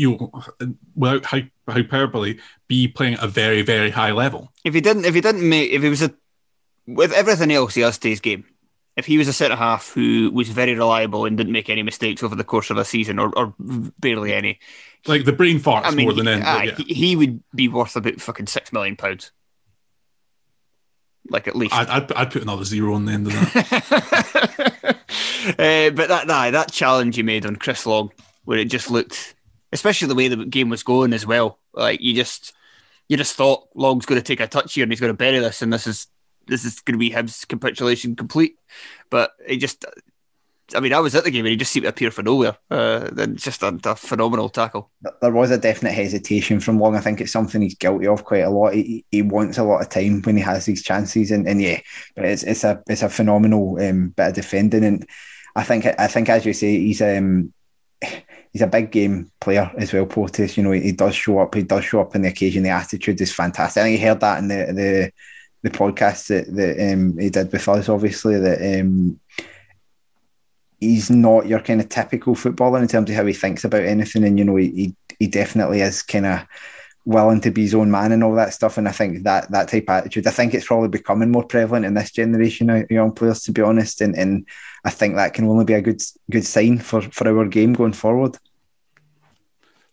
you 0.00 0.16
know, 0.16 0.32
without 0.94 1.26
hyperbole, 1.68 2.38
be 2.68 2.88
playing 2.88 3.14
at 3.14 3.22
a 3.22 3.28
very, 3.28 3.60
very 3.60 3.90
high 3.90 4.12
level. 4.12 4.50
If 4.64 4.72
he 4.72 4.80
didn't, 4.80 5.04
if 5.04 5.14
he 5.14 5.20
didn't 5.20 5.46
make, 5.46 5.70
if 5.70 5.82
he 5.82 5.90
was 5.90 6.00
a, 6.00 6.14
with 6.86 7.12
everything 7.12 7.52
else 7.52 7.74
he 7.74 7.82
has 7.82 7.98
to 7.98 8.08
his 8.08 8.20
game, 8.20 8.46
if 8.96 9.04
he 9.04 9.18
was 9.18 9.28
a 9.28 9.32
centre 9.34 9.56
half 9.56 9.92
who 9.92 10.30
was 10.32 10.48
very 10.48 10.72
reliable 10.72 11.26
and 11.26 11.36
didn't 11.36 11.52
make 11.52 11.68
any 11.68 11.82
mistakes 11.82 12.22
over 12.22 12.34
the 12.34 12.44
course 12.44 12.70
of 12.70 12.78
a 12.78 12.84
season 12.84 13.18
or, 13.18 13.30
or 13.36 13.54
barely 13.58 14.32
any, 14.32 14.58
like 15.06 15.26
the 15.26 15.34
brain 15.34 15.58
farts 15.58 15.82
I 15.84 15.90
mean, 15.90 16.06
more 16.06 16.14
than 16.14 16.28
anything. 16.28 16.48
Uh, 16.48 16.62
yeah. 16.62 16.74
he, 16.76 16.94
he, 16.94 17.16
would 17.16 17.42
be 17.54 17.68
worth 17.68 17.94
about 17.94 18.22
fucking 18.22 18.46
six 18.46 18.72
million 18.72 18.96
pounds. 18.96 19.32
Like 21.28 21.46
at 21.46 21.56
least, 21.56 21.74
I'd, 21.74 21.88
I'd, 21.88 22.12
I'd, 22.12 22.30
put 22.30 22.42
another 22.42 22.64
zero 22.64 22.94
on 22.94 23.04
the 23.04 23.12
end 23.12 23.26
of 23.26 23.34
that. 23.34 24.96
uh, 25.58 25.90
but 25.90 26.08
that 26.08 26.26
nah, 26.26 26.50
that 26.50 26.72
challenge 26.72 27.18
you 27.18 27.24
made 27.24 27.44
on 27.44 27.56
Chris 27.56 27.84
Long, 27.84 28.10
where 28.44 28.58
it 28.58 28.64
just 28.64 28.90
looked 28.90 29.34
especially 29.72 30.08
the 30.08 30.14
way 30.14 30.28
the 30.28 30.44
game 30.44 30.68
was 30.68 30.82
going 30.82 31.12
as 31.12 31.26
well. 31.26 31.58
Like 31.72 32.00
you 32.00 32.14
just 32.14 32.52
you 33.08 33.16
just 33.16 33.34
thought 33.34 33.68
Long's 33.74 34.06
going 34.06 34.20
to 34.20 34.24
take 34.24 34.40
a 34.40 34.46
touch 34.46 34.74
here 34.74 34.84
and 34.84 34.92
he's 34.92 35.00
going 35.00 35.12
to 35.12 35.16
bury 35.16 35.38
this, 35.38 35.62
and 35.62 35.72
this 35.72 35.86
is 35.86 36.06
this 36.46 36.64
is 36.64 36.80
going 36.80 36.94
to 36.94 36.98
be 36.98 37.10
his 37.10 37.44
capitulation 37.44 38.16
complete. 38.16 38.56
But 39.08 39.32
he 39.46 39.56
just, 39.56 39.84
I 40.74 40.80
mean, 40.80 40.92
I 40.92 41.00
was 41.00 41.14
at 41.14 41.24
the 41.24 41.30
game 41.30 41.44
and 41.44 41.50
he 41.50 41.56
just 41.56 41.72
seemed 41.72 41.84
to 41.84 41.88
appear 41.88 42.10
for 42.10 42.22
nowhere. 42.22 42.56
Uh, 42.70 43.08
then 43.12 43.36
just 43.36 43.62
a, 43.62 43.78
a, 43.84 43.96
phenomenal 43.96 44.48
tackle. 44.48 44.90
There 45.20 45.32
was 45.32 45.50
a 45.50 45.58
definite 45.58 45.92
hesitation 45.92 46.60
from 46.60 46.78
Long. 46.78 46.96
I 46.96 47.00
think 47.00 47.20
it's 47.20 47.32
something 47.32 47.62
he's 47.62 47.74
guilty 47.74 48.06
of 48.06 48.24
quite 48.24 48.44
a 48.44 48.50
lot. 48.50 48.74
He, 48.74 49.04
he 49.10 49.22
wants 49.22 49.58
a 49.58 49.64
lot 49.64 49.82
of 49.82 49.88
time 49.88 50.22
when 50.22 50.36
he 50.36 50.42
has 50.42 50.66
these 50.66 50.82
chances, 50.82 51.30
and, 51.30 51.48
and 51.48 51.60
yeah, 51.60 51.80
but 52.14 52.24
it's 52.24 52.42
it's 52.42 52.64
a 52.64 52.82
it's 52.88 53.02
a 53.02 53.08
phenomenal 53.08 53.80
um, 53.80 54.10
bit 54.10 54.28
of 54.28 54.34
defending, 54.34 54.84
and 54.84 55.06
I 55.56 55.64
think 55.64 55.86
I 55.86 56.06
think 56.06 56.28
as 56.28 56.46
you 56.46 56.52
say, 56.52 56.78
he's 56.78 57.02
um 57.02 57.52
he's 58.52 58.62
a 58.62 58.66
big 58.66 58.90
game 58.90 59.30
player 59.40 59.70
as 59.76 59.92
well, 59.92 60.06
Porteous. 60.06 60.56
You 60.56 60.64
know, 60.64 60.72
he, 60.72 60.80
he, 60.80 60.92
does 60.92 61.14
show 61.14 61.38
up. 61.38 61.54
He 61.54 61.62
does 61.62 61.84
show 61.84 62.00
up 62.00 62.14
in 62.14 62.22
the 62.22 62.28
occasion. 62.28 62.62
The 62.62 62.70
attitude 62.70 63.20
is 63.20 63.32
fantastic. 63.32 63.80
I 63.80 63.84
think 63.84 63.98
he 63.98 64.06
heard 64.06 64.20
that 64.20 64.38
in 64.38 64.48
the 64.48 64.72
the, 64.72 65.12
the 65.62 65.70
podcast 65.70 66.28
that, 66.28 66.54
that 66.54 66.92
um, 66.92 67.18
he 67.18 67.30
did 67.30 67.52
with 67.52 67.68
us, 67.68 67.88
obviously, 67.88 68.38
that 68.38 68.80
um, 68.80 69.20
he's 70.80 71.10
not 71.10 71.46
your 71.46 71.60
kind 71.60 71.80
of 71.80 71.88
typical 71.88 72.34
footballer 72.34 72.80
in 72.80 72.88
terms 72.88 73.10
of 73.10 73.16
how 73.16 73.26
he 73.26 73.32
thinks 73.32 73.64
about 73.64 73.84
anything. 73.84 74.24
And, 74.24 74.38
you 74.38 74.44
know, 74.44 74.56
he, 74.56 74.96
he 75.18 75.26
definitely 75.26 75.82
is 75.82 76.02
kind 76.02 76.26
of 76.26 76.46
willing 77.04 77.40
to 77.40 77.50
be 77.50 77.62
his 77.62 77.74
own 77.74 77.90
man 77.90 78.12
and 78.12 78.22
all 78.22 78.34
that 78.34 78.52
stuff. 78.52 78.78
And 78.78 78.88
I 78.88 78.92
think 78.92 79.24
that 79.24 79.50
that 79.50 79.68
type 79.68 79.84
of 79.84 79.96
attitude, 79.96 80.26
I 80.26 80.30
think 80.30 80.54
it's 80.54 80.66
probably 80.66 80.88
becoming 80.88 81.30
more 81.30 81.44
prevalent 81.44 81.86
in 81.86 81.94
this 81.94 82.10
generation 82.10 82.70
of 82.70 82.90
young 82.90 83.12
players, 83.12 83.42
to 83.44 83.52
be 83.52 83.62
honest. 83.62 84.00
And, 84.00 84.16
and 84.16 84.46
I 84.84 84.90
think 84.90 85.14
that 85.14 85.34
can 85.34 85.46
only 85.46 85.64
be 85.64 85.74
a 85.74 85.82
good 85.82 86.02
good 86.30 86.44
sign 86.44 86.78
for, 86.78 87.02
for 87.02 87.28
our 87.28 87.46
game 87.46 87.72
going 87.72 87.94
forward. 87.94 88.36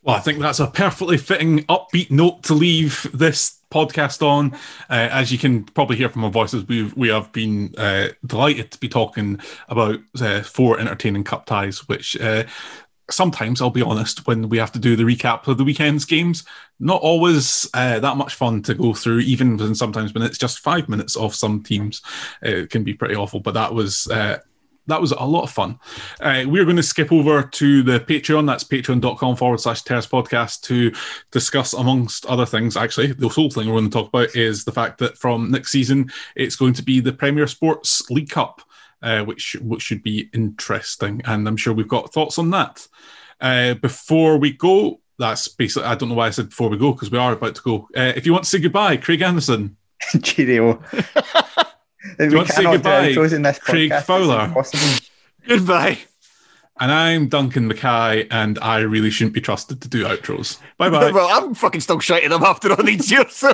Well, 0.04 0.16
I 0.16 0.20
think 0.20 0.40
that's 0.40 0.62
a 0.62 0.68
perfectly 0.68 1.18
fitting 1.18 1.66
upbeat 1.66 2.12
note 2.12 2.44
to 2.44 2.54
leave 2.54 3.10
this 3.14 3.60
podcast 3.70 4.26
on. 4.26 4.54
Uh, 4.90 5.10
as 5.12 5.34
you 5.34 5.38
can 5.38 5.66
probably 5.66 5.98
hear 5.98 6.08
from 6.08 6.24
our 6.24 6.32
voices, 6.32 6.66
we 6.66 6.84
we 6.96 7.10
have 7.10 7.32
been 7.34 7.74
uh, 7.78 8.10
delighted 8.26 8.72
to 8.72 8.80
be 8.80 8.88
talking 8.88 9.40
about 9.68 10.00
uh, 10.22 10.42
four 10.42 10.80
entertaining 10.80 11.24
cup 11.24 11.46
ties, 11.46 11.88
which. 11.88 12.18
Uh, 13.08 13.12
sometimes 13.12 13.62
I'll 13.62 13.70
be 13.70 13.82
honest, 13.82 14.28
when 14.28 14.50
we 14.50 14.58
have 14.58 14.72
to 14.74 14.80
do 14.80 14.96
the 14.96 15.04
recap 15.04 15.48
of 15.48 15.58
the 15.58 15.64
weekend's 15.64 16.06
games, 16.06 16.44
not 16.80 17.02
always 17.02 17.70
uh, 17.74 18.00
that 18.00 18.18
much 18.18 18.36
fun 18.36 18.62
to 18.64 18.74
go 18.74 18.94
through. 18.94 19.20
Even 19.20 19.58
when 19.58 19.76
sometimes 19.76 20.14
when 20.14 20.24
it's 20.24 20.38
just 20.38 20.60
five 20.60 20.90
minutes 20.90 21.16
of 21.16 21.36
some 21.36 21.64
teams, 21.64 22.02
it 22.42 22.70
can 22.70 22.84
be 22.84 22.94
pretty 22.94 23.16
awful. 23.16 23.40
But 23.40 23.54
that 23.56 23.74
was 23.74 24.08
uh, 24.08 24.40
that 24.88 25.02
was 25.02 25.12
a 25.12 25.26
lot 25.26 25.44
of 25.44 25.52
fun. 25.52 25.80
Uh, 26.20 26.44
we're 26.48 26.64
going 26.64 26.78
to 26.78 26.84
skip 26.84 27.12
over 27.12 27.44
to 27.44 27.84
the 27.84 28.00
Patreon. 28.00 28.48
That's 28.48 28.64
patreon.com 28.64 29.36
forward 29.36 29.60
slash 29.60 29.82
Terrace 29.84 30.08
podcast 30.08 30.62
to 30.64 30.94
discuss, 31.32 31.74
amongst 31.74 32.26
other 32.26 32.46
things. 32.46 32.78
Actually, 32.78 33.14
the 33.14 33.28
whole 33.28 33.50
thing 33.50 33.68
we're 33.68 33.80
going 33.80 33.90
to 33.90 33.98
talk 33.98 34.08
about 34.08 34.36
is 34.36 34.64
the 34.64 34.72
fact 34.72 34.98
that 35.00 35.18
from 35.18 35.52
next 35.52 35.72
season, 35.72 36.12
it's 36.36 36.56
going 36.56 36.74
to 36.74 36.84
be 36.84 37.00
the 37.00 37.14
Premier 37.14 37.48
Sports 37.48 38.10
League 38.10 38.30
Cup, 38.30 38.62
uh, 39.02 39.24
which, 39.24 39.56
which 39.62 39.82
should 39.82 40.04
be 40.04 40.30
interesting. 40.34 41.22
And 41.26 41.48
I'm 41.48 41.58
sure 41.58 41.74
we've 41.74 41.88
got 41.88 42.14
thoughts 42.14 42.40
on 42.40 42.50
that. 42.52 42.88
Uh, 43.40 43.76
before 43.76 44.38
we 44.38 44.54
go, 44.54 45.00
that's 45.20 45.48
basically, 45.48 45.88
I 45.88 45.96
don't 45.96 46.10
know 46.10 46.16
why 46.16 46.28
I 46.28 46.32
said 46.32 46.50
before 46.50 46.70
we 46.70 46.78
go, 46.78 46.92
because 46.94 47.12
we 47.12 47.18
are 47.18 47.34
about 47.34 47.56
to 47.56 47.62
go. 47.62 47.88
Uh, 47.96 48.14
if 48.16 48.26
you 48.26 48.34
want 48.34 48.46
to 48.46 48.50
say 48.50 48.60
goodbye, 48.60 48.98
Craig 48.98 49.22
Anderson. 49.22 49.78
Cheerio. 50.24 50.82
Do 52.18 52.30
you 52.30 52.36
want 52.38 52.48
to 52.48 52.54
say 52.54 52.64
goodbye, 52.64 53.14
Craig 53.60 53.94
Fowler? 54.04 54.54
Goodbye. 55.48 56.00
And 56.80 56.92
I'm 56.92 57.28
Duncan 57.28 57.68
Mackay, 57.68 58.28
and 58.30 58.60
I 58.60 58.80
really 58.80 59.10
shouldn't 59.10 59.34
be 59.34 59.42
trusted 59.42 59.82
to 59.82 59.88
do 59.88 60.04
outros. 60.06 60.60
Bye 60.78 60.90
bye. 60.90 61.12
well, 61.12 61.28
I'm 61.32 61.54
fucking 61.56 61.82
still 61.82 62.00
shouting 62.00 62.30
them 62.30 62.44
after 62.44 62.72
all 62.72 62.84
these 62.84 63.12
years, 63.12 63.34
so. 63.34 63.54